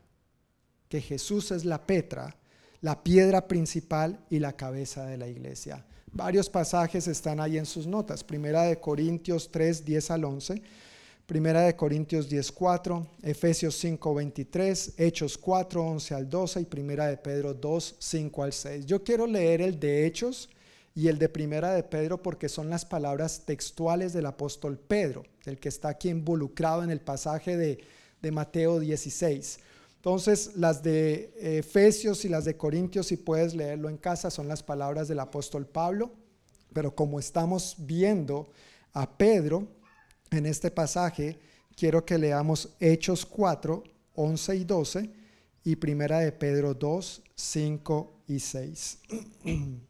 que 0.89 1.01
Jesús 1.01 1.51
es 1.51 1.63
la 1.63 1.85
Petra, 1.85 2.35
la 2.81 3.03
piedra 3.03 3.47
principal 3.47 4.25
y 4.29 4.39
la 4.39 4.53
cabeza 4.53 5.05
de 5.05 5.17
la 5.17 5.27
iglesia. 5.27 5.85
Varios 6.11 6.49
pasajes 6.49 7.07
están 7.07 7.39
ahí 7.39 7.57
en 7.57 7.65
sus 7.65 7.87
notas. 7.87 8.23
Primera 8.23 8.63
de 8.63 8.79
Corintios 8.79 9.51
3, 9.51 9.83
10 9.83 10.11
al 10.11 10.23
11. 10.23 10.61
Primera 11.25 11.61
de 11.61 11.75
Corintios 11.75 12.29
10, 12.29 12.51
4. 12.51 13.07
Efesios 13.23 13.75
5, 13.79 14.13
23. 14.13 14.93
Hechos 14.97 15.37
4, 15.39 15.81
11 15.83 16.13
al 16.13 16.29
12. 16.29 16.61
Y 16.61 16.65
Primera 16.65 17.07
de 17.07 17.17
Pedro 17.17 17.55
2, 17.55 17.95
5 17.97 18.43
al 18.43 18.53
6. 18.53 18.85
Yo 18.85 19.03
quiero 19.03 19.25
leer 19.25 19.61
el 19.61 19.79
de 19.79 20.05
Hechos 20.05 20.49
y 20.93 21.07
el 21.07 21.17
de 21.17 21.27
Primera 21.27 21.73
de 21.73 21.81
Pedro 21.81 22.21
porque 22.21 22.47
son 22.47 22.69
las 22.69 22.85
palabras 22.85 23.41
textuales 23.43 24.13
del 24.13 24.27
apóstol 24.27 24.77
Pedro, 24.77 25.23
el 25.45 25.57
que 25.59 25.69
está 25.69 25.89
aquí 25.89 26.09
involucrado 26.09 26.83
en 26.83 26.91
el 26.91 27.01
pasaje 27.01 27.57
de, 27.57 27.79
de 28.21 28.31
Mateo 28.31 28.79
16. 28.79 29.59
Entonces, 29.95 30.51
las 30.55 30.83
de 30.83 31.33
Efesios 31.57 32.23
y 32.23 32.29
las 32.29 32.45
de 32.45 32.55
Corintios, 32.55 33.07
si 33.07 33.17
puedes 33.17 33.55
leerlo 33.55 33.89
en 33.89 33.97
casa, 33.97 34.29
son 34.29 34.47
las 34.47 34.61
palabras 34.61 35.07
del 35.07 35.19
apóstol 35.19 35.65
Pablo, 35.65 36.11
pero 36.71 36.93
como 36.93 37.19
estamos 37.19 37.77
viendo 37.79 38.47
a 38.93 39.17
Pedro 39.17 39.67
en 40.35 40.45
este 40.45 40.71
pasaje, 40.71 41.39
quiero 41.75 42.05
que 42.05 42.17
leamos 42.17 42.69
Hechos 42.79 43.25
4, 43.25 43.83
11 44.15 44.55
y 44.55 44.63
12 44.63 45.09
y 45.63 45.75
Primera 45.75 46.19
de 46.19 46.31
Pedro 46.31 46.73
2, 46.73 47.23
5 47.35 48.21
y 48.27 48.39
6. 48.39 48.97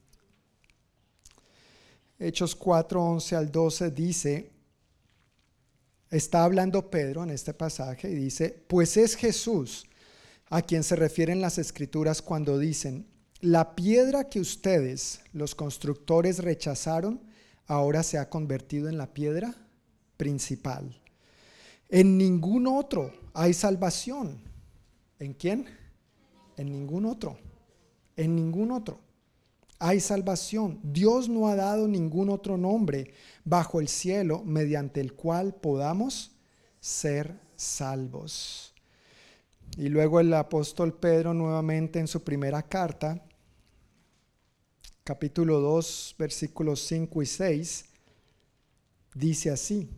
Hechos 2.20 2.56
4, 2.56 3.04
11 3.04 3.36
al 3.36 3.52
12 3.52 3.92
dice, 3.92 4.52
está 6.10 6.44
hablando 6.44 6.90
Pedro 6.90 7.24
en 7.24 7.32
este 7.32 7.54
pasaje 7.54 8.10
y 8.10 8.16
dice, 8.16 8.64
pues 8.68 8.96
es 8.98 9.16
Jesús 9.16 9.86
a 10.50 10.62
quien 10.62 10.84
se 10.84 10.96
refieren 10.96 11.42
las 11.42 11.58
escrituras 11.58 12.22
cuando 12.22 12.58
dicen, 12.58 13.08
la 13.42 13.76
piedra 13.76 14.30
que 14.30 14.40
ustedes, 14.40 15.20
los 15.34 15.56
constructores, 15.56 16.40
rechazaron, 16.40 17.22
ahora 17.68 18.02
se 18.04 18.18
ha 18.18 18.30
convertido 18.30 18.88
en 18.88 18.98
la 18.98 19.14
piedra 19.14 19.56
principal. 20.18 21.00
En 21.90 22.18
ningún 22.18 22.68
otro 22.68 23.12
hay 23.34 23.54
salvación. 23.54 24.42
¿En 25.20 25.34
quién? 25.34 25.66
En 26.58 26.72
ningún 26.72 27.06
otro. 27.06 27.38
En 28.16 28.36
ningún 28.36 28.72
otro 28.72 29.06
hay 29.80 30.00
salvación. 30.00 30.80
Dios 30.84 31.30
no 31.30 31.48
ha 31.48 31.56
dado 31.56 31.88
ningún 31.88 32.30
otro 32.30 32.58
nombre 32.58 33.14
bajo 33.44 33.80
el 33.80 33.88
cielo 33.88 34.44
mediante 34.44 35.02
el 35.02 35.14
cual 35.14 35.54
podamos 35.54 36.32
ser 36.80 37.40
salvos. 37.56 38.74
Y 39.78 39.90
luego 39.90 40.20
el 40.20 40.34
apóstol 40.34 40.94
Pedro 40.94 41.34
nuevamente 41.34 42.00
en 42.00 42.08
su 42.08 42.24
primera 42.24 42.64
carta, 42.64 43.22
capítulo 45.04 45.60
2, 45.60 46.16
versículos 46.18 46.80
5 46.88 47.22
y 47.22 47.26
6, 47.26 47.86
dice 49.14 49.52
así, 49.52 49.90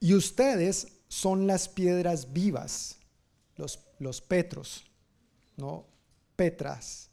y 0.00 0.14
ustedes 0.14 0.88
son 1.08 1.46
las 1.46 1.68
piedras 1.68 2.32
vivas, 2.32 2.96
los, 3.56 3.80
los 3.98 4.20
petros, 4.20 4.84
no 5.56 5.86
petras 6.36 7.08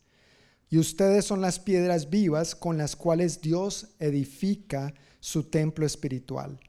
y 0.70 0.78
ustedes 0.78 1.26
son 1.26 1.42
las 1.42 1.60
piedras 1.60 2.10
vivas 2.10 2.56
con 2.56 2.78
las 2.78 2.96
cuales 2.96 3.42
Dios 3.42 3.88
edifica 4.00 4.94
su 5.20 5.44
templo 5.44 5.86
espiritual. 5.86 6.60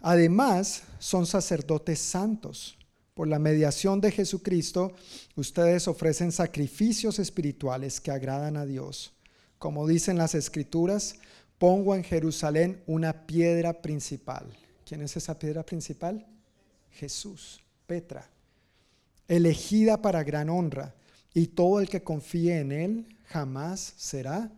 Además, 0.00 0.82
son 0.98 1.26
sacerdotes 1.26 1.98
santos. 1.98 2.76
Por 3.14 3.26
la 3.26 3.40
mediación 3.40 4.00
de 4.00 4.12
Jesucristo, 4.12 4.92
ustedes 5.34 5.88
ofrecen 5.88 6.30
sacrificios 6.30 7.18
espirituales 7.18 8.00
que 8.00 8.12
agradan 8.12 8.56
a 8.56 8.64
Dios. 8.64 9.12
Como 9.58 9.88
dicen 9.88 10.18
las 10.18 10.36
escrituras, 10.36 11.16
pongo 11.58 11.96
en 11.96 12.04
Jerusalén 12.04 12.80
una 12.86 13.26
piedra 13.26 13.82
principal. 13.82 14.46
¿Quién 14.88 15.02
es 15.02 15.14
esa 15.18 15.38
piedra 15.38 15.62
principal? 15.66 16.26
Jesús, 16.92 17.62
Petra, 17.86 18.26
elegida 19.28 20.00
para 20.00 20.24
gran 20.24 20.48
honra, 20.48 20.94
y 21.34 21.48
todo 21.48 21.80
el 21.80 21.90
que 21.90 22.02
confíe 22.02 22.58
en 22.60 22.72
él 22.72 23.16
jamás 23.26 23.92
será 23.98 24.50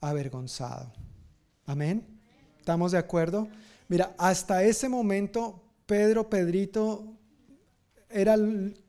avergonzado. 0.00 0.92
Amén. 1.64 2.06
¿Estamos 2.60 2.92
de 2.92 2.98
acuerdo? 2.98 3.48
Mira, 3.88 4.14
hasta 4.18 4.62
ese 4.62 4.88
momento, 4.88 5.60
Pedro, 5.84 6.30
Pedrito, 6.30 7.04
era 8.08 8.36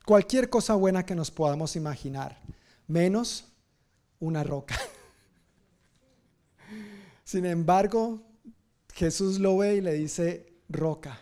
cualquier 0.06 0.48
cosa 0.48 0.76
buena 0.76 1.04
que 1.04 1.16
nos 1.16 1.32
podamos 1.32 1.76
imaginar, 1.76 2.40
menos 2.86 3.46
una 4.20 4.44
roca. 4.44 4.78
Sin 7.24 7.48
embargo, 7.48 8.22
Jesús 8.94 9.40
lo 9.40 9.58
ve 9.58 9.78
y 9.78 9.82
le 9.82 9.94
dice, 9.94 10.47
roca, 10.70 11.20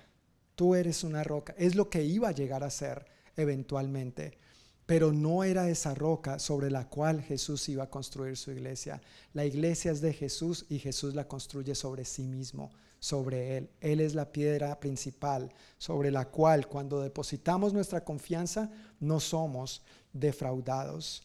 tú 0.56 0.76
eres 0.76 1.04
una 1.04 1.24
roca. 1.24 1.56
Es 1.58 1.76
lo 1.76 1.90
que 1.90 2.04
iba 2.04 2.30
a 2.30 2.34
llegar 2.34 2.64
a 2.64 2.70
ser 2.70 3.06
eventualmente 3.36 4.38
pero 4.86 5.12
no 5.12 5.44
era 5.44 5.70
esa 5.70 5.96
roca 5.96 6.38
sobre 6.40 6.70
la 6.70 6.88
cual 6.88 7.22
Jesús 7.22 7.68
iba 7.70 7.84
a 7.84 7.90
construir 7.90 8.38
su 8.38 8.52
iglesia. 8.52 9.02
La 9.34 9.46
iglesia 9.46 9.92
es 9.92 10.02
de 10.02 10.14
Jesús 10.14 10.66
y 10.70 10.80
Jesús 10.80 11.16
la 11.16 11.28
construye 11.28 11.74
sobre 11.74 12.06
sí 12.06 12.28
mismo, 12.28 12.72
sobre 13.00 13.58
Él. 13.58 13.70
Él 13.82 14.00
es 14.00 14.14
la 14.14 14.32
piedra 14.32 14.80
principal 14.80 15.52
sobre 15.78 16.12
la 16.12 16.26
cual 16.26 16.68
cuando 16.68 17.02
depositamos 17.02 17.74
nuestra 17.74 18.04
confianza 18.04 18.70
no 19.00 19.20
somos 19.20 19.82
defraudados. 20.14 21.24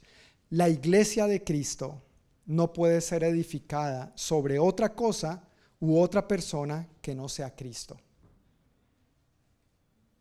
La 0.49 0.69
iglesia 0.69 1.27
de 1.27 1.45
Cristo 1.45 2.03
no 2.47 2.73
puede 2.73 3.01
ser 3.03 3.25
edificada 3.25 4.11
sobre 4.17 4.59
otra 4.59 4.95
cosa 4.95 5.45
u 5.81 5.99
otra 5.99 6.27
persona 6.27 6.89
que 7.03 7.15
no 7.15 7.29
sea 7.29 7.55
Cristo. 7.55 7.99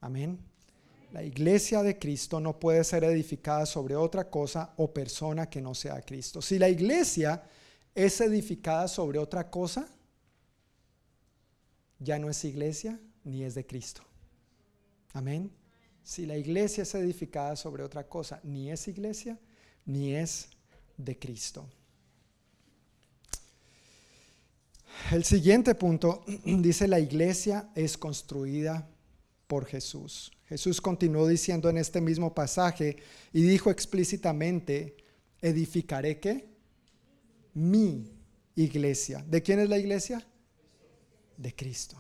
Amén. 0.02 0.40
La 1.12 1.24
iglesia 1.24 1.82
de 1.82 1.98
Cristo 1.98 2.40
no 2.40 2.60
puede 2.60 2.84
ser 2.84 3.04
edificada 3.04 3.66
sobre 3.66 3.96
otra 3.96 4.30
cosa 4.30 4.74
o 4.78 4.94
persona 4.94 5.50
que 5.50 5.62
no 5.62 5.74
sea 5.74 6.02
Cristo. 6.02 6.42
Si 6.42 6.60
la 6.60 6.70
iglesia 6.70 7.44
es 7.96 8.22
edificada 8.22 8.88
sobre 8.88 9.18
otra 9.18 9.50
cosa, 9.50 9.88
ya 11.98 12.20
no 12.20 12.30
es 12.30 12.46
iglesia 12.46 13.00
ni 13.24 13.44
es 13.44 13.56
de 13.56 13.66
Cristo. 13.66 14.04
Amén. 15.14 15.52
Si 16.04 16.26
la 16.26 16.38
iglesia 16.38 16.84
es 16.84 16.94
edificada 16.96 17.56
sobre 17.56 17.84
otra 17.84 18.08
cosa, 18.08 18.40
ni 18.44 18.72
es 18.72 18.88
iglesia 18.88 19.38
ni 19.86 20.14
es 20.14 20.48
de 20.96 21.18
Cristo. 21.18 21.68
El 25.12 25.24
siguiente 25.24 25.74
punto 25.74 26.24
dice 26.46 26.88
la 26.88 27.00
iglesia 27.00 27.70
es 27.74 27.98
construida 27.98 28.88
por 29.50 29.66
Jesús. 29.66 30.32
Jesús 30.46 30.80
continuó 30.80 31.28
diciendo 31.28 31.72
en 31.72 31.80
este 31.80 32.02
mismo 32.02 32.36
pasaje 32.36 32.98
y 33.34 33.42
dijo 33.42 33.72
explícitamente, 33.72 34.96
edificaré 35.42 36.20
qué? 36.20 36.48
Mi 37.56 38.14
iglesia. 38.54 39.26
¿De 39.28 39.42
quién 39.42 39.60
es 39.60 39.68
la 39.68 39.80
iglesia? 39.80 40.24
De 41.36 41.56
Cristo. 41.56 41.98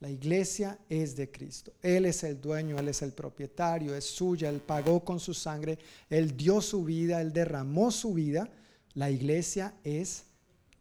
La 0.00 0.10
iglesia 0.10 0.76
es 0.88 1.14
de 1.14 1.30
Cristo. 1.30 1.72
Él 1.82 2.04
es 2.04 2.24
el 2.24 2.40
dueño, 2.40 2.76
Él 2.80 2.88
es 2.88 3.00
el 3.02 3.12
propietario, 3.12 3.94
es 3.94 4.04
suya, 4.04 4.48
Él 4.48 4.60
pagó 4.60 5.04
con 5.04 5.20
su 5.20 5.34
sangre, 5.34 5.78
Él 6.10 6.36
dio 6.36 6.60
su 6.60 6.84
vida, 6.84 7.20
Él 7.20 7.32
derramó 7.32 7.92
su 7.92 8.12
vida. 8.12 8.50
La 8.94 9.08
iglesia 9.08 9.74
es 9.84 10.24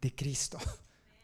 de 0.02 0.14
Cristo. 0.16 0.58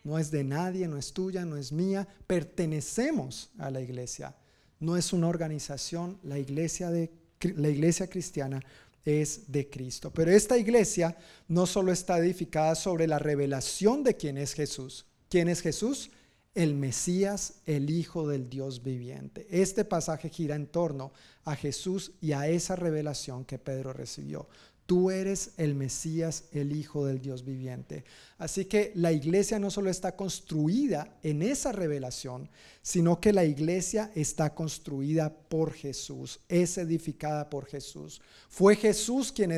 No 0.06 0.20
es 0.20 0.32
de 0.32 0.44
nadie, 0.44 0.86
no 0.90 0.98
es 0.98 1.14
tuya, 1.14 1.46
no 1.46 1.56
es 1.56 1.72
mía. 1.72 2.06
Pertenecemos 2.28 3.52
a 3.58 3.72
la 3.72 3.80
iglesia 3.80 4.36
no 4.84 4.98
es 4.98 5.14
una 5.14 5.28
organización, 5.28 6.20
la 6.24 6.38
iglesia, 6.38 6.92
de, 6.92 7.12
la 7.56 7.70
iglesia 7.70 8.10
cristiana 8.10 8.62
es 9.06 9.52
de 9.52 9.70
Cristo. 9.70 10.12
Pero 10.12 10.32
esta 10.32 10.58
iglesia 10.58 11.18
no 11.48 11.66
solo 11.66 11.92
está 11.92 12.18
edificada 12.20 12.76
sobre 12.76 13.08
la 13.08 13.20
revelación 13.20 14.04
de 14.04 14.16
quién 14.16 14.38
es 14.38 14.54
Jesús. 14.54 15.06
¿Quién 15.30 15.48
es 15.48 15.62
Jesús? 15.62 16.12
El 16.54 16.76
Mesías, 16.76 17.56
el 17.66 17.90
Hijo 17.90 18.28
del 18.28 18.50
Dios 18.50 18.84
viviente. 18.84 19.48
Este 19.50 19.86
pasaje 19.86 20.30
gira 20.30 20.56
en 20.56 20.68
torno 20.68 21.12
a 21.46 21.56
Jesús 21.56 22.12
y 22.22 22.34
a 22.34 22.48
esa 22.48 22.76
revelación 22.76 23.46
que 23.46 23.58
Pedro 23.58 23.94
recibió. 23.94 24.48
Tú 24.86 25.12
eres 25.12 25.52
el 25.56 25.76
Mesías, 25.76 26.46
el 26.52 26.76
Hijo 26.76 27.06
del 27.06 27.22
Dios 27.22 27.46
viviente. 27.46 28.04
Así 28.38 28.66
que 28.66 28.92
la 28.96 29.14
iglesia 29.14 29.58
no 29.58 29.72
solo 29.72 29.90
está 29.90 30.18
construida 30.18 31.18
en 31.24 31.42
esa 31.42 31.72
revelación, 31.72 32.50
sino 32.82 33.22
que 33.22 33.32
la 33.32 33.46
iglesia 33.46 34.12
está 34.14 34.54
construida 34.54 35.34
por 35.34 35.72
Jesús, 35.72 36.42
es 36.50 36.78
edificada 36.78 37.50
por 37.50 37.66
Jesús. 37.66 38.22
Fue 38.50 38.76
Jesús 38.76 39.32
quien, 39.32 39.54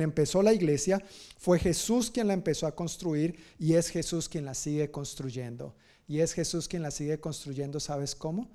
empezó 0.00 0.42
la 0.42 0.54
iglesia, 0.54 1.02
fue 1.36 1.58
Jesús 1.58 2.10
quien 2.10 2.28
la 2.28 2.32
empezó 2.32 2.66
a 2.66 2.74
construir 2.74 3.38
y 3.58 3.74
es 3.74 3.90
Jesús 3.90 4.30
quien 4.30 4.46
la 4.46 4.54
sigue 4.54 4.90
construyendo. 4.90 5.76
Y 6.08 6.20
es 6.20 6.32
Jesús 6.32 6.68
quien 6.68 6.82
la 6.82 6.90
sigue 6.90 7.20
construyendo, 7.20 7.80
¿sabes 7.80 8.14
cómo? 8.14 8.50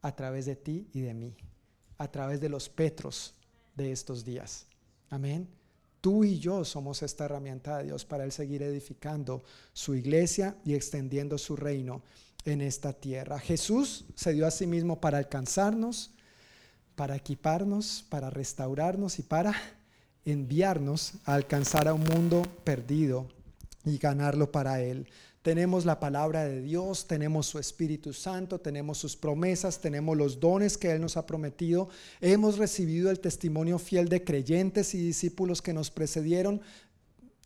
A 0.00 0.14
través 0.14 0.46
de 0.46 0.54
ti 0.54 0.88
y 0.92 1.00
de 1.00 1.14
mí, 1.14 1.36
a 1.98 2.08
través 2.08 2.40
de 2.40 2.48
los 2.48 2.68
Petros 2.68 3.34
de 3.74 3.90
estos 3.90 4.24
días. 4.24 4.69
Amén. 5.10 5.48
Tú 6.00 6.24
y 6.24 6.38
yo 6.38 6.64
somos 6.64 7.02
esta 7.02 7.26
herramienta 7.26 7.78
de 7.78 7.84
Dios 7.84 8.04
para 8.04 8.24
Él 8.24 8.32
seguir 8.32 8.62
edificando 8.62 9.42
su 9.72 9.94
iglesia 9.94 10.56
y 10.64 10.74
extendiendo 10.74 11.36
su 11.36 11.56
reino 11.56 12.02
en 12.44 12.62
esta 12.62 12.92
tierra. 12.92 13.38
Jesús 13.38 14.06
se 14.14 14.32
dio 14.32 14.46
a 14.46 14.50
sí 14.50 14.66
mismo 14.66 15.00
para 15.00 15.18
alcanzarnos, 15.18 16.12
para 16.94 17.16
equiparnos, 17.16 18.04
para 18.08 18.30
restaurarnos 18.30 19.18
y 19.18 19.22
para 19.22 19.54
enviarnos 20.24 21.14
a 21.24 21.34
alcanzar 21.34 21.88
a 21.88 21.94
un 21.94 22.04
mundo 22.04 22.42
perdido 22.64 23.28
y 23.84 23.98
ganarlo 23.98 24.50
para 24.52 24.80
Él. 24.80 25.08
Tenemos 25.42 25.86
la 25.86 25.98
palabra 25.98 26.44
de 26.44 26.60
Dios, 26.60 27.06
tenemos 27.06 27.46
su 27.46 27.58
Espíritu 27.58 28.12
Santo, 28.12 28.60
tenemos 28.60 28.98
sus 28.98 29.16
promesas, 29.16 29.80
tenemos 29.80 30.14
los 30.14 30.38
dones 30.38 30.76
que 30.76 30.90
Él 30.90 31.00
nos 31.00 31.16
ha 31.16 31.24
prometido. 31.24 31.88
Hemos 32.20 32.58
recibido 32.58 33.10
el 33.10 33.20
testimonio 33.20 33.78
fiel 33.78 34.10
de 34.10 34.22
creyentes 34.22 34.94
y 34.94 34.98
discípulos 34.98 35.62
que 35.62 35.72
nos 35.72 35.90
precedieron. 35.90 36.60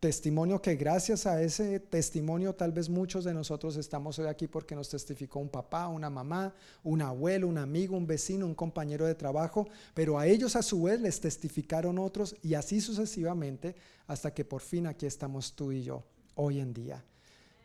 Testimonio 0.00 0.60
que 0.60 0.74
gracias 0.74 1.24
a 1.24 1.40
ese 1.40 1.78
testimonio 1.78 2.52
tal 2.56 2.72
vez 2.72 2.88
muchos 2.88 3.22
de 3.24 3.32
nosotros 3.32 3.76
estamos 3.76 4.18
hoy 4.18 4.26
aquí 4.26 4.48
porque 4.48 4.74
nos 4.74 4.88
testificó 4.88 5.38
un 5.38 5.48
papá, 5.48 5.86
una 5.86 6.10
mamá, 6.10 6.52
un 6.82 7.00
abuelo, 7.00 7.46
un 7.46 7.58
amigo, 7.58 7.96
un 7.96 8.08
vecino, 8.08 8.44
un 8.44 8.56
compañero 8.56 9.06
de 9.06 9.14
trabajo, 9.14 9.68
pero 9.94 10.18
a 10.18 10.26
ellos 10.26 10.56
a 10.56 10.62
su 10.62 10.82
vez 10.82 11.00
les 11.00 11.20
testificaron 11.20 12.00
otros 12.00 12.34
y 12.42 12.54
así 12.54 12.80
sucesivamente 12.80 13.76
hasta 14.08 14.34
que 14.34 14.44
por 14.44 14.62
fin 14.62 14.88
aquí 14.88 15.06
estamos 15.06 15.54
tú 15.54 15.70
y 15.70 15.84
yo 15.84 16.02
hoy 16.34 16.58
en 16.58 16.74
día 16.74 17.04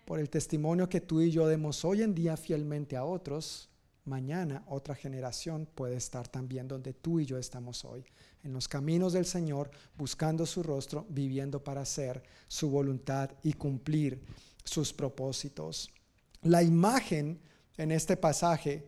por 0.10 0.20
el 0.20 0.32
testimonio 0.32 0.90
que 0.90 1.02
tú 1.02 1.22
y 1.22 1.30
yo 1.30 1.48
demos 1.48 1.86
hoy 1.86 2.02
en 2.02 2.16
día 2.16 2.36
fielmente 2.36 2.98
a 2.98 3.06
otros, 3.06 3.70
mañana 4.06 4.64
otra 4.66 4.96
generación 4.96 5.70
puede 5.76 5.98
estar 5.98 6.28
también 6.28 6.68
donde 6.68 6.94
tú 6.94 7.20
y 7.20 7.28
yo 7.28 7.38
estamos 7.38 7.86
hoy, 7.86 8.04
en 8.44 8.52
los 8.52 8.68
caminos 8.68 9.14
del 9.14 9.28
Señor, 9.28 9.70
buscando 9.96 10.48
su 10.48 10.64
rostro, 10.64 11.06
viviendo 11.10 11.64
para 11.64 11.82
hacer 11.82 12.24
su 12.48 12.72
voluntad 12.72 13.30
y 13.44 13.54
cumplir 13.54 14.20
sus 14.64 14.92
propósitos. 14.92 15.92
La 16.42 16.64
imagen 16.64 17.40
en 17.78 17.92
este 17.92 18.18
pasaje 18.18 18.88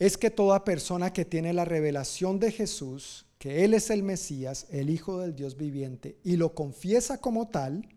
es 0.00 0.18
que 0.18 0.32
toda 0.32 0.64
persona 0.64 1.12
que 1.12 1.24
tiene 1.24 1.52
la 1.52 1.66
revelación 1.66 2.40
de 2.40 2.50
Jesús, 2.50 3.26
que 3.38 3.64
Él 3.64 3.74
es 3.74 3.90
el 3.90 4.02
Mesías, 4.02 4.66
el 4.70 4.90
Hijo 4.90 5.20
del 5.20 5.36
Dios 5.36 5.56
viviente, 5.56 6.18
y 6.24 6.36
lo 6.36 6.52
confiesa 6.52 7.20
como 7.20 7.46
tal, 7.46 7.88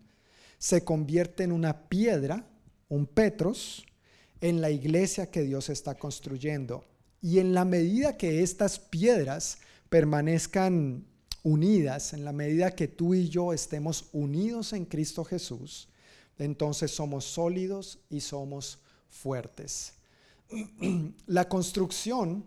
se 0.58 0.84
convierte 0.84 1.42
en 1.42 1.50
una 1.50 1.88
piedra 1.88 2.46
un 2.92 3.06
Petros 3.06 3.86
en 4.42 4.60
la 4.60 4.70
iglesia 4.70 5.30
que 5.30 5.42
Dios 5.42 5.70
está 5.70 5.94
construyendo. 5.94 6.84
Y 7.22 7.38
en 7.38 7.54
la 7.54 7.64
medida 7.64 8.18
que 8.18 8.42
estas 8.42 8.78
piedras 8.78 9.58
permanezcan 9.88 11.06
unidas, 11.42 12.12
en 12.12 12.26
la 12.26 12.32
medida 12.32 12.72
que 12.72 12.88
tú 12.88 13.14
y 13.14 13.30
yo 13.30 13.54
estemos 13.54 14.10
unidos 14.12 14.74
en 14.74 14.84
Cristo 14.84 15.24
Jesús, 15.24 15.88
entonces 16.38 16.90
somos 16.90 17.24
sólidos 17.24 17.98
y 18.10 18.20
somos 18.20 18.78
fuertes. 19.08 19.94
La 21.26 21.48
construcción 21.48 22.44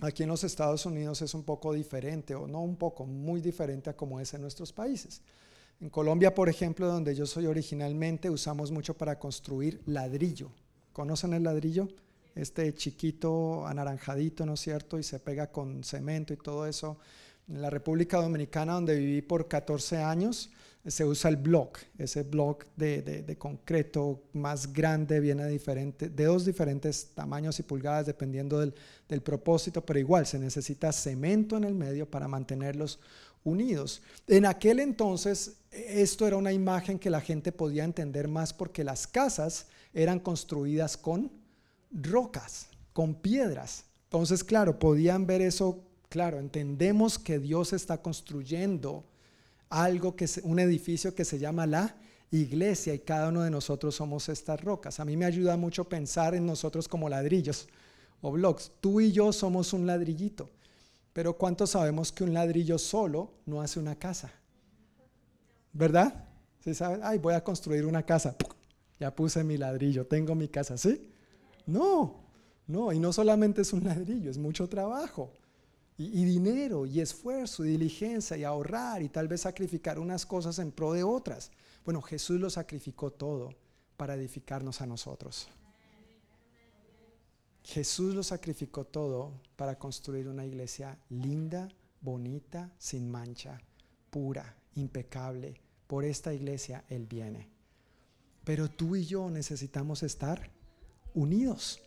aquí 0.00 0.24
en 0.24 0.28
los 0.28 0.42
Estados 0.42 0.86
Unidos 0.86 1.22
es 1.22 1.34
un 1.34 1.44
poco 1.44 1.72
diferente, 1.72 2.34
o 2.34 2.48
no 2.48 2.62
un 2.62 2.74
poco, 2.74 3.06
muy 3.06 3.40
diferente 3.40 3.90
a 3.90 3.96
como 3.96 4.18
es 4.18 4.34
en 4.34 4.40
nuestros 4.40 4.72
países. 4.72 5.20
En 5.80 5.90
Colombia, 5.90 6.34
por 6.34 6.48
ejemplo, 6.48 6.86
donde 6.86 7.14
yo 7.14 7.26
soy 7.26 7.46
originalmente, 7.46 8.30
usamos 8.30 8.70
mucho 8.70 8.94
para 8.94 9.18
construir 9.18 9.80
ladrillo. 9.86 10.50
¿Conocen 10.92 11.34
el 11.34 11.42
ladrillo? 11.42 11.88
Este 12.34 12.72
chiquito 12.74 13.66
anaranjadito, 13.66 14.46
¿no 14.46 14.54
es 14.54 14.60
cierto? 14.60 14.98
Y 14.98 15.02
se 15.02 15.18
pega 15.20 15.48
con 15.48 15.84
cemento 15.84 16.32
y 16.32 16.36
todo 16.36 16.66
eso. 16.66 16.98
En 17.48 17.60
la 17.60 17.70
República 17.70 18.20
Dominicana, 18.20 18.74
donde 18.74 18.96
viví 18.96 19.22
por 19.22 19.48
14 19.48 19.98
años, 19.98 20.50
se 20.86 21.04
usa 21.04 21.30
el 21.30 21.36
block, 21.36 21.78
ese 21.96 22.22
block 22.24 22.66
de, 22.76 23.36
concreto 23.38 24.22
más 24.34 24.72
grande, 24.72 25.18
viene 25.18 25.46
diferente, 25.48 26.10
de 26.10 26.24
dos 26.24 26.44
diferentes 26.44 27.08
tamaños 27.14 27.58
y 27.58 27.62
pulgadas 27.62 28.06
dependiendo 28.06 28.60
del, 28.60 28.74
del 29.08 29.22
propósito, 29.22 29.84
pero 29.84 29.98
igual 29.98 30.26
se 30.26 30.38
necesita 30.38 30.92
cemento 30.92 31.56
en 31.56 31.64
el 31.64 31.74
medio 31.74 32.10
para 32.10 32.28
mantenerlos 32.28 33.00
unidos. 33.44 34.02
En 34.26 34.44
aquel 34.44 34.80
entonces 34.80 35.56
esto 35.74 36.26
era 36.26 36.36
una 36.36 36.52
imagen 36.52 36.98
que 36.98 37.10
la 37.10 37.20
gente 37.20 37.52
podía 37.52 37.84
entender 37.84 38.28
más 38.28 38.52
porque 38.52 38.84
las 38.84 39.06
casas 39.06 39.66
eran 39.92 40.20
construidas 40.20 40.96
con 40.96 41.30
rocas, 41.90 42.68
con 42.92 43.14
piedras. 43.14 43.84
Entonces, 44.04 44.44
claro, 44.44 44.78
podían 44.78 45.26
ver 45.26 45.42
eso, 45.42 45.82
claro, 46.08 46.38
entendemos 46.38 47.18
que 47.18 47.38
Dios 47.38 47.72
está 47.72 48.00
construyendo 48.02 49.04
algo 49.68 50.14
que 50.14 50.26
es 50.26 50.40
un 50.44 50.58
edificio 50.58 51.14
que 51.14 51.24
se 51.24 51.38
llama 51.38 51.66
la 51.66 51.96
iglesia 52.30 52.94
y 52.94 53.00
cada 53.00 53.28
uno 53.28 53.42
de 53.42 53.50
nosotros 53.50 53.94
somos 53.94 54.28
estas 54.28 54.60
rocas. 54.60 55.00
A 55.00 55.04
mí 55.04 55.16
me 55.16 55.24
ayuda 55.24 55.56
mucho 55.56 55.84
pensar 55.88 56.34
en 56.34 56.46
nosotros 56.46 56.88
como 56.88 57.08
ladrillos 57.08 57.68
o 58.22 58.32
blocks. 58.32 58.72
Tú 58.80 59.00
y 59.00 59.12
yo 59.12 59.32
somos 59.32 59.72
un 59.72 59.86
ladrillito. 59.86 60.50
Pero 61.12 61.36
¿cuántos 61.36 61.70
sabemos 61.70 62.10
que 62.10 62.24
un 62.24 62.34
ladrillo 62.34 62.76
solo 62.76 63.30
no 63.46 63.62
hace 63.62 63.78
una 63.78 63.94
casa? 63.94 64.32
¿Verdad? 65.74 66.24
¿Sí 66.60 66.72
saben? 66.72 67.00
Ay, 67.02 67.18
voy 67.18 67.34
a 67.34 67.44
construir 67.44 67.84
una 67.84 68.04
casa. 68.04 68.34
Ya 68.98 69.14
puse 69.14 69.44
mi 69.44 69.58
ladrillo, 69.58 70.06
tengo 70.06 70.34
mi 70.34 70.48
casa, 70.48 70.78
¿sí? 70.78 71.10
No, 71.66 72.24
no, 72.66 72.92
y 72.92 72.98
no 72.98 73.12
solamente 73.12 73.62
es 73.62 73.72
un 73.72 73.84
ladrillo, 73.84 74.30
es 74.30 74.38
mucho 74.38 74.68
trabajo. 74.68 75.32
Y, 75.98 76.22
y, 76.22 76.24
dinero, 76.24 76.86
y 76.86 77.00
esfuerzo, 77.00 77.64
y 77.64 77.70
diligencia, 77.70 78.36
y 78.36 78.44
ahorrar, 78.44 79.02
y 79.02 79.08
tal 79.08 79.28
vez 79.28 79.42
sacrificar 79.42 79.98
unas 79.98 80.24
cosas 80.24 80.58
en 80.58 80.72
pro 80.72 80.92
de 80.92 81.02
otras. 81.02 81.50
Bueno, 81.84 82.00
Jesús 82.00 82.40
lo 82.40 82.48
sacrificó 82.48 83.10
todo 83.10 83.50
para 83.96 84.14
edificarnos 84.14 84.80
a 84.80 84.86
nosotros. 84.86 85.48
Jesús 87.64 88.14
lo 88.14 88.22
sacrificó 88.22 88.84
todo 88.84 89.32
para 89.56 89.78
construir 89.78 90.28
una 90.28 90.44
iglesia 90.44 90.98
linda, 91.08 91.68
bonita, 92.00 92.70
sin 92.78 93.10
mancha, 93.10 93.58
pura, 94.10 94.54
impecable. 94.74 95.63
Por 95.86 96.04
esta 96.04 96.32
iglesia 96.32 96.84
Él 96.88 97.06
viene. 97.06 97.48
Pero 98.44 98.68
tú 98.68 98.96
y 98.96 99.04
yo 99.04 99.30
necesitamos 99.30 100.02
estar 100.02 100.50
unidos. 101.14 101.80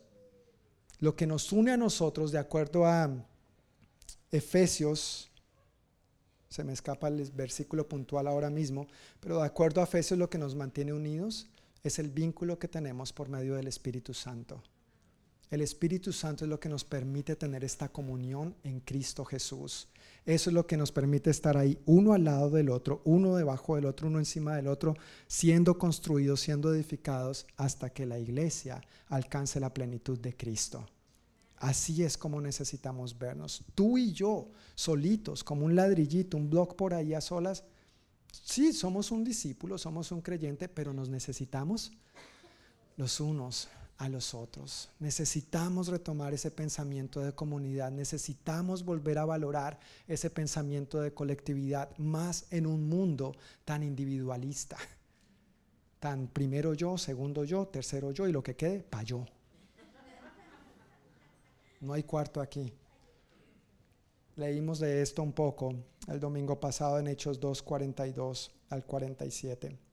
Lo 1.00 1.16
que 1.16 1.28
nos 1.28 1.52
une 1.52 1.72
a 1.72 1.78
nosotros, 1.78 2.32
de 2.32 2.40
acuerdo 2.40 2.86
a 2.86 3.10
Efesios, 4.32 5.30
se 6.50 6.64
me 6.64 6.74
escapa 6.74 7.08
el 7.08 7.32
versículo 7.32 7.88
puntual 7.88 8.28
ahora 8.28 8.50
mismo, 8.50 8.88
pero 9.20 9.40
de 9.40 9.46
acuerdo 9.46 9.82
a 9.82 9.84
Efesios 9.84 10.18
lo 10.18 10.30
que 10.30 10.38
nos 10.38 10.56
mantiene 10.56 10.94
unidos 10.94 11.48
es 11.84 12.00
el 12.00 12.10
vínculo 12.10 12.58
que 12.58 12.68
tenemos 12.68 13.14
por 13.14 13.30
medio 13.30 13.56
del 13.56 13.68
Espíritu 13.68 14.14
Santo. 14.14 14.64
El 15.50 15.62
Espíritu 15.62 16.12
Santo 16.12 16.44
es 16.44 16.50
lo 16.50 16.60
que 16.60 16.70
nos 16.70 16.84
permite 16.84 17.36
tener 17.36 17.64
esta 17.64 17.90
comunión 17.90 18.56
en 18.64 18.82
Cristo 18.82 19.24
Jesús. 19.24 19.88
Eso 20.28 20.50
es 20.50 20.54
lo 20.54 20.68
que 20.68 20.76
nos 20.76 20.92
permite 20.92 21.30
estar 21.30 21.56
ahí 21.56 21.80
uno 21.86 22.12
al 22.12 22.26
lado 22.26 22.50
del 22.50 22.70
otro, 22.70 23.02
uno 23.06 23.38
debajo 23.38 23.78
del 23.78 23.86
otro, 23.86 24.10
uno 24.10 24.20
encima 24.20 24.58
del 24.58 24.68
otro, 24.68 24.94
siendo 25.26 25.78
construidos, 25.78 26.42
siendo 26.42 26.76
edificados 26.76 27.48
hasta 27.56 27.92
que 27.92 28.06
la 28.06 28.20
iglesia 28.20 28.82
alcance 29.08 29.62
la 29.62 29.74
plenitud 29.74 30.20
de 30.20 30.36
Cristo. 30.36 30.86
Así 31.56 32.04
es 32.04 32.18
como 32.18 32.42
necesitamos 32.42 33.18
vernos. 33.18 33.64
Tú 33.74 33.98
y 33.98 34.12
yo, 34.12 34.52
solitos, 34.76 35.46
como 35.46 35.66
un 35.66 35.78
ladrillito, 35.78 36.36
un 36.36 36.50
block 36.50 36.76
por 36.76 36.94
ahí 36.94 37.14
a 37.14 37.22
solas. 37.22 37.64
Sí, 38.30 38.74
somos 38.74 39.12
un 39.12 39.24
discípulo, 39.24 39.78
somos 39.78 40.12
un 40.12 40.20
creyente, 40.20 40.68
pero 40.68 40.92
nos 40.92 41.08
necesitamos 41.08 41.94
los 42.98 43.22
unos 43.22 43.70
a 43.98 44.10
los 44.10 44.34
otros. 44.34 44.90
Necesitamos 45.00 45.88
retomar 45.88 46.34
ese 46.34 46.52
pensamiento 46.52 47.20
de 47.22 47.34
comunidad, 47.34 47.92
necesitamos 47.92 48.86
volver 48.86 49.18
a 49.18 49.26
valorar 49.26 49.80
ese 50.08 50.30
pensamiento 50.30 51.02
de 51.02 51.14
colectividad 51.14 51.96
más 51.98 52.46
en 52.52 52.68
un 52.68 52.88
mundo 52.88 53.36
tan 53.66 53.84
individualista, 53.84 54.78
tan 56.00 56.28
primero 56.28 56.74
yo, 56.74 56.98
segundo 56.98 57.44
yo, 57.44 57.68
tercero 57.68 58.12
yo 58.12 58.28
y 58.28 58.32
lo 58.32 58.44
que 58.44 58.56
quede, 58.56 58.84
pa' 58.84 59.04
yo. 59.04 59.26
No 61.82 61.94
hay 61.94 62.04
cuarto 62.04 62.42
aquí. 62.42 62.74
Leímos 64.36 64.80
de 64.80 65.02
esto 65.02 65.24
un 65.24 65.34
poco 65.34 65.74
el 66.08 66.20
domingo 66.20 66.60
pasado 66.60 67.00
en 67.00 67.08
Hechos 67.08 67.40
2, 67.40 67.64
42 67.64 68.52
al 68.70 68.86
47. 68.86 69.87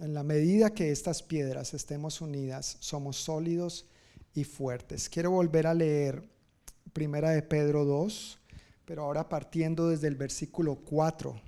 En 0.00 0.14
la 0.14 0.22
medida 0.22 0.70
que 0.70 0.90
estas 0.92 1.22
piedras 1.22 1.74
estemos 1.74 2.22
unidas, 2.22 2.78
somos 2.80 3.18
sólidos 3.18 3.84
y 4.32 4.44
fuertes. 4.44 5.10
Quiero 5.10 5.30
volver 5.30 5.66
a 5.66 5.74
leer 5.74 6.26
Primera 6.94 7.32
de 7.32 7.42
Pedro 7.42 7.84
2, 7.84 8.38
pero 8.86 9.02
ahora 9.02 9.28
partiendo 9.28 9.90
desde 9.90 10.08
el 10.08 10.16
versículo 10.16 10.76
4. 10.76 11.38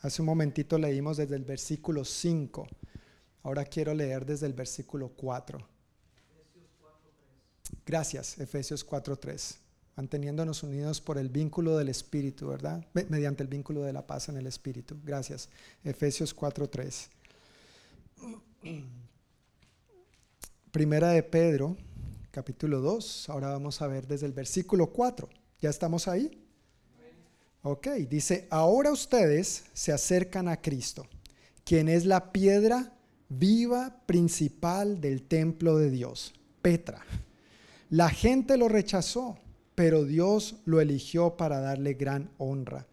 Hace 0.00 0.20
un 0.20 0.26
momentito 0.26 0.76
leímos 0.76 1.16
desde 1.16 1.34
el 1.34 1.44
versículo 1.44 2.04
5. 2.04 2.66
Ahora 3.42 3.64
quiero 3.64 3.94
leer 3.94 4.26
desde 4.26 4.44
el 4.48 4.52
versículo 4.52 5.08
4. 5.08 5.66
Gracias, 7.86 8.38
Efesios 8.38 8.84
4:3. 8.84 9.56
Manteniéndonos 9.96 10.62
unidos 10.62 11.00
por 11.00 11.16
el 11.16 11.30
vínculo 11.30 11.78
del 11.78 11.88
Espíritu, 11.88 12.48
¿verdad? 12.48 12.86
Mediante 13.08 13.42
el 13.42 13.48
vínculo 13.48 13.82
de 13.82 13.94
la 13.94 14.06
paz 14.06 14.28
en 14.28 14.36
el 14.36 14.46
Espíritu. 14.46 14.94
Gracias. 15.02 15.48
Efesios 15.82 16.34
4:3. 16.34 17.08
Primera 20.70 21.10
de 21.10 21.22
Pedro, 21.22 21.76
capítulo 22.30 22.80
2. 22.80 23.28
Ahora 23.28 23.50
vamos 23.50 23.80
a 23.80 23.86
ver 23.86 24.06
desde 24.06 24.26
el 24.26 24.32
versículo 24.32 24.88
4. 24.88 25.28
¿Ya 25.60 25.70
estamos 25.70 26.08
ahí? 26.08 26.40
Ok, 27.62 27.88
dice, 28.08 28.46
ahora 28.50 28.90
ustedes 28.90 29.64
se 29.72 29.92
acercan 29.92 30.48
a 30.48 30.60
Cristo, 30.60 31.06
quien 31.64 31.88
es 31.88 32.04
la 32.04 32.32
piedra 32.32 32.92
viva 33.28 34.02
principal 34.04 35.00
del 35.00 35.22
templo 35.22 35.78
de 35.78 35.90
Dios, 35.90 36.34
Petra. 36.60 37.02
La 37.88 38.10
gente 38.10 38.56
lo 38.56 38.68
rechazó, 38.68 39.38
pero 39.74 40.04
Dios 40.04 40.56
lo 40.64 40.80
eligió 40.80 41.36
para 41.36 41.60
darle 41.60 41.94
gran 41.94 42.30
honra. 42.38 42.86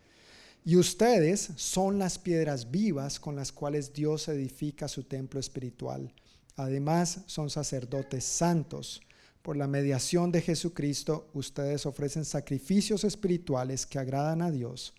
Y 0.63 0.75
ustedes 0.75 1.49
son 1.55 1.97
las 1.97 2.19
piedras 2.19 2.69
vivas 2.69 3.19
con 3.19 3.35
las 3.35 3.51
cuales 3.51 3.93
Dios 3.93 4.27
edifica 4.27 4.87
su 4.87 5.03
templo 5.03 5.39
espiritual. 5.39 6.13
Además, 6.55 7.21
son 7.25 7.49
sacerdotes 7.49 8.23
santos. 8.23 9.01
Por 9.41 9.57
la 9.57 9.67
mediación 9.67 10.31
de 10.31 10.41
Jesucristo, 10.41 11.29
ustedes 11.33 11.87
ofrecen 11.87 12.25
sacrificios 12.25 13.03
espirituales 13.03 13.87
que 13.87 13.97
agradan 13.97 14.43
a 14.43 14.51
Dios. 14.51 14.93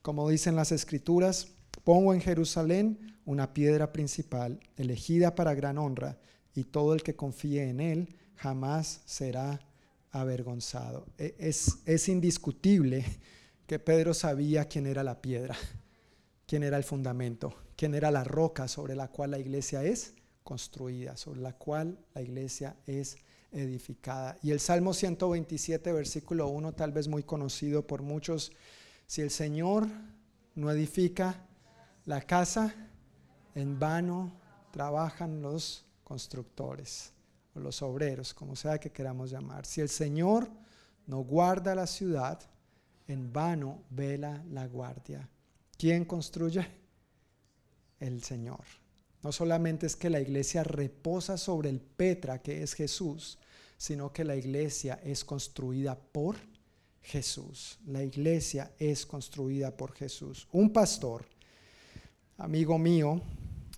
Como 0.00 0.28
dicen 0.28 0.54
las 0.54 0.70
escrituras, 0.70 1.48
pongo 1.82 2.14
en 2.14 2.20
Jerusalén 2.20 3.16
una 3.24 3.52
piedra 3.52 3.92
principal, 3.92 4.60
elegida 4.76 5.34
para 5.34 5.54
gran 5.54 5.78
honra, 5.78 6.18
y 6.54 6.64
todo 6.64 6.94
el 6.94 7.02
que 7.02 7.16
confíe 7.16 7.68
en 7.68 7.80
él 7.80 8.16
jamás 8.36 9.00
será 9.06 9.60
avergonzado. 10.12 11.06
E, 11.18 11.34
es, 11.38 11.78
es 11.84 12.08
indiscutible 12.08 13.04
que 13.70 13.78
Pedro 13.78 14.14
sabía 14.14 14.64
quién 14.64 14.88
era 14.88 15.04
la 15.04 15.22
piedra, 15.22 15.54
quién 16.48 16.64
era 16.64 16.76
el 16.76 16.82
fundamento, 16.82 17.54
quién 17.76 17.94
era 17.94 18.10
la 18.10 18.24
roca 18.24 18.66
sobre 18.66 18.96
la 18.96 19.06
cual 19.06 19.30
la 19.30 19.38
iglesia 19.38 19.84
es 19.84 20.12
construida, 20.42 21.16
sobre 21.16 21.40
la 21.40 21.52
cual 21.52 21.96
la 22.12 22.20
iglesia 22.20 22.74
es 22.84 23.16
edificada. 23.52 24.36
Y 24.42 24.50
el 24.50 24.58
Salmo 24.58 24.92
127, 24.92 25.92
versículo 25.92 26.48
1, 26.48 26.72
tal 26.72 26.90
vez 26.90 27.06
muy 27.06 27.22
conocido 27.22 27.86
por 27.86 28.02
muchos, 28.02 28.50
si 29.06 29.22
el 29.22 29.30
Señor 29.30 29.86
no 30.56 30.68
edifica 30.72 31.46
la 32.06 32.22
casa, 32.22 32.74
en 33.54 33.78
vano 33.78 34.32
trabajan 34.72 35.42
los 35.42 35.86
constructores 36.02 37.12
o 37.54 37.60
los 37.60 37.82
obreros, 37.82 38.34
como 38.34 38.56
sea 38.56 38.80
que 38.80 38.90
queramos 38.90 39.30
llamar. 39.30 39.64
Si 39.64 39.80
el 39.80 39.90
Señor 39.90 40.50
no 41.06 41.18
guarda 41.18 41.76
la 41.76 41.86
ciudad, 41.86 42.49
en 43.10 43.32
vano 43.32 43.82
vela 43.90 44.42
la 44.50 44.66
guardia. 44.66 45.28
¿Quién 45.76 46.04
construye? 46.04 46.66
El 47.98 48.22
Señor. 48.22 48.64
No 49.22 49.32
solamente 49.32 49.86
es 49.86 49.96
que 49.96 50.08
la 50.08 50.20
iglesia 50.20 50.62
reposa 50.62 51.36
sobre 51.36 51.68
el 51.68 51.80
Petra, 51.80 52.40
que 52.40 52.62
es 52.62 52.74
Jesús, 52.74 53.38
sino 53.76 54.12
que 54.12 54.24
la 54.24 54.36
iglesia 54.36 55.00
es 55.04 55.24
construida 55.24 55.98
por 55.98 56.36
Jesús. 57.02 57.78
La 57.86 58.02
iglesia 58.02 58.72
es 58.78 59.04
construida 59.04 59.76
por 59.76 59.92
Jesús. 59.92 60.46
Un 60.52 60.72
pastor, 60.72 61.26
amigo 62.38 62.78
mío 62.78 63.20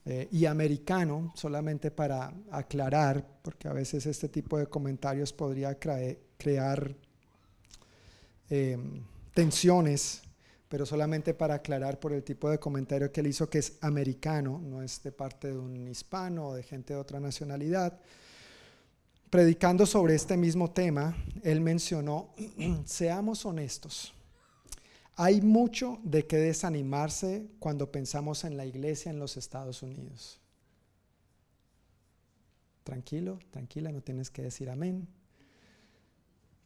eh, 0.05 0.29
y 0.31 0.45
americano, 0.45 1.33
solamente 1.35 1.91
para 1.91 2.33
aclarar, 2.51 3.27
porque 3.43 3.67
a 3.67 3.73
veces 3.73 4.07
este 4.07 4.29
tipo 4.29 4.59
de 4.59 4.67
comentarios 4.67 5.33
podría 5.33 5.79
crear... 5.79 6.95
Eh, 8.51 8.77
tensiones, 9.35 10.23
pero 10.69 10.87
solamente 10.87 11.35
para 11.35 11.55
aclarar 11.55 12.01
por 12.01 12.13
el 12.13 12.23
tipo 12.23 12.49
de 12.49 12.59
comentario 12.59 13.13
que 13.13 13.21
él 13.21 13.27
hizo 13.27 13.49
que 13.49 13.59
es 13.59 13.75
americano, 13.81 14.61
no 14.65 14.83
es 14.83 15.03
de 15.03 15.13
parte 15.13 15.49
de 15.49 15.59
un 15.59 15.89
hispano 15.89 16.49
o 16.49 16.55
de 16.55 16.63
gente 16.63 16.95
de 16.95 17.01
otra 17.01 17.21
nacionalidad. 17.21 17.99
Predicando 19.29 19.87
sobre 19.87 20.15
este 20.15 20.37
mismo 20.37 20.71
tema, 20.71 21.17
él 21.43 21.61
mencionó, 21.61 22.31
seamos 22.85 23.45
honestos, 23.45 24.15
hay 25.17 25.43
mucho 25.43 25.99
de 26.03 26.27
qué 26.27 26.39
desanimarse 26.39 27.47
cuando 27.59 27.93
pensamos 27.93 28.45
en 28.45 28.57
la 28.57 28.65
iglesia 28.65 29.11
en 29.11 29.19
los 29.19 29.37
Estados 29.37 29.83
Unidos. 29.83 30.41
Tranquilo, 32.83 33.39
tranquila, 33.51 33.93
no 33.93 34.01
tienes 34.01 34.31
que 34.31 34.43
decir 34.43 34.71
amén. 34.71 35.07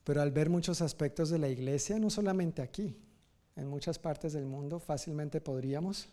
Pero 0.07 0.23
al 0.23 0.31
ver 0.31 0.51
muchos 0.51 0.83
aspectos 0.83 1.31
de 1.31 1.39
la 1.41 1.49
iglesia, 1.49 1.99
no 1.99 2.11
solamente 2.11 2.63
aquí, 2.63 2.97
en 3.57 3.67
muchas 3.67 3.99
partes 3.99 4.33
del 4.35 4.47
mundo, 4.47 4.79
fácilmente 4.79 5.41
podríamos 5.41 6.09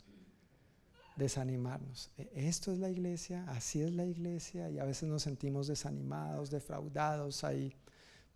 desanimarnos. 1.15 2.09
E, 2.17 2.27
esto 2.33 2.71
es 2.71 2.79
la 2.79 2.89
iglesia, 2.89 3.45
así 3.49 3.83
es 3.83 3.91
la 3.91 4.03
iglesia, 4.03 4.67
y 4.71 4.79
a 4.79 4.83
veces 4.83 5.07
nos 5.07 5.21
sentimos 5.21 5.67
desanimados, 5.67 6.49
defraudados, 6.49 7.43
hay 7.43 7.75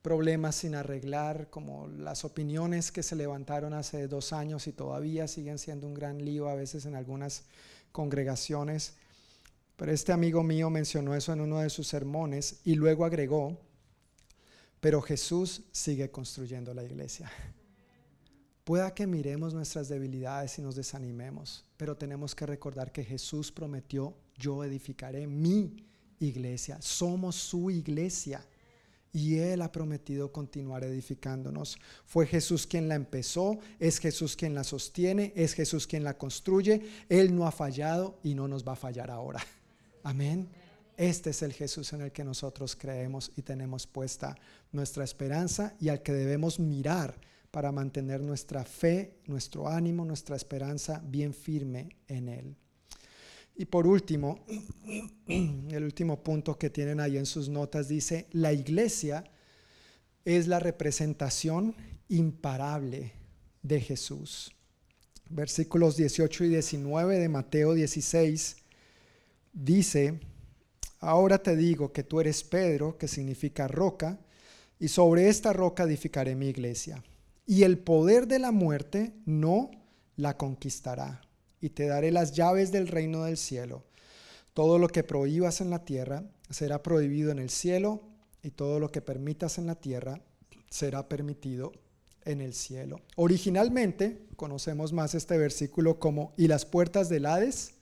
problemas 0.04 0.58
sin 0.58 0.76
arreglar, 0.76 1.50
como 1.50 1.88
las 1.88 2.24
opiniones 2.24 2.92
que 2.92 3.02
se 3.02 3.16
levantaron 3.16 3.74
hace 3.74 4.08
dos 4.08 4.34
años 4.34 4.68
y 4.68 4.74
todavía 4.74 5.28
siguen 5.28 5.58
siendo 5.58 5.88
un 5.88 5.96
gran 5.96 6.24
lío 6.24 6.50
a 6.50 6.54
veces 6.54 6.86
en 6.86 6.94
algunas 6.94 7.46
congregaciones. 7.92 8.94
Pero 9.76 9.92
este 9.92 10.12
amigo 10.12 10.44
mío 10.44 10.70
mencionó 10.70 11.16
eso 11.16 11.34
en 11.34 11.42
uno 11.42 11.62
de 11.62 11.72
sus 11.72 11.88
sermones 11.88 12.62
y 12.64 12.76
luego 12.76 13.06
agregó, 13.06 13.58
pero 14.80 15.02
Jesús 15.02 15.64
sigue 15.72 16.10
construyendo 16.12 16.74
la 16.74 16.84
iglesia. 16.84 17.32
Pueda 18.64 18.94
que 18.94 19.08
miremos 19.08 19.54
nuestras 19.54 19.88
debilidades 19.88 20.60
y 20.60 20.62
nos 20.62 20.76
desanimemos, 20.76 21.64
pero 21.78 21.96
tenemos 21.96 22.36
que 22.36 22.46
recordar 22.46 22.92
que 22.92 23.04
Jesús 23.04 23.52
prometió, 23.52 24.14
yo 24.36 24.64
edificaré 24.64 25.26
mi 25.26 25.86
iglesia, 26.20 26.78
somos 26.82 27.36
su 27.36 27.72
iglesia. 27.72 28.46
Y 29.14 29.38
Él 29.38 29.62
ha 29.62 29.72
prometido 29.72 30.32
continuar 30.32 30.84
edificándonos. 30.84 31.78
Fue 32.06 32.28
Jesús 32.28 32.68
quien 32.68 32.90
la 32.90 32.96
empezó, 32.96 33.58
es 33.80 34.00
Jesús 34.00 34.36
quien 34.36 34.54
la 34.54 34.66
sostiene, 34.66 35.32
es 35.36 35.54
Jesús 35.54 35.88
quien 35.88 36.04
la 36.04 36.18
construye. 36.18 36.82
Él 37.08 37.34
no 37.34 37.48
ha 37.48 37.52
fallado 37.52 38.20
y 38.22 38.36
no 38.36 38.48
nos 38.48 38.68
va 38.68 38.74
a 38.74 38.76
fallar 38.76 39.10
ahora. 39.10 39.40
Amén. 40.04 40.50
Este 40.98 41.30
es 41.30 41.44
el 41.44 41.54
Jesús 41.54 41.94
en 41.94 42.02
el 42.02 42.12
que 42.12 42.24
nosotros 42.24 42.76
creemos 42.76 43.32
y 43.36 43.44
tenemos 43.44 43.86
puesta 43.86 44.36
nuestra 44.72 45.04
esperanza 45.04 45.76
y 45.80 45.90
al 45.90 46.02
que 46.02 46.12
debemos 46.12 46.60
mirar 46.60 47.22
para 47.52 47.72
mantener 47.72 48.20
nuestra 48.22 48.64
fe, 48.64 49.20
nuestro 49.28 49.68
ánimo, 49.68 50.06
nuestra 50.06 50.36
esperanza 50.36 51.02
bien 51.06 51.36
firme 51.36 51.90
en 52.08 52.30
Él. 52.30 52.56
Y 53.56 53.66
por 53.66 53.86
último, 53.86 54.40
el 55.28 55.84
último 55.84 56.24
punto 56.24 56.58
que 56.58 56.72
tienen 56.72 57.00
ahí 57.00 57.18
en 57.18 57.28
sus 57.28 57.48
notas 57.48 57.88
dice, 57.88 58.28
la 58.32 58.52
iglesia 58.52 59.24
es 60.26 60.48
la 60.48 60.60
representación 60.60 61.76
imparable 62.10 63.14
de 63.62 63.82
Jesús. 63.82 64.52
Versículos 65.30 65.96
18 65.96 66.46
y 66.46 66.50
19 66.50 67.20
de 67.20 67.30
Mateo 67.30 67.74
16 67.74 68.58
dice, 69.54 70.20
Ahora 71.00 71.38
te 71.38 71.56
digo 71.56 71.92
que 71.92 72.04
tú 72.04 72.20
eres 72.20 72.44
Pedro, 72.44 72.98
que 72.98 73.08
significa 73.08 73.68
roca, 73.68 74.20
y 74.80 74.88
sobre 74.88 75.30
esta 75.30 75.54
roca 75.54 75.84
edificaré 75.84 76.36
mi 76.36 76.48
iglesia. 76.48 77.04
Y 77.46 77.64
el 77.64 77.78
poder 77.78 78.28
de 78.28 78.40
la 78.40 78.52
muerte 78.52 79.14
no 79.26 79.72
la 80.16 80.38
conquistará. 80.38 81.22
Y 81.62 81.70
te 81.70 81.88
daré 81.88 82.12
las 82.12 82.34
llaves 82.34 82.72
del 82.72 82.88
reino 82.88 83.24
del 83.24 83.38
cielo. 83.38 83.84
Todo 84.54 84.80
lo 84.80 84.88
que 84.88 85.04
prohíbas 85.04 85.62
en 85.62 85.70
la 85.70 85.86
tierra 85.86 86.24
será 86.50 86.82
prohibido 86.82 87.32
en 87.32 87.40
el 87.40 87.50
cielo, 87.50 88.02
y 88.44 88.52
todo 88.52 88.80
lo 88.80 88.92
que 88.92 89.02
permitas 89.02 89.58
en 89.58 89.68
la 89.68 89.76
tierra 89.76 90.22
será 90.70 91.08
permitido 91.10 91.74
en 92.26 92.42
el 92.42 92.54
cielo. 92.54 93.02
Originalmente 93.16 94.26
conocemos 94.36 94.94
más 94.94 95.16
este 95.16 95.38
versículo 95.38 96.00
como, 96.00 96.34
y 96.38 96.48
las 96.48 96.66
puertas 96.66 97.10
del 97.10 97.26
Hades 97.26 97.76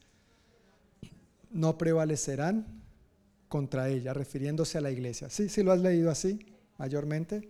no 1.50 1.78
prevalecerán 1.78 2.85
contra 3.48 3.88
ella, 3.88 4.12
refiriéndose 4.12 4.78
a 4.78 4.80
la 4.80 4.90
iglesia. 4.90 5.30
¿Sí? 5.30 5.48
¿Sí 5.48 5.62
lo 5.62 5.72
has 5.72 5.80
leído 5.80 6.10
así? 6.10 6.38
mayormente. 6.78 7.48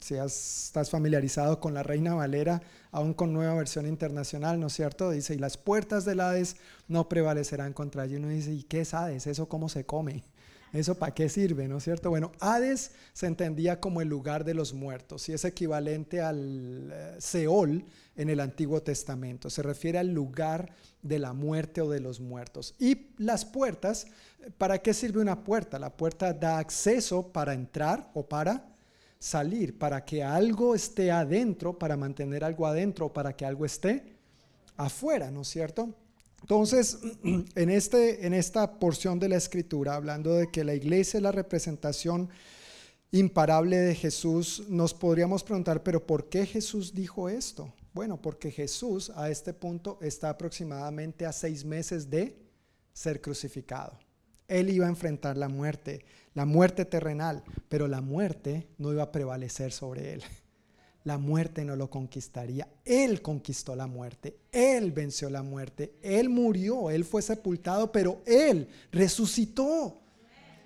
Si 0.00 0.14
estás 0.14 0.88
familiarizado 0.88 1.60
con 1.60 1.74
la 1.74 1.82
Reina 1.82 2.14
Valera, 2.14 2.62
aún 2.92 3.12
con 3.12 3.34
nueva 3.34 3.54
versión 3.54 3.86
internacional, 3.86 4.58
¿no 4.58 4.68
es 4.68 4.72
cierto? 4.72 5.10
Dice, 5.10 5.34
y 5.34 5.38
las 5.38 5.58
puertas 5.58 6.06
del 6.06 6.20
Hades 6.20 6.56
no 6.88 7.10
prevalecerán 7.10 7.74
contra 7.74 8.06
ella. 8.06 8.16
Uno 8.16 8.28
dice, 8.28 8.52
¿y 8.52 8.62
qué 8.62 8.80
es 8.80 8.94
Hades? 8.94 9.26
¿Eso 9.26 9.48
cómo 9.50 9.68
se 9.68 9.84
come? 9.84 10.24
¿Eso 10.72 10.94
para 10.96 11.14
qué 11.14 11.28
sirve? 11.28 11.68
¿No 11.68 11.78
es 11.78 11.84
cierto? 11.84 12.10
Bueno, 12.10 12.32
Hades 12.40 12.92
se 13.12 13.26
entendía 13.26 13.80
como 13.80 14.00
el 14.00 14.08
lugar 14.08 14.44
de 14.44 14.54
los 14.54 14.74
muertos 14.74 15.28
y 15.28 15.32
es 15.32 15.44
equivalente 15.44 16.20
al 16.20 16.90
eh, 16.92 17.16
Seol 17.18 17.84
en 18.16 18.28
el 18.28 18.40
Antiguo 18.40 18.82
Testamento. 18.82 19.48
Se 19.48 19.62
refiere 19.62 19.98
al 19.98 20.12
lugar 20.12 20.70
de 21.02 21.18
la 21.18 21.32
muerte 21.32 21.80
o 21.80 21.88
de 21.88 22.00
los 22.00 22.20
muertos. 22.20 22.74
Y 22.78 23.08
las 23.18 23.44
puertas, 23.44 24.06
¿para 24.58 24.78
qué 24.78 24.92
sirve 24.92 25.20
una 25.20 25.44
puerta? 25.44 25.78
La 25.78 25.96
puerta 25.96 26.32
da 26.32 26.58
acceso 26.58 27.28
para 27.28 27.54
entrar 27.54 28.10
o 28.14 28.26
para 28.26 28.76
salir, 29.18 29.78
para 29.78 30.04
que 30.04 30.22
algo 30.22 30.74
esté 30.74 31.10
adentro, 31.10 31.78
para 31.78 31.96
mantener 31.96 32.44
algo 32.44 32.66
adentro 32.66 33.12
para 33.12 33.34
que 33.34 33.44
algo 33.44 33.64
esté 33.64 34.04
afuera, 34.76 35.30
¿no 35.30 35.42
es 35.42 35.48
cierto? 35.48 35.94
Entonces, 36.42 36.98
en, 37.24 37.70
este, 37.70 38.26
en 38.26 38.34
esta 38.34 38.78
porción 38.78 39.18
de 39.18 39.28
la 39.28 39.36
escritura, 39.36 39.94
hablando 39.94 40.34
de 40.34 40.50
que 40.50 40.64
la 40.64 40.74
iglesia 40.74 41.18
es 41.18 41.22
la 41.22 41.32
representación 41.32 42.28
imparable 43.10 43.76
de 43.76 43.94
Jesús, 43.94 44.64
nos 44.68 44.94
podríamos 44.94 45.42
preguntar, 45.42 45.82
pero 45.82 46.06
¿por 46.06 46.28
qué 46.28 46.46
Jesús 46.46 46.94
dijo 46.94 47.28
esto? 47.28 47.72
Bueno, 47.92 48.20
porque 48.20 48.50
Jesús 48.50 49.10
a 49.14 49.30
este 49.30 49.54
punto 49.54 49.98
está 50.02 50.30
aproximadamente 50.30 51.24
a 51.24 51.32
seis 51.32 51.64
meses 51.64 52.10
de 52.10 52.36
ser 52.92 53.20
crucificado. 53.20 53.98
Él 54.48 54.70
iba 54.70 54.86
a 54.86 54.90
enfrentar 54.90 55.36
la 55.36 55.48
muerte, 55.48 56.04
la 56.34 56.44
muerte 56.44 56.84
terrenal, 56.84 57.42
pero 57.68 57.88
la 57.88 58.00
muerte 58.00 58.68
no 58.78 58.92
iba 58.92 59.02
a 59.02 59.12
prevalecer 59.12 59.72
sobre 59.72 60.14
él 60.14 60.22
la 61.06 61.18
muerte 61.18 61.64
no 61.64 61.76
lo 61.76 61.88
conquistaría. 61.88 62.66
Él 62.84 63.22
conquistó 63.22 63.76
la 63.76 63.86
muerte, 63.86 64.38
Él 64.50 64.90
venció 64.90 65.30
la 65.30 65.44
muerte, 65.44 65.94
Él 66.02 66.28
murió, 66.28 66.90
Él 66.90 67.04
fue 67.04 67.22
sepultado, 67.22 67.92
pero 67.92 68.22
Él 68.26 68.68
resucitó. 68.90 70.00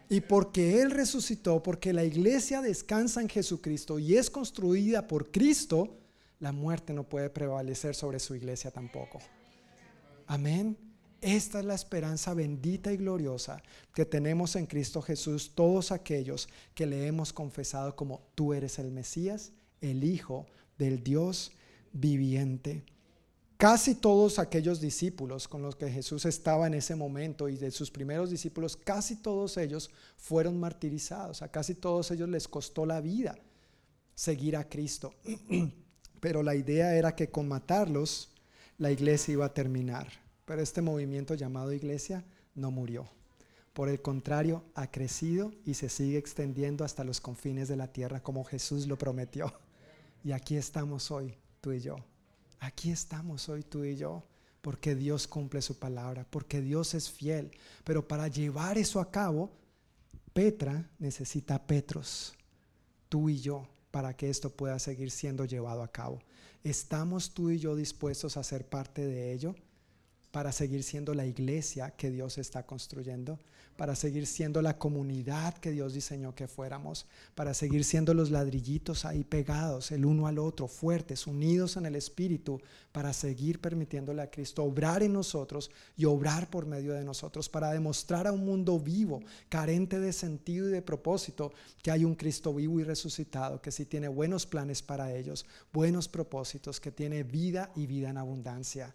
Y 0.09 0.23
porque 0.23 0.81
Él 0.81 0.93
resucitó, 0.93 1.63
porque 1.63 1.93
la 1.93 2.05
iglesia 2.05 2.63
descansa 2.63 3.21
en 3.21 3.29
Jesucristo 3.29 3.99
y 3.99 4.17
es 4.17 4.31
construida 4.31 5.07
por 5.07 5.31
Cristo, 5.31 5.99
la 6.39 6.53
muerte 6.53 6.95
no 6.95 7.07
puede 7.07 7.29
prevalecer 7.29 7.95
sobre 7.95 8.19
su 8.19 8.35
iglesia 8.35 8.71
tampoco. 8.71 9.19
Amén. 10.27 10.75
Esta 11.21 11.59
es 11.59 11.67
la 11.67 11.75
esperanza 11.75 12.33
bendita 12.33 12.91
y 12.91 12.97
gloriosa 12.97 13.63
que 13.93 14.07
tenemos 14.07 14.57
en 14.57 14.65
Cristo 14.65 15.03
Jesús, 15.03 15.53
todos 15.55 15.93
aquellos 15.93 16.49
que 16.75 16.87
le 16.87 17.07
hemos 17.07 17.31
confesado 17.31 17.95
como 17.95 18.23
tú 18.35 18.55
eres 18.55 18.79
el 18.79 18.91
Mesías 18.91 19.53
el 19.81 20.05
Hijo 20.05 20.47
del 20.79 21.03
Dios 21.03 21.53
viviente. 21.93 22.85
Casi 23.57 23.95
todos 23.95 24.39
aquellos 24.39 24.81
discípulos 24.81 25.47
con 25.47 25.61
los 25.61 25.77
que 25.77 25.91
Jesús 25.91 26.25
estaba 26.25 26.67
en 26.67 26.75
ese 26.75 26.97
momento 26.97 27.49
y 27.49 27.57
de 27.57 27.71
sus 27.71 27.91
primeros 27.91 28.31
discípulos, 28.31 28.75
casi 28.75 29.17
todos 29.17 29.59
ellos 29.59 29.91
fueron 30.17 30.59
martirizados. 30.59 31.43
A 31.43 31.49
casi 31.49 31.75
todos 31.75 32.11
ellos 32.11 32.29
les 32.29 32.49
costó 32.49 32.87
la 32.87 33.03
vida 33.03 33.39
seguir 34.15 34.57
a 34.57 34.69
Cristo. 34.69 35.15
Pero 36.21 36.43
la 36.43 36.55
idea 36.55 36.95
era 36.95 37.15
que 37.15 37.31
con 37.31 37.49
matarlos 37.49 38.33
la 38.79 38.91
iglesia 38.91 39.33
iba 39.33 39.47
a 39.47 39.55
terminar. 39.55 40.09
Pero 40.47 40.63
este 40.63 40.83
movimiento 40.83 41.35
llamado 41.35 41.73
iglesia 41.73 42.25
no 42.55 42.71
murió. 42.71 43.09
Por 43.73 43.89
el 43.89 44.03
contrario, 44.03 44.65
ha 44.75 44.91
crecido 44.91 45.53
y 45.65 45.75
se 45.75 45.89
sigue 45.89 46.19
extendiendo 46.19 46.85
hasta 46.85 47.05
los 47.05 47.21
confines 47.21 47.69
de 47.69 47.77
la 47.77 47.93
tierra 47.93 48.23
como 48.23 48.45
Jesús 48.45 48.87
lo 48.87 48.99
prometió. 48.99 49.53
Y 50.23 50.33
aquí 50.33 50.57
estamos 50.57 51.11
hoy, 51.11 51.35
tú 51.61 51.73
y 51.73 51.81
yo. 51.81 51.97
Aquí 52.59 52.91
estamos 52.91 53.49
hoy, 53.49 53.63
tú 53.63 53.85
y 53.85 53.97
yo, 53.97 54.23
porque 54.61 54.95
Dios 54.95 55.27
cumple 55.27 55.63
su 55.63 55.79
palabra, 55.79 56.27
porque 56.29 56.61
Dios 56.61 56.95
es 56.95 57.11
fiel. 57.11 57.51
Pero 57.85 58.07
para 58.07 58.29
llevar 58.29 58.77
eso 58.77 59.01
a 59.01 59.11
cabo, 59.11 59.51
Petra 60.33 60.91
necesita 60.99 61.55
a 61.55 61.67
Petros, 61.67 62.35
tú 63.09 63.31
y 63.31 63.41
yo, 63.41 63.67
para 63.91 64.15
que 64.15 64.29
esto 64.29 64.51
pueda 64.51 64.79
seguir 64.79 65.11
siendo 65.11 65.45
llevado 65.45 65.83
a 65.83 65.91
cabo. 65.91 66.21
¿Estamos 66.63 67.33
tú 67.33 67.51
y 67.51 67.59
yo 67.59 67.75
dispuestos 67.75 68.37
a 68.37 68.45
ser 68.45 68.69
parte 68.69 69.07
de 69.07 69.33
ello? 69.33 69.55
Para 70.31 70.53
seguir 70.53 70.83
siendo 70.83 71.15
la 71.15 71.27
iglesia 71.27 71.91
que 71.91 72.11
Dios 72.11 72.39
está 72.39 72.65
construyendo, 72.65 73.39
para 73.77 73.97
seguir 73.97 74.27
siendo 74.27 74.63
la 74.63 74.79
comunidad 74.79 75.55
que 75.55 75.71
Dios 75.71 75.95
diseñó 75.95 76.35
que 76.35 76.47
fuéramos, 76.47 77.07
para 77.35 77.55
seguir 77.55 77.85
siendo 77.85 78.15
los 78.15 78.31
ladrillitos 78.31 79.05
ahí 79.05 79.25
pegados 79.25 79.91
el 79.91 80.05
uno 80.05 80.27
al 80.27 80.39
otro, 80.39 80.69
fuertes, 80.69 81.27
unidos 81.27 81.77
en 81.77 81.87
el 81.87 81.97
Espíritu, 81.97 82.61
para 82.93 83.13
seguir 83.13 83.61
permitiéndole 83.61 84.23
a 84.23 84.31
Cristo 84.31 84.65
obrar 84.65 85.03
en 85.03 85.15
nosotros 85.15 85.71
y 85.97 86.05
obrar 86.05 86.51
por 86.51 86.67
medio 86.67 86.93
de 86.93 87.05
nosotros, 87.05 87.49
para 87.49 87.73
demostrar 87.73 88.27
a 88.27 88.33
un 88.33 88.45
mundo 88.45 88.79
vivo, 88.79 89.21
carente 89.49 89.99
de 89.99 90.13
sentido 90.13 90.69
y 90.69 90.73
de 90.73 90.83
propósito, 90.83 91.53
que 91.83 91.91
hay 91.91 92.05
un 92.05 92.15
Cristo 92.15 92.55
vivo 92.55 92.79
y 92.81 92.85
resucitado, 92.85 93.61
que 93.61 93.73
sí 93.73 93.87
tiene 93.87 94.09
buenos 94.09 94.47
planes 94.47 94.83
para 94.83 95.15
ellos, 95.15 95.47
buenos 95.73 96.07
propósitos, 96.07 96.81
que 96.81 96.93
tiene 96.93 97.23
vida 97.23 97.73
y 97.75 97.87
vida 97.87 98.11
en 98.11 98.19
abundancia. 98.19 98.95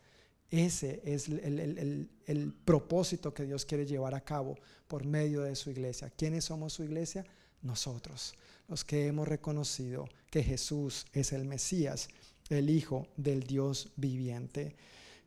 Ese 0.52 1.02
es 1.04 1.28
el, 1.28 2.54
propósito 2.64 3.34
que 3.34 3.44
Dios 3.46 3.66
quiere 3.66 3.86
llevar 3.86 4.14
a 4.14 4.22
cabo 4.22 4.58
por 4.88 5.06
medio 5.06 5.42
de 5.42 5.56
su 5.56 5.70
iglesia. 5.70 6.12
¿Quiénes 6.16 6.46
somos 6.46 6.74
su 6.74 6.84
iglesia? 6.84 7.26
Nosotros, 7.62 8.36
los 8.68 8.86
que 8.86 9.08
hemos 9.08 9.28
reconocido 9.28 10.08
que 10.30 10.44
Jesús 10.44 11.06
es 11.14 11.34
el 11.34 11.46
Mesías, 11.46 12.08
el 12.50 12.70
Hijo 12.70 13.08
del 13.18 13.44
Dios 13.44 13.92
viviente. 13.96 14.76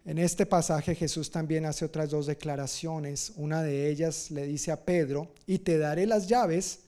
En 0.05 0.19
este 0.19 0.47
pasaje 0.47 0.95
Jesús 0.95 1.31
también 1.31 1.66
hace 1.66 1.85
otras 1.85 2.11
dos 2.11 2.27
declaraciones. 2.27 3.32
Una 3.36 3.62
de 3.62 3.90
ellas 3.90 4.31
le 4.31 4.47
dice 4.47 4.70
a 4.70 4.85
Pedro, 4.85 5.35
y 5.47 5.59
te 5.59 5.78
daré 5.78 6.07
las 6.07 6.28
llaves 6.28 6.81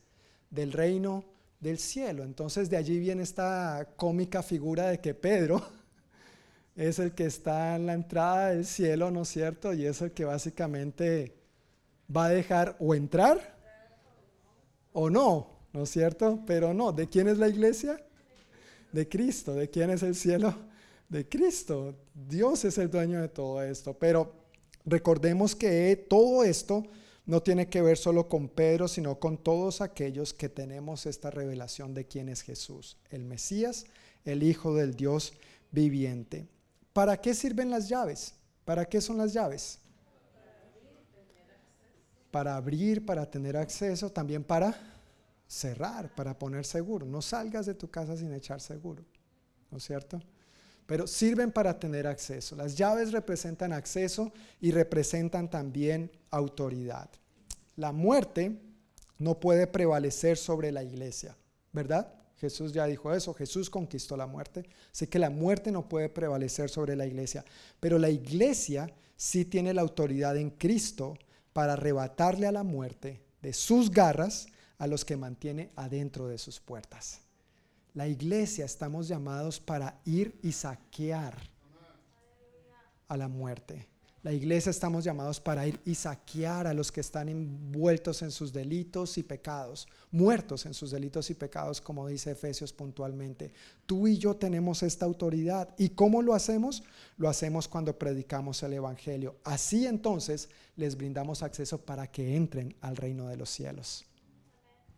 del 0.50 0.72
reino 0.72 1.24
del 1.58 1.78
cielo. 1.78 2.22
Entonces 2.22 2.70
de 2.70 2.76
allí 2.76 2.98
viene 2.98 3.22
esta 3.22 3.88
cómica 3.96 4.42
figura 4.42 4.88
de 4.88 5.00
que 5.00 5.14
Pedro 5.14 5.79
es 6.76 6.98
el 6.98 7.12
que 7.12 7.26
está 7.26 7.76
en 7.76 7.86
la 7.86 7.94
entrada 7.94 8.50
del 8.50 8.64
cielo, 8.64 9.10
¿no 9.10 9.22
es 9.22 9.28
cierto? 9.28 9.72
Y 9.72 9.86
es 9.86 10.00
el 10.00 10.12
que 10.12 10.24
básicamente 10.24 11.34
va 12.14 12.26
a 12.26 12.30
dejar 12.30 12.76
o 12.78 12.94
entrar 12.94 13.56
o 14.92 15.10
no, 15.10 15.58
¿no 15.72 15.82
es 15.84 15.90
cierto? 15.90 16.40
Pero 16.46 16.74
no, 16.74 16.92
¿de 16.92 17.08
quién 17.08 17.28
es 17.28 17.38
la 17.38 17.48
iglesia? 17.48 18.02
De 18.92 19.08
Cristo. 19.08 19.54
¿De 19.54 19.70
quién 19.70 19.90
es 19.90 20.02
el 20.02 20.14
cielo? 20.14 20.54
De 21.08 21.28
Cristo. 21.28 21.94
Dios 22.14 22.64
es 22.64 22.78
el 22.78 22.90
dueño 22.90 23.20
de 23.20 23.28
todo 23.28 23.62
esto. 23.62 23.94
Pero 23.94 24.32
recordemos 24.84 25.54
que 25.54 25.96
todo 26.08 26.44
esto 26.44 26.84
no 27.26 27.42
tiene 27.42 27.68
que 27.68 27.82
ver 27.82 27.96
solo 27.96 28.28
con 28.28 28.48
Pedro, 28.48 28.88
sino 28.88 29.20
con 29.20 29.38
todos 29.38 29.80
aquellos 29.80 30.34
que 30.34 30.48
tenemos 30.48 31.06
esta 31.06 31.30
revelación 31.30 31.94
de 31.94 32.06
quién 32.06 32.28
es 32.28 32.42
Jesús, 32.42 32.96
el 33.10 33.24
Mesías, 33.24 33.86
el 34.24 34.42
Hijo 34.42 34.74
del 34.74 34.96
Dios 34.96 35.32
viviente. 35.70 36.48
¿Para 36.92 37.16
qué 37.20 37.34
sirven 37.34 37.70
las 37.70 37.88
llaves? 37.88 38.34
¿Para 38.64 38.84
qué 38.84 39.00
son 39.00 39.18
las 39.18 39.32
llaves? 39.32 39.78
Para 42.30 42.56
abrir, 42.56 43.04
para 43.04 43.28
tener 43.28 43.56
acceso, 43.56 44.10
también 44.10 44.44
para 44.44 44.74
cerrar, 45.46 46.14
para 46.14 46.38
poner 46.38 46.64
seguro. 46.64 47.06
No 47.06 47.22
salgas 47.22 47.66
de 47.66 47.74
tu 47.74 47.90
casa 47.90 48.16
sin 48.16 48.32
echar 48.32 48.60
seguro, 48.60 49.04
¿no 49.70 49.78
es 49.78 49.84
cierto? 49.84 50.20
Pero 50.86 51.06
sirven 51.06 51.52
para 51.52 51.78
tener 51.78 52.06
acceso. 52.06 52.56
Las 52.56 52.76
llaves 52.76 53.12
representan 53.12 53.72
acceso 53.72 54.32
y 54.60 54.72
representan 54.72 55.48
también 55.48 56.10
autoridad. 56.30 57.08
La 57.76 57.92
muerte 57.92 58.60
no 59.18 59.38
puede 59.38 59.66
prevalecer 59.66 60.36
sobre 60.36 60.72
la 60.72 60.82
iglesia, 60.82 61.36
¿verdad? 61.72 62.19
Jesús 62.40 62.72
ya 62.72 62.86
dijo 62.86 63.12
eso, 63.12 63.34
Jesús 63.34 63.68
conquistó 63.68 64.16
la 64.16 64.26
muerte, 64.26 64.64
así 64.90 65.06
que 65.06 65.18
la 65.18 65.28
muerte 65.28 65.70
no 65.70 65.86
puede 65.86 66.08
prevalecer 66.08 66.70
sobre 66.70 66.96
la 66.96 67.06
iglesia, 67.06 67.44
pero 67.80 67.98
la 67.98 68.08
iglesia 68.08 68.90
sí 69.14 69.44
tiene 69.44 69.74
la 69.74 69.82
autoridad 69.82 70.38
en 70.38 70.48
Cristo 70.48 71.18
para 71.52 71.74
arrebatarle 71.74 72.46
a 72.46 72.52
la 72.52 72.62
muerte 72.62 73.20
de 73.42 73.52
sus 73.52 73.90
garras 73.90 74.46
a 74.78 74.86
los 74.86 75.04
que 75.04 75.18
mantiene 75.18 75.70
adentro 75.76 76.28
de 76.28 76.38
sus 76.38 76.60
puertas. 76.60 77.20
La 77.92 78.08
iglesia 78.08 78.64
estamos 78.64 79.06
llamados 79.06 79.60
para 79.60 80.00
ir 80.06 80.38
y 80.42 80.52
saquear 80.52 81.36
a 83.08 83.16
la 83.18 83.28
muerte. 83.28 83.89
La 84.22 84.34
iglesia 84.34 84.68
estamos 84.68 85.02
llamados 85.02 85.40
para 85.40 85.66
ir 85.66 85.80
y 85.86 85.94
saquear 85.94 86.66
a 86.66 86.74
los 86.74 86.92
que 86.92 87.00
están 87.00 87.30
envueltos 87.30 88.20
en 88.20 88.30
sus 88.30 88.52
delitos 88.52 89.16
y 89.16 89.22
pecados, 89.22 89.88
muertos 90.10 90.66
en 90.66 90.74
sus 90.74 90.90
delitos 90.90 91.30
y 91.30 91.34
pecados, 91.34 91.80
como 91.80 92.06
dice 92.06 92.32
Efesios 92.32 92.70
puntualmente. 92.70 93.50
Tú 93.86 94.06
y 94.06 94.18
yo 94.18 94.36
tenemos 94.36 94.82
esta 94.82 95.06
autoridad. 95.06 95.74
¿Y 95.78 95.90
cómo 95.90 96.20
lo 96.20 96.34
hacemos? 96.34 96.82
Lo 97.16 97.30
hacemos 97.30 97.66
cuando 97.66 97.98
predicamos 97.98 98.62
el 98.62 98.74
Evangelio. 98.74 99.36
Así 99.42 99.86
entonces 99.86 100.50
les 100.76 100.98
brindamos 100.98 101.42
acceso 101.42 101.78
para 101.78 102.06
que 102.06 102.36
entren 102.36 102.76
al 102.82 102.98
reino 102.98 103.26
de 103.26 103.38
los 103.38 103.48
cielos. 103.48 104.04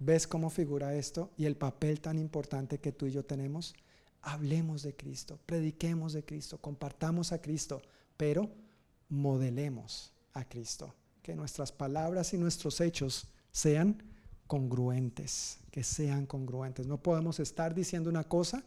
¿Ves 0.00 0.26
cómo 0.26 0.50
figura 0.50 0.96
esto 0.96 1.30
y 1.36 1.44
el 1.44 1.54
papel 1.54 2.00
tan 2.00 2.18
importante 2.18 2.78
que 2.78 2.90
tú 2.90 3.06
y 3.06 3.12
yo 3.12 3.24
tenemos? 3.24 3.72
Hablemos 4.20 4.82
de 4.82 4.96
Cristo, 4.96 5.38
prediquemos 5.46 6.12
de 6.12 6.24
Cristo, 6.24 6.58
compartamos 6.58 7.30
a 7.30 7.40
Cristo, 7.40 7.82
pero 8.16 8.50
modelemos 9.12 10.10
a 10.32 10.44
Cristo. 10.44 10.94
Que 11.22 11.36
nuestras 11.36 11.70
palabras 11.70 12.32
y 12.32 12.38
nuestros 12.38 12.80
hechos 12.80 13.28
sean 13.52 14.02
congruentes, 14.46 15.58
que 15.70 15.84
sean 15.84 16.26
congruentes. 16.26 16.86
No 16.86 17.00
podemos 17.00 17.38
estar 17.38 17.74
diciendo 17.74 18.10
una 18.10 18.24
cosa 18.24 18.64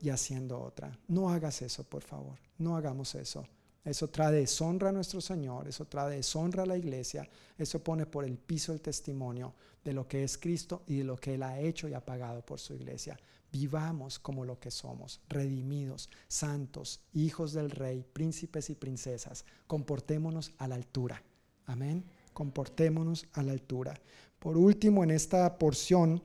y 0.00 0.08
haciendo 0.08 0.58
otra. 0.58 0.96
No 1.08 1.28
hagas 1.30 1.60
eso, 1.62 1.84
por 1.84 2.02
favor. 2.02 2.38
No 2.58 2.76
hagamos 2.76 3.14
eso. 3.16 3.44
Eso 3.84 4.08
trae 4.08 4.32
deshonra 4.32 4.90
a 4.90 4.92
nuestro 4.92 5.20
Señor, 5.20 5.66
eso 5.66 5.86
trae 5.86 6.16
deshonra 6.16 6.64
a 6.64 6.66
la 6.66 6.76
iglesia, 6.76 7.28
eso 7.56 7.82
pone 7.82 8.04
por 8.04 8.24
el 8.24 8.36
piso 8.36 8.72
el 8.72 8.80
testimonio 8.82 9.54
de 9.82 9.94
lo 9.94 10.06
que 10.06 10.22
es 10.22 10.36
Cristo 10.36 10.82
y 10.86 10.98
de 10.98 11.04
lo 11.04 11.16
que 11.16 11.34
Él 11.34 11.42
ha 11.42 11.58
hecho 11.58 11.88
y 11.88 11.94
ha 11.94 12.04
pagado 12.04 12.44
por 12.44 12.60
su 12.60 12.74
iglesia. 12.74 13.18
Vivamos 13.52 14.18
como 14.18 14.44
lo 14.44 14.60
que 14.60 14.70
somos, 14.70 15.20
redimidos, 15.28 16.08
santos, 16.28 17.00
hijos 17.12 17.52
del 17.52 17.70
Rey, 17.70 18.04
príncipes 18.12 18.70
y 18.70 18.74
princesas. 18.74 19.44
Comportémonos 19.66 20.52
a 20.58 20.68
la 20.68 20.76
altura. 20.76 21.22
Amén. 21.66 22.04
Comportémonos 22.32 23.26
a 23.32 23.42
la 23.42 23.52
altura. 23.52 23.94
Por 24.38 24.56
último, 24.56 25.02
en 25.02 25.10
esta 25.10 25.58
porción, 25.58 26.22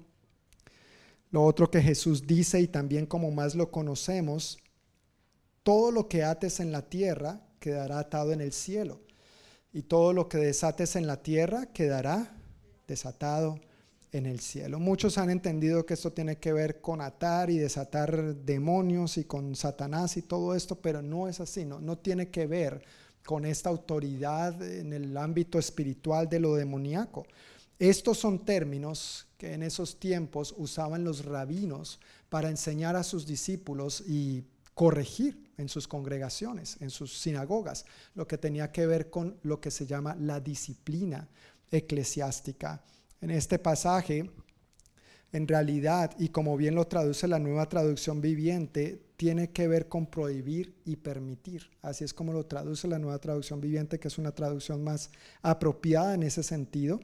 lo 1.31 1.43
otro 1.43 1.69
que 1.69 1.81
Jesús 1.81 2.27
dice 2.27 2.61
y 2.61 2.67
también 2.67 3.05
como 3.05 3.31
más 3.31 3.55
lo 3.55 3.71
conocemos, 3.71 4.57
todo 5.63 5.91
lo 5.91 6.07
que 6.07 6.23
ates 6.23 6.59
en 6.59 6.71
la 6.71 6.83
tierra 6.83 7.41
quedará 7.59 7.99
atado 7.99 8.31
en 8.31 8.41
el 8.41 8.53
cielo, 8.53 9.01
y 9.73 9.81
todo 9.81 10.13
lo 10.13 10.29
que 10.29 10.37
desates 10.37 10.95
en 10.95 11.07
la 11.07 11.23
tierra 11.23 11.65
quedará 11.65 12.37
desatado 12.87 13.59
en 14.15 14.25
el 14.25 14.39
cielo. 14.39 14.79
Muchos 14.79 15.17
han 15.17 15.29
entendido 15.29 15.85
que 15.85 15.93
esto 15.93 16.13
tiene 16.13 16.37
que 16.37 16.53
ver 16.53 16.79
con 16.79 17.01
atar 17.01 17.49
y 17.49 17.57
desatar 17.57 18.33
demonios 18.33 19.17
y 19.17 19.25
con 19.25 19.55
Satanás 19.55 20.15
y 20.15 20.21
todo 20.21 20.55
esto, 20.55 20.75
pero 20.75 21.01
no 21.01 21.27
es 21.27 21.41
así, 21.41 21.65
no, 21.65 21.81
no 21.81 21.97
tiene 21.97 22.29
que 22.29 22.47
ver 22.47 22.81
con 23.25 23.43
esta 23.43 23.69
autoridad 23.69 24.61
en 24.63 24.93
el 24.93 25.17
ámbito 25.17 25.59
espiritual 25.59 26.29
de 26.29 26.39
lo 26.39 26.55
demoníaco. 26.55 27.25
Estos 27.77 28.17
son 28.17 28.45
términos 28.45 29.27
que 29.37 29.53
en 29.53 29.63
esos 29.63 29.99
tiempos 29.99 30.55
usaban 30.57 31.03
los 31.03 31.25
rabinos 31.25 31.99
para 32.29 32.49
enseñar 32.49 32.95
a 32.95 33.03
sus 33.03 33.25
discípulos 33.25 34.01
y 34.07 34.45
corregir 34.73 35.51
en 35.57 35.67
sus 35.67 35.89
congregaciones, 35.89 36.77
en 36.79 36.89
sus 36.89 37.17
sinagogas, 37.17 37.85
lo 38.13 38.27
que 38.27 38.37
tenía 38.37 38.71
que 38.71 38.85
ver 38.85 39.09
con 39.09 39.37
lo 39.43 39.59
que 39.59 39.71
se 39.71 39.85
llama 39.85 40.15
la 40.15 40.39
disciplina 40.39 41.27
eclesiástica. 41.69 42.81
En 43.21 43.31
este 43.31 43.59
pasaje, 43.59 44.29
en 45.31 45.47
realidad, 45.47 46.11
y 46.19 46.29
como 46.29 46.57
bien 46.57 46.75
lo 46.75 46.85
traduce 46.85 47.27
la 47.27 47.39
nueva 47.39 47.67
traducción 47.67 48.21
viviente, 48.21 49.01
tiene 49.17 49.51
que 49.51 49.67
ver 49.67 49.87
con 49.87 50.07
prohibir 50.07 50.75
y 50.85 50.97
permitir. 50.97 51.69
Así 51.81 52.03
es 52.03 52.13
como 52.13 52.33
lo 52.33 52.45
traduce 52.45 52.87
la 52.87 52.99
nueva 52.99 53.19
traducción 53.19 53.61
viviente, 53.61 53.99
que 53.99 54.09
es 54.09 54.17
una 54.17 54.33
traducción 54.33 54.83
más 54.83 55.09
apropiada 55.41 56.13
en 56.13 56.23
ese 56.23 56.43
sentido 56.43 56.99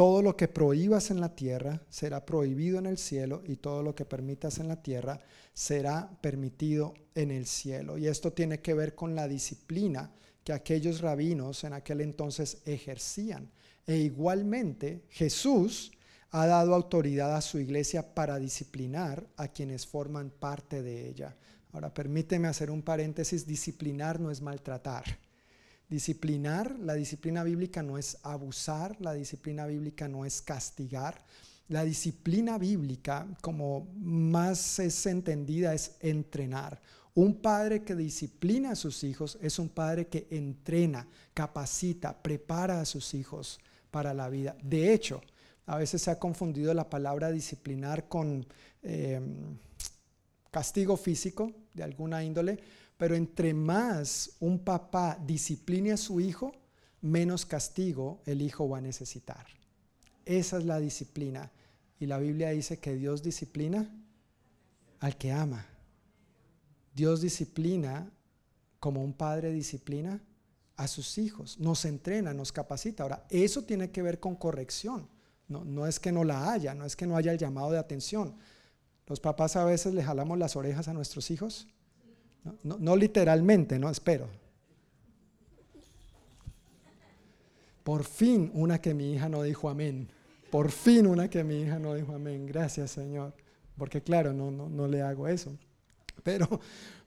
todo 0.00 0.22
lo 0.22 0.34
que 0.34 0.48
prohíbas 0.48 1.10
en 1.10 1.20
la 1.20 1.36
tierra 1.36 1.82
será 1.90 2.24
prohibido 2.24 2.78
en 2.78 2.86
el 2.86 2.96
cielo 2.96 3.42
y 3.46 3.56
todo 3.56 3.82
lo 3.82 3.94
que 3.94 4.06
permitas 4.06 4.58
en 4.58 4.68
la 4.68 4.82
tierra 4.82 5.20
será 5.52 6.10
permitido 6.22 6.94
en 7.14 7.30
el 7.30 7.44
cielo. 7.44 7.98
Y 7.98 8.06
esto 8.06 8.32
tiene 8.32 8.60
que 8.60 8.72
ver 8.72 8.94
con 8.94 9.14
la 9.14 9.28
disciplina 9.28 10.10
que 10.42 10.54
aquellos 10.54 11.02
rabinos 11.02 11.64
en 11.64 11.74
aquel 11.74 12.00
entonces 12.00 12.62
ejercían. 12.64 13.50
E 13.90 13.96
igualmente 13.96 15.02
Jesús 15.10 15.90
ha 16.30 16.46
dado 16.46 16.76
autoridad 16.76 17.34
a 17.34 17.40
su 17.40 17.58
iglesia 17.58 18.14
para 18.14 18.38
disciplinar 18.38 19.26
a 19.36 19.48
quienes 19.48 19.84
forman 19.84 20.30
parte 20.30 20.80
de 20.80 21.08
ella. 21.08 21.36
Ahora 21.72 21.92
permíteme 21.92 22.46
hacer 22.46 22.70
un 22.70 22.82
paréntesis, 22.82 23.48
disciplinar 23.48 24.20
no 24.20 24.30
es 24.30 24.42
maltratar. 24.42 25.18
Disciplinar, 25.88 26.78
la 26.78 26.94
disciplina 26.94 27.42
bíblica 27.42 27.82
no 27.82 27.98
es 27.98 28.18
abusar, 28.22 28.96
la 29.00 29.12
disciplina 29.12 29.66
bíblica 29.66 30.06
no 30.06 30.24
es 30.24 30.40
castigar. 30.40 31.24
La 31.66 31.82
disciplina 31.82 32.58
bíblica, 32.58 33.26
como 33.40 33.88
más 33.96 34.78
es 34.78 35.04
entendida, 35.06 35.74
es 35.74 35.96
entrenar. 35.98 36.80
Un 37.12 37.42
padre 37.42 37.82
que 37.82 37.96
disciplina 37.96 38.70
a 38.70 38.76
sus 38.76 39.02
hijos 39.02 39.36
es 39.42 39.58
un 39.58 39.68
padre 39.68 40.06
que 40.06 40.28
entrena, 40.30 41.08
capacita, 41.34 42.22
prepara 42.22 42.80
a 42.80 42.84
sus 42.84 43.14
hijos 43.14 43.58
para 43.90 44.14
la 44.14 44.28
vida. 44.28 44.56
De 44.62 44.92
hecho, 44.92 45.20
a 45.66 45.76
veces 45.76 46.02
se 46.02 46.10
ha 46.10 46.18
confundido 46.18 46.74
la 46.74 46.88
palabra 46.88 47.30
disciplinar 47.30 48.08
con 48.08 48.46
eh, 48.82 49.20
castigo 50.50 50.96
físico 50.96 51.52
de 51.74 51.82
alguna 51.82 52.24
índole, 52.24 52.58
pero 52.96 53.14
entre 53.14 53.54
más 53.54 54.36
un 54.40 54.58
papá 54.58 55.18
discipline 55.24 55.92
a 55.92 55.96
su 55.96 56.20
hijo, 56.20 56.52
menos 57.00 57.46
castigo 57.46 58.20
el 58.26 58.42
hijo 58.42 58.68
va 58.68 58.78
a 58.78 58.82
necesitar. 58.82 59.46
Esa 60.24 60.58
es 60.58 60.64
la 60.64 60.78
disciplina. 60.78 61.50
Y 61.98 62.06
la 62.06 62.18
Biblia 62.18 62.50
dice 62.50 62.78
que 62.78 62.94
Dios 62.96 63.22
disciplina 63.22 63.90
al 65.00 65.16
que 65.16 65.32
ama. 65.32 65.66
Dios 66.94 67.20
disciplina 67.20 68.10
como 68.78 69.02
un 69.02 69.12
padre 69.12 69.52
disciplina 69.52 70.20
a 70.82 70.88
sus 70.88 71.18
hijos, 71.18 71.58
nos 71.58 71.84
entrena, 71.84 72.34
nos 72.34 72.52
capacita. 72.52 73.02
Ahora, 73.02 73.24
eso 73.30 73.62
tiene 73.62 73.90
que 73.90 74.02
ver 74.02 74.20
con 74.20 74.34
corrección. 74.34 75.08
No, 75.48 75.64
no 75.64 75.86
es 75.86 75.98
que 75.98 76.12
no 76.12 76.24
la 76.24 76.52
haya, 76.52 76.74
no 76.74 76.84
es 76.84 76.96
que 76.96 77.06
no 77.06 77.16
haya 77.16 77.32
el 77.32 77.38
llamado 77.38 77.70
de 77.70 77.78
atención. 77.78 78.34
Los 79.06 79.20
papás 79.20 79.56
a 79.56 79.64
veces 79.64 79.94
le 79.94 80.02
jalamos 80.02 80.38
las 80.38 80.56
orejas 80.56 80.86
a 80.88 80.92
nuestros 80.92 81.30
hijos 81.30 81.66
no, 82.62 82.96
literalmente, 82.96 83.78
no 83.78 83.90
espero. 83.90 84.28
Por 87.84 88.04
fin 88.04 88.50
una 88.54 88.80
que 88.80 88.94
mi 88.94 89.12
hija 89.12 89.28
no 89.28 89.42
dijo 89.42 89.68
amén. 89.68 90.08
Por 90.50 90.70
fin 90.70 91.06
una 91.06 91.28
que 91.28 91.44
mi 91.44 91.62
hija 91.62 91.78
no 91.78 91.94
dijo 91.94 92.14
amén. 92.14 92.46
Gracias 92.46 92.92
Señor. 92.92 93.34
Porque 93.76 94.02
claro, 94.02 94.32
no, 94.32 94.50
no, 94.50 94.68
no 94.68 94.86
le 94.86 95.02
hago 95.02 95.26
eso. 95.28 95.56
Pero, 96.22 96.60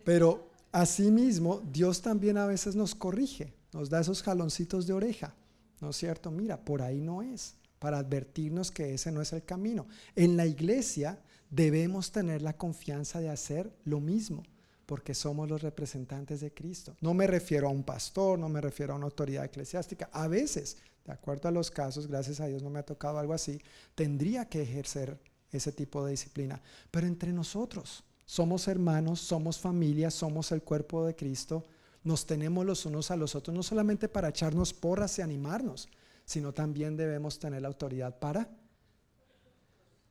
pero 0.04 0.50
asimismo, 0.72 1.62
Dios 1.72 2.02
también 2.02 2.38
a 2.38 2.48
veces 2.48 2.76
nos 2.76 2.95
corrige, 2.95 3.54
nos 3.74 3.90
da 3.90 4.02
esos 4.02 4.24
jaloncitos 4.24 4.88
de 4.88 4.94
oreja. 4.94 5.36
¿No 5.82 5.90
es 5.90 5.98
cierto? 5.98 6.32
Mira, 6.32 6.64
por 6.64 6.82
ahí 6.82 7.02
no 7.02 7.22
es, 7.22 7.56
para 7.80 7.98
advertirnos 7.98 8.72
que 8.72 8.94
ese 8.94 9.12
no 9.12 9.22
es 9.22 9.34
el 9.34 9.44
camino. 9.44 9.88
En 10.16 10.38
la 10.38 10.45
iglesia 10.45 11.20
debemos 11.50 12.12
tener 12.12 12.41
la 12.41 12.58
confianza 12.58 13.20
de 13.20 13.30
hacer 13.30 13.72
lo 13.84 14.00
mismo 14.00 14.44
porque 14.86 15.14
somos 15.14 15.50
los 15.50 15.62
representantes 15.62 16.41
de 16.41 16.54
Cristo. 16.54 16.95
No 17.02 17.14
me 17.14 17.28
refiero 17.28 17.68
a 17.68 17.72
un 17.72 17.84
pastor, 17.84 18.38
no 18.38 18.50
me 18.50 18.62
refiero 18.62 18.94
a 18.94 18.98
una 18.98 19.06
autoridad 19.06 19.45
eclesiástica. 19.45 20.10
A 20.12 20.28
veces, 20.28 20.78
de 21.06 21.14
acuerdo 21.14 21.48
a 21.48 21.52
los 21.52 21.72
casos, 21.72 22.08
gracias 22.08 22.40
a 22.40 22.48
Dios 22.48 22.62
no 22.62 22.70
me 22.70 22.80
ha 22.80 22.86
tocado 22.86 23.18
algo 23.18 23.34
así, 23.34 23.60
tendría 23.95 24.45
que 24.45 24.62
ejercer 24.62 25.18
ese 25.52 25.72
tipo 25.72 26.04
de 26.06 26.12
disciplina. 26.12 26.62
Pero 26.91 27.08
entre 27.08 27.32
nosotros, 27.32 28.04
somos 28.26 28.68
hermanos, 28.68 29.20
somos 29.22 29.58
familia, 29.58 30.12
somos 30.12 30.52
el 30.52 30.64
cuerpo 30.64 31.06
de 31.06 31.16
Cristo, 31.16 31.64
nos 32.03 32.25
tenemos 32.25 32.65
los 32.65 32.85
unos 32.85 33.11
a 33.11 33.15
los 33.15 33.35
otros, 33.35 33.55
no 33.55 33.63
solamente 33.63 34.09
para 34.09 34.30
echarnos 34.30 34.73
porras 34.73 35.17
y 35.19 35.21
animarnos, 35.21 35.89
sino 36.25 36.53
también 36.53 36.97
debemos 36.97 37.39
tener 37.39 37.61
la 37.61 37.67
autoridad 37.67 38.19
para 38.19 38.49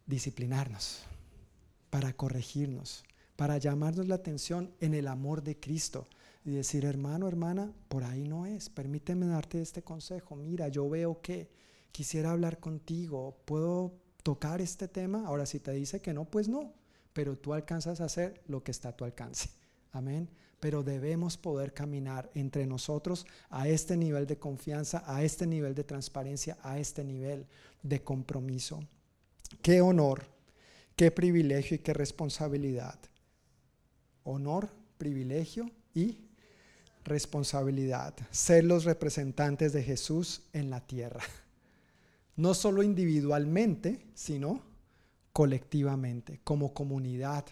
disciplinarnos, 0.07 1.03
para 1.91 2.13
corregirnos, 2.15 3.05
para 3.37 3.59
llamarnos 3.59 4.09
la 4.09 4.17
atención 4.17 4.73
en 4.81 4.95
el 4.95 5.09
amor 5.09 5.43
de 5.43 5.59
Cristo 5.59 6.09
y 6.45 6.51
decir, 6.51 6.85
hermano, 6.85 7.29
hermana, 7.29 7.73
por 7.89 8.05
ahí 8.05 8.25
no 8.25 8.47
es, 8.47 8.69
permíteme 8.69 9.27
darte 9.27 9.61
este 9.61 9.83
consejo, 9.83 10.37
mira, 10.37 10.69
yo 10.69 10.89
veo 10.89 11.21
que 11.21 11.51
quisiera 11.93 12.33
hablar 12.33 12.59
contigo, 12.59 13.37
puedo 13.45 13.95
tocar 14.23 14.61
este 14.61 14.89
tema, 14.89 15.27
ahora 15.27 15.47
si 15.47 15.61
te 15.61 15.73
dice 15.73 16.01
que 16.01 16.15
no, 16.15 16.25
pues 16.25 16.49
no, 16.49 16.73
pero 17.13 17.37
tú 17.37 17.53
alcanzas 17.53 18.01
a 18.01 18.07
hacer 18.07 18.43
lo 18.47 18.63
que 18.65 18.71
está 18.71 18.91
a 18.91 18.97
tu 18.97 19.05
alcance. 19.05 19.51
Amén. 19.93 20.31
Pero 20.63 20.85
debemos 20.85 21.37
poder 21.37 21.75
caminar 21.75 22.31
entre 22.35 22.67
nosotros 22.67 23.27
a 23.51 23.67
este 23.67 23.97
nivel 23.97 24.29
de 24.29 24.39
confianza, 24.39 25.03
a 25.05 25.25
este 25.25 25.45
nivel 25.45 25.75
de 25.75 25.83
transparencia, 25.83 26.57
a 26.63 26.79
este 26.79 27.03
nivel 27.03 27.47
de 27.83 28.03
compromiso. 28.05 28.79
Qué 29.61 29.81
honor, 29.81 30.23
qué 30.95 31.11
privilegio 31.11 31.75
y 31.75 31.81
qué 31.81 31.93
responsabilidad 31.93 32.99
honor, 34.25 34.71
privilegio 34.99 35.71
y 35.95 36.19
responsabilidad. 37.05 38.15
Ser 38.31 38.65
los 38.65 38.85
representantes 38.85 39.73
de 39.73 39.83
Jesús 39.83 40.43
en 40.53 40.71
la 40.71 40.81
tierra. 40.81 41.23
No 42.37 42.55
solo 42.55 42.83
individualmente, 42.83 44.07
sino 44.15 44.63
colectivamente, 45.33 46.41
como 46.45 46.73
comunidad 46.73 47.45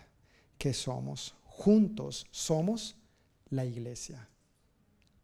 que 0.58 0.72
somos. 0.72 1.34
Juntos 1.44 2.26
somos 2.30 2.96
la 3.50 3.64
iglesia. 3.64 4.28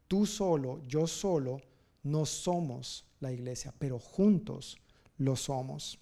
Tú 0.08 0.26
solo, 0.26 0.80
yo 0.86 1.06
solo, 1.06 1.60
no 2.02 2.26
somos 2.26 3.04
la 3.20 3.32
iglesia, 3.32 3.74
pero 3.78 3.98
juntos 3.98 4.76
lo 5.18 5.34
somos. 5.34 5.98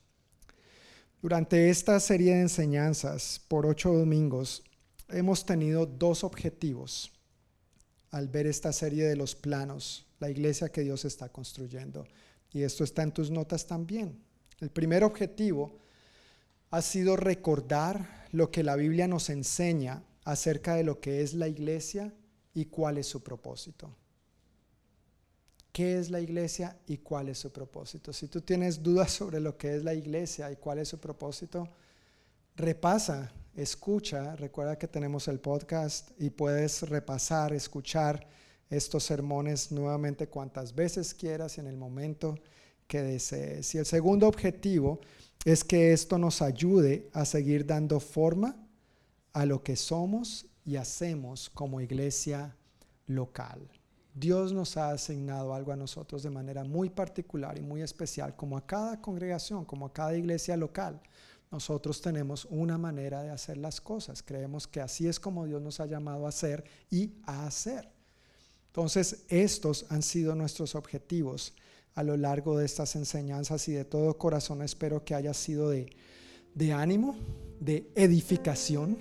Durante 1.22 1.70
esta 1.70 1.98
serie 2.01 2.34
de 2.34 2.42
enseñanzas 2.42 3.40
por 3.48 3.64
ocho 3.64 3.92
domingos 3.92 4.62
hemos 5.09 5.46
tenido 5.46 5.86
dos 5.86 6.24
objetivos 6.24 7.12
al 8.10 8.28
ver 8.28 8.46
esta 8.46 8.72
serie 8.72 9.05
de 9.05 9.16
los 9.16 9.34
planos, 9.34 10.06
la 10.20 10.30
iglesia 10.30 10.68
que 10.68 10.82
Dios 10.82 11.05
está 11.05 11.30
construyendo. 11.30 12.06
Y 12.52 12.62
esto 12.62 12.84
está 12.84 13.02
en 13.02 13.12
tus 13.12 13.30
notas 13.30 13.66
también. 13.66 14.22
El 14.60 14.70
primer 14.70 15.02
objetivo 15.02 15.78
ha 16.70 16.82
sido 16.82 17.16
recordar 17.16 18.28
lo 18.30 18.51
que 18.51 18.62
la 18.62 18.76
Biblia 18.76 19.09
nos 19.09 19.30
enseña 19.30 20.02
acerca 20.24 20.74
de 20.74 20.84
lo 20.84 21.01
que 21.01 21.22
es 21.22 21.34
la 21.34 21.48
iglesia 21.48 22.12
y 22.55 22.66
cuál 22.66 22.98
es 22.98 23.06
su 23.06 23.22
propósito. 23.22 23.94
¿Qué 25.72 25.98
es 25.98 26.09
la 26.09 26.20
iglesia 26.20 26.78
y 26.86 26.98
cuál 26.98 27.28
es 27.28 27.38
su 27.38 27.52
propósito? 27.52 28.12
Si 28.12 28.28
tú 28.28 28.40
tienes 28.40 28.82
dudas 28.82 29.10
sobre 29.20 29.40
lo 29.40 29.56
que 29.56 29.74
es 29.74 29.84
la 29.84 29.94
iglesia 29.94 30.51
y 30.51 30.56
cuál 30.56 30.78
es 30.78 30.88
su 30.88 30.98
propósito, 30.98 31.68
repasa, 32.56 33.32
escucha. 33.56 34.36
Recuerda 34.36 34.78
que 34.78 34.88
tenemos 34.88 35.28
el 35.28 35.40
podcast 35.40 36.10
y 36.18 36.30
puedes 36.30 36.82
repasar, 36.88 37.52
escuchar 37.52 38.26
estos 38.70 39.05
sermones 39.05 39.72
nuevamente 39.72 40.28
cuantas 40.28 40.74
veces 40.74 41.12
quieras 41.12 41.59
y 41.59 41.60
en 41.60 41.66
el 41.66 41.76
momento 41.76 42.36
que 42.86 43.02
desees. 43.02 43.74
Y 43.74 43.78
el 43.78 43.86
segundo 43.86 44.28
objetivo 44.28 45.01
es 45.44 45.64
que 45.64 45.92
esto 45.92 46.18
nos 46.18 46.40
ayude 46.40 47.09
a 47.12 47.24
seguir 47.24 47.66
dando 47.66 48.01
forma 48.01 48.63
a 49.35 49.44
lo 49.44 49.62
que 49.62 49.77
somos 49.77 50.47
y 50.65 50.77
hacemos 50.77 51.51
como 51.51 51.81
iglesia 51.81 52.56
local. 53.06 53.69
Dios 54.15 54.52
nos 54.52 54.77
ha 54.77 54.90
asignado 54.90 55.55
algo 55.55 55.73
a 55.73 55.77
nosotros 55.77 56.23
de 56.23 56.31
manera 56.31 56.62
muy 56.62 56.89
particular 56.89 57.59
y 57.59 57.62
muy 57.62 57.82
especial, 57.82 58.36
como 58.36 58.56
a 58.56 58.65
cada 58.65 59.01
congregación, 59.01 59.65
como 59.65 59.86
a 59.86 59.93
cada 59.93 60.16
iglesia 60.16 60.56
local. 60.56 61.01
Nosotros 61.51 62.01
tenemos 62.01 62.47
una 62.47 62.78
manera 62.78 63.23
de 63.23 63.31
hacer 63.31 63.56
las 63.56 63.81
cosas. 63.81 64.23
Creemos 64.23 64.66
que 64.66 64.81
así 64.81 65.09
es 65.09 65.19
como 65.19 65.47
Dios 65.47 65.61
nos 65.61 65.81
ha 65.81 65.86
llamado 65.86 66.27
a 66.27 66.28
hacer 66.28 66.65
y 66.90 67.12
a 67.24 67.47
hacer. 67.47 67.89
Entonces, 68.69 69.24
estos 69.28 69.86
han 69.90 70.02
sido 70.02 70.35
nuestros 70.35 70.74
objetivos 70.74 71.55
a 71.94 72.02
lo 72.02 72.16
largo 72.16 72.59
de 72.59 72.66
estas 72.66 72.97
enseñanzas 72.97 73.69
y 73.69 73.73
de 73.73 73.85
todo 73.85 74.16
corazón 74.19 74.62
espero 74.62 75.05
que 75.05 75.15
haya 75.15 75.35
sido 75.35 75.70
de, 75.70 75.90
de 76.55 76.73
ánimo, 76.73 77.16
de 77.61 77.90
edificación, 77.94 78.98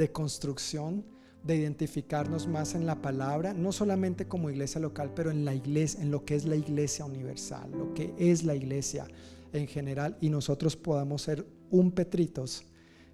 de 0.00 0.10
construcción 0.10 1.04
de 1.44 1.56
identificarnos 1.56 2.46
más 2.46 2.74
en 2.74 2.86
la 2.86 3.02
palabra, 3.02 3.52
no 3.52 3.70
solamente 3.70 4.26
como 4.26 4.48
iglesia 4.48 4.80
local, 4.80 5.12
pero 5.14 5.30
en 5.30 5.44
la 5.44 5.54
iglesia, 5.54 6.00
en 6.00 6.10
lo 6.10 6.24
que 6.24 6.36
es 6.36 6.46
la 6.46 6.56
iglesia 6.56 7.04
universal, 7.04 7.70
lo 7.70 7.92
que 7.92 8.14
es 8.16 8.42
la 8.44 8.54
iglesia 8.54 9.06
en 9.52 9.66
general, 9.66 10.16
y 10.22 10.30
nosotros 10.30 10.74
podamos 10.74 11.20
ser 11.20 11.44
un 11.70 11.92
petritos 11.92 12.64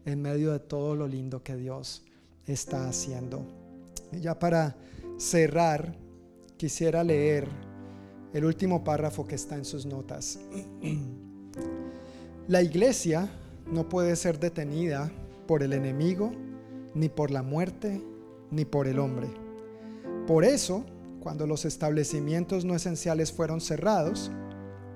en 0.05 0.23
medio 0.23 0.53
de 0.53 0.61
todo 0.61 0.95
lo 0.95 1.09
lindo 1.09 1.43
que 1.43 1.57
Dios 1.57 2.05
está 2.47 2.89
haciendo. 2.89 3.45
Ya 4.13 4.39
para 4.39 4.77
cerrar, 5.19 5.93
quisiera 6.57 7.03
leer 7.03 7.49
el 8.33 8.45
último 8.45 8.85
párrafo 8.85 9.27
que 9.27 9.35
está 9.35 9.57
en 9.57 9.65
sus 9.65 9.87
notas. 9.87 10.39
La 12.47 12.63
iglesia 12.63 13.29
no 13.73 13.89
puede 13.89 14.15
ser 14.15 14.39
detenida 14.39 15.11
por 15.49 15.65
el 15.65 15.73
enemigo, 15.73 16.31
ni 16.97 17.11
por 17.11 17.31
la 17.31 17.43
muerte, 17.43 18.03
ni 18.51 18.65
por 18.65 18.89
el 18.89 18.99
hombre. 18.99 19.29
Por 20.27 20.45
eso, 20.45 20.85
cuando 21.21 21.47
los 21.47 21.65
establecimientos 21.65 22.65
no 22.65 22.75
esenciales 22.75 23.33
fueron 23.33 23.61
cerrados, 23.61 24.33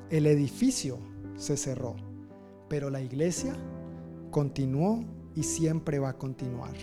el 0.08 0.26
edificio 0.26 0.98
se 1.36 1.56
cerró, 1.56 1.96
pero 2.68 2.88
la 2.88 3.02
iglesia 3.02 3.54
continuó 4.30 5.04
y 5.34 5.42
siempre 5.42 5.98
va 5.98 6.10
a 6.10 6.18
continuar, 6.18 6.74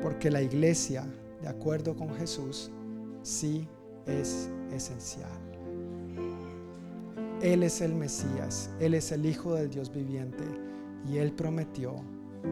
porque 0.00 0.30
la 0.30 0.40
iglesia, 0.40 1.04
de 1.42 1.48
acuerdo 1.48 1.96
con 1.96 2.14
Jesús, 2.14 2.70
sí 3.22 3.66
es 4.06 4.48
esencial. 4.72 5.30
Él 7.42 7.64
es 7.64 7.80
el 7.80 7.94
Mesías, 7.94 8.70
Él 8.78 8.94
es 8.94 9.10
el 9.10 9.26
Hijo 9.26 9.54
del 9.54 9.68
Dios 9.68 9.92
viviente 9.92 10.44
y 11.10 11.18
Él 11.18 11.32
prometió, 11.32 11.96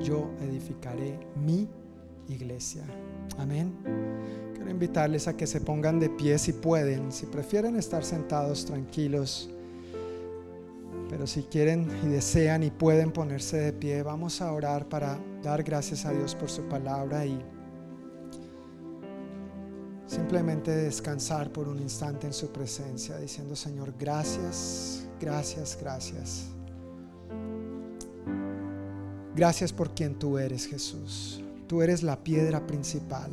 yo 0.00 0.30
edificaré 0.40 1.18
mi 1.36 1.68
iglesia. 2.28 2.82
Amén. 3.38 3.72
Quiero 4.54 4.70
invitarles 4.70 5.28
a 5.28 5.36
que 5.36 5.46
se 5.46 5.60
pongan 5.60 5.98
de 5.98 6.08
pie 6.08 6.38
si 6.38 6.52
pueden, 6.52 7.12
si 7.12 7.26
prefieren 7.26 7.76
estar 7.76 8.04
sentados 8.04 8.64
tranquilos. 8.64 9.50
Pero 11.08 11.26
si 11.26 11.42
quieren 11.42 11.90
y 12.04 12.08
desean 12.08 12.62
y 12.62 12.70
pueden 12.70 13.12
ponerse 13.12 13.58
de 13.58 13.72
pie, 13.72 14.02
vamos 14.02 14.40
a 14.40 14.52
orar 14.52 14.88
para 14.88 15.18
dar 15.42 15.62
gracias 15.62 16.06
a 16.06 16.12
Dios 16.12 16.34
por 16.34 16.48
su 16.48 16.62
palabra 16.62 17.26
y 17.26 17.38
simplemente 20.06 20.70
descansar 20.70 21.52
por 21.52 21.68
un 21.68 21.80
instante 21.80 22.26
en 22.26 22.32
su 22.32 22.50
presencia, 22.50 23.18
diciendo, 23.18 23.56
Señor, 23.56 23.92
gracias, 23.98 25.06
gracias, 25.20 25.76
gracias. 25.80 26.46
Gracias 29.34 29.72
por 29.72 29.94
quien 29.94 30.18
tú 30.18 30.38
eres, 30.38 30.66
Jesús 30.66 31.42
tú 31.72 31.80
eres 31.80 32.02
la 32.02 32.22
piedra 32.22 32.66
principal. 32.66 33.30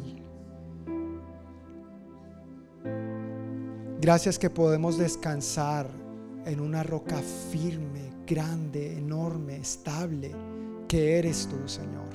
Gracias 4.00 4.40
que 4.40 4.50
podemos 4.50 4.98
descansar 4.98 5.88
en 6.46 6.62
una 6.62 6.84
roca 6.84 7.18
firme, 7.52 8.14
grande, 8.26 8.98
enorme, 8.98 9.58
estable, 9.58 10.32
que 10.88 11.20
eres 11.20 11.50
tú, 11.50 11.68
Señor. 11.68 12.08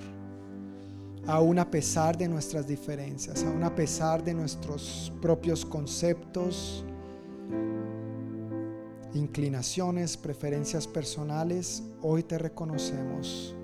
Aún 1.26 1.58
a 1.58 1.70
pesar 1.70 2.16
de 2.16 2.26
nuestras 2.26 2.66
diferencias, 2.66 3.44
aún 3.44 3.62
a 3.62 3.74
pesar 3.74 4.24
de 4.24 4.32
nuestros 4.32 5.12
propios 5.20 5.62
conceptos, 5.66 6.86
inclinaciones, 9.12 10.16
preferencias 10.16 10.86
personales, 10.86 11.82
hoy 12.00 12.22
te 12.22 12.38
reconocemos 12.38 13.54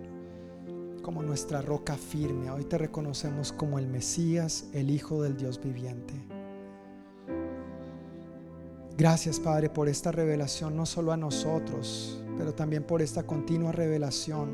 como 1.10 1.24
nuestra 1.24 1.60
roca 1.60 1.96
firme. 1.96 2.52
Hoy 2.52 2.62
te 2.62 2.78
reconocemos 2.78 3.52
como 3.52 3.80
el 3.80 3.88
Mesías, 3.88 4.66
el 4.72 4.90
Hijo 4.90 5.24
del 5.24 5.36
Dios 5.36 5.60
viviente. 5.60 6.14
Gracias 8.96 9.40
Padre 9.40 9.70
por 9.70 9.88
esta 9.88 10.12
revelación, 10.12 10.76
no 10.76 10.86
solo 10.86 11.10
a 11.10 11.16
nosotros, 11.16 12.22
pero 12.38 12.54
también 12.54 12.84
por 12.84 13.02
esta 13.02 13.24
continua 13.24 13.72
revelación 13.72 14.50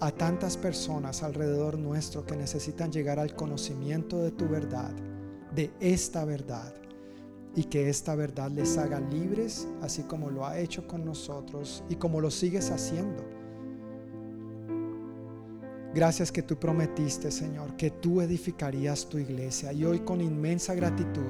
a 0.00 0.10
tantas 0.10 0.56
personas 0.56 1.22
alrededor 1.22 1.76
nuestro 1.76 2.24
que 2.24 2.36
necesitan 2.38 2.90
llegar 2.90 3.18
al 3.18 3.36
conocimiento 3.36 4.16
de 4.16 4.30
tu 4.30 4.48
verdad, 4.48 4.92
de 5.54 5.72
esta 5.78 6.24
verdad, 6.24 6.72
y 7.54 7.64
que 7.64 7.90
esta 7.90 8.14
verdad 8.14 8.50
les 8.50 8.78
haga 8.78 8.98
libres, 8.98 9.68
así 9.82 10.04
como 10.04 10.30
lo 10.30 10.46
ha 10.46 10.58
hecho 10.58 10.88
con 10.88 11.04
nosotros 11.04 11.84
y 11.90 11.96
como 11.96 12.22
lo 12.22 12.30
sigues 12.30 12.70
haciendo 12.70 13.41
Gracias 15.94 16.32
que 16.32 16.42
tú 16.42 16.56
prometiste, 16.56 17.30
Señor, 17.30 17.76
que 17.76 17.90
tú 17.90 18.22
edificarías 18.22 19.06
tu 19.06 19.18
iglesia. 19.18 19.72
Y 19.74 19.84
hoy 19.84 20.00
con 20.00 20.22
inmensa 20.22 20.74
gratitud 20.74 21.20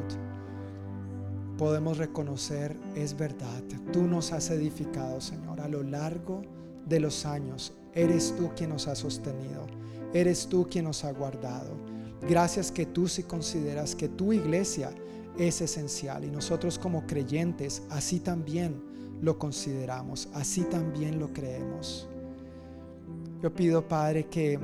podemos 1.58 1.98
reconocer, 1.98 2.76
es 2.94 3.16
verdad, 3.16 3.62
tú 3.92 4.02
nos 4.02 4.32
has 4.32 4.50
edificado, 4.50 5.20
Señor, 5.20 5.60
a 5.60 5.68
lo 5.68 5.82
largo 5.82 6.42
de 6.86 7.00
los 7.00 7.26
años. 7.26 7.72
Eres 7.92 8.34
tú 8.36 8.50
quien 8.56 8.70
nos 8.70 8.86
ha 8.86 8.94
sostenido. 8.94 9.66
Eres 10.14 10.46
tú 10.46 10.68
quien 10.70 10.84
nos 10.84 11.04
ha 11.04 11.12
guardado. 11.12 11.76
Gracias 12.28 12.70
que 12.70 12.86
tú 12.86 13.08
sí 13.08 13.24
consideras 13.24 13.96
que 13.96 14.08
tu 14.08 14.32
iglesia 14.32 14.90
es 15.38 15.60
esencial 15.60 16.24
y 16.24 16.30
nosotros 16.30 16.78
como 16.78 17.04
creyentes 17.06 17.82
así 17.90 18.20
también 18.20 18.80
lo 19.20 19.38
consideramos, 19.38 20.28
así 20.34 20.62
también 20.62 21.18
lo 21.18 21.32
creemos. 21.32 22.08
Yo 23.42 23.52
pido, 23.52 23.88
Padre, 23.88 24.26
que 24.26 24.56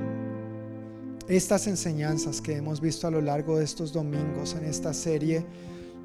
estas 1.27 1.67
enseñanzas 1.67 2.39
que 2.39 2.55
hemos 2.55 2.79
visto 2.79 3.07
a 3.07 3.11
lo 3.11 3.19
largo 3.19 3.57
de 3.57 3.65
estos 3.65 3.91
domingos 3.91 4.55
en 4.55 4.63
esta 4.63 4.93
serie 4.93 5.45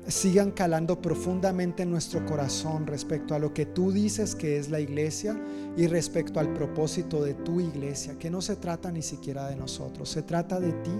sigan 0.08 0.50
calando 0.50 1.00
profundamente 1.00 1.84
en 1.84 1.92
nuestro 1.92 2.26
corazón 2.26 2.84
respecto 2.88 3.32
a 3.32 3.38
lo 3.38 3.54
que 3.54 3.64
tú 3.64 3.92
dices 3.92 4.34
que 4.34 4.58
es 4.58 4.70
la 4.70 4.80
iglesia 4.80 5.40
y 5.76 5.86
respecto 5.86 6.40
al 6.40 6.52
propósito 6.52 7.22
de 7.22 7.34
tu 7.34 7.60
iglesia, 7.60 8.18
que 8.18 8.28
no 8.28 8.42
se 8.42 8.56
trata 8.56 8.90
ni 8.90 9.02
siquiera 9.02 9.46
de 9.46 9.54
nosotros, 9.54 10.08
se 10.08 10.22
trata 10.22 10.58
de 10.58 10.72
ti. 10.72 10.92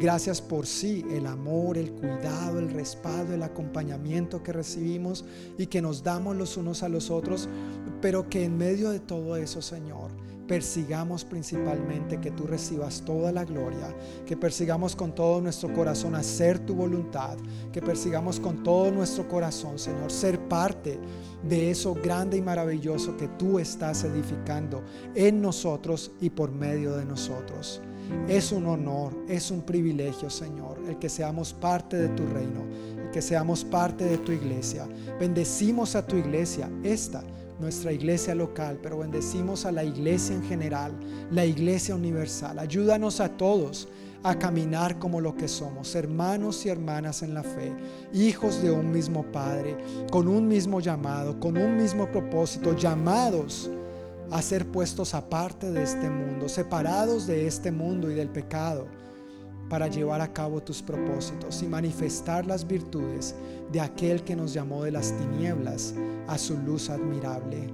Gracias 0.00 0.40
por 0.40 0.66
sí, 0.66 1.04
el 1.10 1.26
amor, 1.26 1.76
el 1.76 1.92
cuidado, 1.92 2.58
el 2.58 2.70
respaldo, 2.70 3.34
el 3.34 3.42
acompañamiento 3.42 4.42
que 4.42 4.54
recibimos 4.54 5.26
y 5.58 5.66
que 5.66 5.82
nos 5.82 6.02
damos 6.02 6.34
los 6.34 6.56
unos 6.56 6.82
a 6.82 6.88
los 6.88 7.10
otros, 7.10 7.46
pero 8.00 8.30
que 8.30 8.44
en 8.44 8.56
medio 8.56 8.88
de 8.88 9.00
todo 9.00 9.36
eso, 9.36 9.60
Señor, 9.60 10.23
persigamos 10.46 11.24
principalmente 11.24 12.20
que 12.20 12.30
tú 12.30 12.46
recibas 12.46 13.02
toda 13.02 13.32
la 13.32 13.44
gloria, 13.44 13.94
que 14.26 14.36
persigamos 14.36 14.94
con 14.94 15.14
todo 15.14 15.40
nuestro 15.40 15.72
corazón 15.72 16.14
hacer 16.14 16.58
tu 16.58 16.74
voluntad, 16.74 17.36
que 17.72 17.80
persigamos 17.80 18.38
con 18.40 18.62
todo 18.62 18.90
nuestro 18.90 19.26
corazón, 19.28 19.78
Señor, 19.78 20.10
ser 20.10 20.38
parte 20.48 20.98
de 21.42 21.70
eso 21.70 21.94
grande 21.94 22.36
y 22.36 22.42
maravilloso 22.42 23.16
que 23.16 23.28
tú 23.28 23.58
estás 23.58 24.04
edificando 24.04 24.82
en 25.14 25.40
nosotros 25.40 26.12
y 26.20 26.30
por 26.30 26.50
medio 26.50 26.96
de 26.96 27.04
nosotros. 27.04 27.80
Es 28.28 28.52
un 28.52 28.66
honor, 28.66 29.16
es 29.28 29.50
un 29.50 29.62
privilegio, 29.62 30.28
Señor, 30.28 30.78
el 30.86 30.98
que 30.98 31.08
seamos 31.08 31.54
parte 31.54 31.96
de 31.96 32.08
tu 32.08 32.26
reino, 32.26 32.62
el 33.02 33.10
que 33.10 33.22
seamos 33.22 33.64
parte 33.64 34.04
de 34.04 34.18
tu 34.18 34.30
iglesia. 34.30 34.86
Bendecimos 35.18 35.96
a 35.96 36.06
tu 36.06 36.16
iglesia, 36.16 36.70
esta 36.82 37.24
nuestra 37.58 37.92
iglesia 37.92 38.34
local, 38.34 38.78
pero 38.82 38.98
bendecimos 38.98 39.64
a 39.64 39.72
la 39.72 39.84
iglesia 39.84 40.34
en 40.34 40.42
general, 40.44 40.92
la 41.30 41.44
iglesia 41.44 41.94
universal. 41.94 42.58
Ayúdanos 42.58 43.20
a 43.20 43.28
todos 43.28 43.88
a 44.22 44.38
caminar 44.38 44.98
como 44.98 45.20
lo 45.20 45.36
que 45.36 45.48
somos, 45.48 45.94
hermanos 45.94 46.64
y 46.64 46.70
hermanas 46.70 47.22
en 47.22 47.34
la 47.34 47.42
fe, 47.42 47.72
hijos 48.12 48.62
de 48.62 48.70
un 48.70 48.90
mismo 48.90 49.22
Padre, 49.30 49.76
con 50.10 50.28
un 50.28 50.48
mismo 50.48 50.80
llamado, 50.80 51.38
con 51.38 51.58
un 51.58 51.76
mismo 51.76 52.10
propósito, 52.10 52.74
llamados 52.74 53.70
a 54.30 54.40
ser 54.40 54.66
puestos 54.66 55.12
aparte 55.14 55.70
de 55.70 55.82
este 55.82 56.08
mundo, 56.08 56.48
separados 56.48 57.26
de 57.26 57.46
este 57.46 57.70
mundo 57.70 58.10
y 58.10 58.14
del 58.14 58.30
pecado, 58.30 58.86
para 59.68 59.88
llevar 59.88 60.20
a 60.20 60.32
cabo 60.32 60.62
tus 60.62 60.82
propósitos 60.82 61.62
y 61.62 61.66
manifestar 61.66 62.46
las 62.46 62.66
virtudes 62.66 63.34
de 63.72 63.80
aquel 63.80 64.22
que 64.22 64.36
nos 64.36 64.52
llamó 64.52 64.84
de 64.84 64.92
las 64.92 65.12
tinieblas 65.16 65.94
a 66.26 66.38
su 66.38 66.56
luz 66.58 66.90
admirable. 66.90 67.68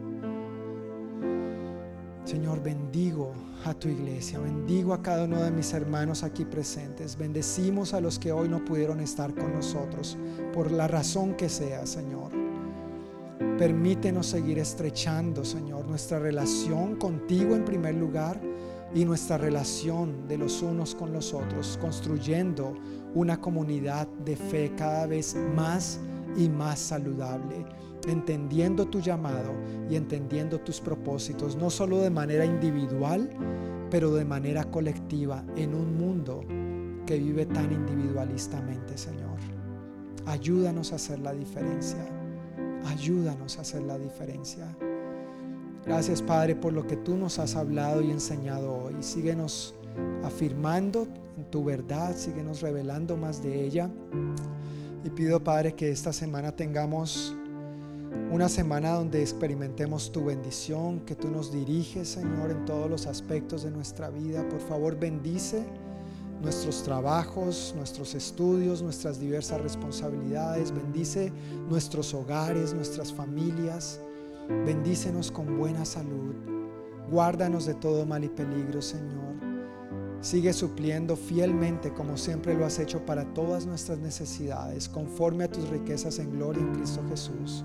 Señor, 2.24 2.62
bendigo 2.62 3.32
a 3.64 3.74
tu 3.74 3.88
iglesia, 3.88 4.38
bendigo 4.38 4.94
a 4.94 5.02
cada 5.02 5.24
uno 5.24 5.42
de 5.42 5.50
mis 5.50 5.72
hermanos 5.72 6.22
aquí 6.22 6.44
presentes, 6.44 7.16
bendecimos 7.16 7.92
a 7.92 8.00
los 8.00 8.18
que 8.18 8.30
hoy 8.30 8.48
no 8.48 8.64
pudieron 8.64 9.00
estar 9.00 9.34
con 9.34 9.52
nosotros, 9.52 10.16
por 10.52 10.70
la 10.70 10.86
razón 10.86 11.34
que 11.34 11.48
sea, 11.48 11.86
Señor. 11.86 12.30
Permítenos 13.58 14.26
seguir 14.26 14.58
estrechando, 14.58 15.44
Señor, 15.44 15.86
nuestra 15.86 16.18
relación 16.18 16.96
contigo 16.96 17.54
en 17.54 17.64
primer 17.64 17.94
lugar 17.94 18.40
y 18.94 19.04
nuestra 19.04 19.38
relación 19.38 20.26
de 20.26 20.38
los 20.38 20.62
unos 20.62 20.94
con 20.94 21.12
los 21.12 21.32
otros, 21.32 21.78
construyendo 21.80 22.74
una 23.14 23.40
comunidad 23.40 24.08
de 24.24 24.36
fe 24.36 24.72
cada 24.76 25.06
vez 25.06 25.36
más 25.54 26.00
y 26.36 26.48
más 26.48 26.78
saludable, 26.78 27.64
entendiendo 28.06 28.86
tu 28.86 29.00
llamado 29.00 29.52
y 29.88 29.96
entendiendo 29.96 30.60
tus 30.60 30.80
propósitos, 30.80 31.56
no 31.56 31.70
solo 31.70 31.98
de 31.98 32.10
manera 32.10 32.44
individual, 32.44 33.30
pero 33.90 34.14
de 34.14 34.24
manera 34.24 34.64
colectiva 34.64 35.44
en 35.56 35.74
un 35.74 35.96
mundo 35.96 36.44
que 37.06 37.18
vive 37.18 37.46
tan 37.46 37.72
individualistamente, 37.72 38.96
Señor. 38.96 39.38
Ayúdanos 40.26 40.92
a 40.92 40.96
hacer 40.96 41.18
la 41.18 41.32
diferencia. 41.32 42.06
Ayúdanos 42.86 43.58
a 43.58 43.62
hacer 43.62 43.82
la 43.82 43.98
diferencia. 43.98 44.76
Gracias 45.84 46.20
Padre 46.20 46.54
por 46.54 46.72
lo 46.72 46.86
que 46.86 46.96
tú 46.96 47.16
nos 47.16 47.38
has 47.38 47.56
hablado 47.56 48.02
y 48.02 48.10
enseñado 48.10 48.72
hoy. 48.72 48.96
Síguenos 49.00 49.74
afirmando 50.22 51.06
en 51.38 51.44
tu 51.50 51.64
verdad, 51.64 52.14
síguenos 52.16 52.60
revelando 52.60 53.16
más 53.16 53.42
de 53.42 53.64
ella. 53.64 53.90
Y 55.04 55.10
pido 55.10 55.42
Padre 55.42 55.74
que 55.74 55.90
esta 55.90 56.12
semana 56.12 56.52
tengamos 56.52 57.34
una 58.30 58.48
semana 58.48 58.90
donde 58.90 59.22
experimentemos 59.22 60.12
tu 60.12 60.24
bendición, 60.24 61.00
que 61.00 61.14
tú 61.14 61.28
nos 61.28 61.50
diriges 61.50 62.08
Señor 62.08 62.50
en 62.50 62.64
todos 62.66 62.90
los 62.90 63.06
aspectos 63.06 63.62
de 63.62 63.70
nuestra 63.70 64.10
vida. 64.10 64.46
Por 64.48 64.60
favor 64.60 64.98
bendice 64.98 65.64
nuestros 66.42 66.82
trabajos, 66.82 67.74
nuestros 67.76 68.14
estudios, 68.14 68.82
nuestras 68.82 69.18
diversas 69.18 69.60
responsabilidades. 69.62 70.72
Bendice 70.72 71.32
nuestros 71.68 72.12
hogares, 72.12 72.74
nuestras 72.74 73.12
familias. 73.12 74.00
Bendícenos 74.50 75.30
con 75.30 75.56
buena 75.56 75.84
salud. 75.84 76.34
Guárdanos 77.08 77.66
de 77.66 77.74
todo 77.74 78.04
mal 78.04 78.24
y 78.24 78.28
peligro, 78.28 78.82
Señor. 78.82 79.30
Sigue 80.20 80.52
supliendo 80.52 81.16
fielmente 81.16 81.92
como 81.92 82.16
siempre 82.16 82.54
lo 82.54 82.66
has 82.66 82.80
hecho 82.80 83.06
para 83.06 83.32
todas 83.32 83.64
nuestras 83.64 83.98
necesidades, 84.00 84.88
conforme 84.88 85.44
a 85.44 85.50
tus 85.50 85.68
riquezas 85.68 86.18
en 86.18 86.32
gloria 86.32 86.62
en 86.62 86.74
Cristo 86.74 87.00
Jesús. 87.08 87.64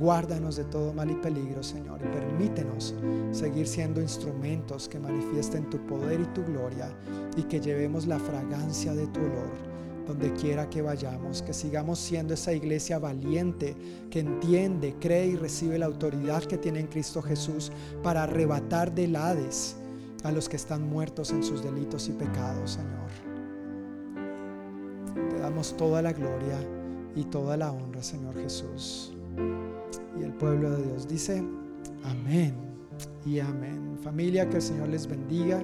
Guárdanos 0.00 0.56
de 0.56 0.64
todo 0.64 0.92
mal 0.92 1.08
y 1.08 1.14
peligro, 1.14 1.62
Señor, 1.62 2.00
y 2.02 2.08
permítenos 2.08 2.96
seguir 3.30 3.68
siendo 3.68 4.00
instrumentos 4.00 4.88
que 4.88 4.98
manifiesten 4.98 5.70
tu 5.70 5.78
poder 5.86 6.20
y 6.20 6.26
tu 6.34 6.44
gloria 6.44 6.88
y 7.36 7.44
que 7.44 7.60
llevemos 7.60 8.08
la 8.08 8.18
fragancia 8.18 8.92
de 8.92 9.06
tu 9.06 9.20
olor 9.20 9.71
donde 10.06 10.32
quiera 10.34 10.68
que 10.68 10.82
vayamos, 10.82 11.42
que 11.42 11.52
sigamos 11.52 11.98
siendo 11.98 12.34
esa 12.34 12.52
iglesia 12.52 12.98
valiente 12.98 13.76
que 14.10 14.20
entiende, 14.20 14.96
cree 15.00 15.26
y 15.28 15.36
recibe 15.36 15.78
la 15.78 15.86
autoridad 15.86 16.42
que 16.44 16.58
tiene 16.58 16.80
en 16.80 16.86
Cristo 16.86 17.22
Jesús 17.22 17.70
para 18.02 18.24
arrebatar 18.24 18.94
del 18.94 19.16
Hades 19.16 19.76
a 20.24 20.32
los 20.32 20.48
que 20.48 20.56
están 20.56 20.88
muertos 20.88 21.30
en 21.30 21.42
sus 21.42 21.62
delitos 21.62 22.08
y 22.08 22.12
pecados, 22.12 22.72
Señor. 22.72 23.02
Te 25.30 25.38
damos 25.38 25.76
toda 25.76 26.02
la 26.02 26.12
gloria 26.12 26.58
y 27.14 27.24
toda 27.24 27.56
la 27.56 27.72
honra, 27.72 28.02
Señor 28.02 28.34
Jesús. 28.40 29.12
Y 30.18 30.22
el 30.22 30.32
pueblo 30.32 30.70
de 30.70 30.82
Dios 30.84 31.08
dice, 31.08 31.44
amén 32.04 32.54
y 33.24 33.38
amén. 33.40 33.98
Familia, 34.02 34.48
que 34.48 34.56
el 34.56 34.62
Señor 34.62 34.88
les 34.88 35.06
bendiga. 35.06 35.62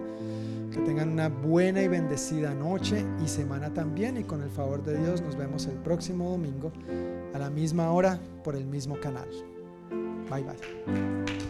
Que 0.79 0.85
tengan 0.85 1.09
una 1.09 1.29
buena 1.29 1.83
y 1.83 1.89
bendecida 1.89 2.55
noche 2.55 3.05
y 3.21 3.27
semana 3.27 3.75
también. 3.75 4.17
Y 4.17 4.23
con 4.23 4.43
el 4.43 4.49
favor 4.49 4.85
de 4.85 4.97
Dios 4.97 5.21
nos 5.23 5.35
vemos 5.35 5.67
el 5.67 5.75
próximo 5.79 6.31
domingo 6.31 6.71
a 7.35 7.39
la 7.39 7.51
misma 7.51 7.91
hora 7.91 8.21
por 8.45 8.55
el 8.55 8.65
mismo 8.65 8.95
canal. 9.01 9.29
Bye 10.31 10.45
bye. 10.45 11.48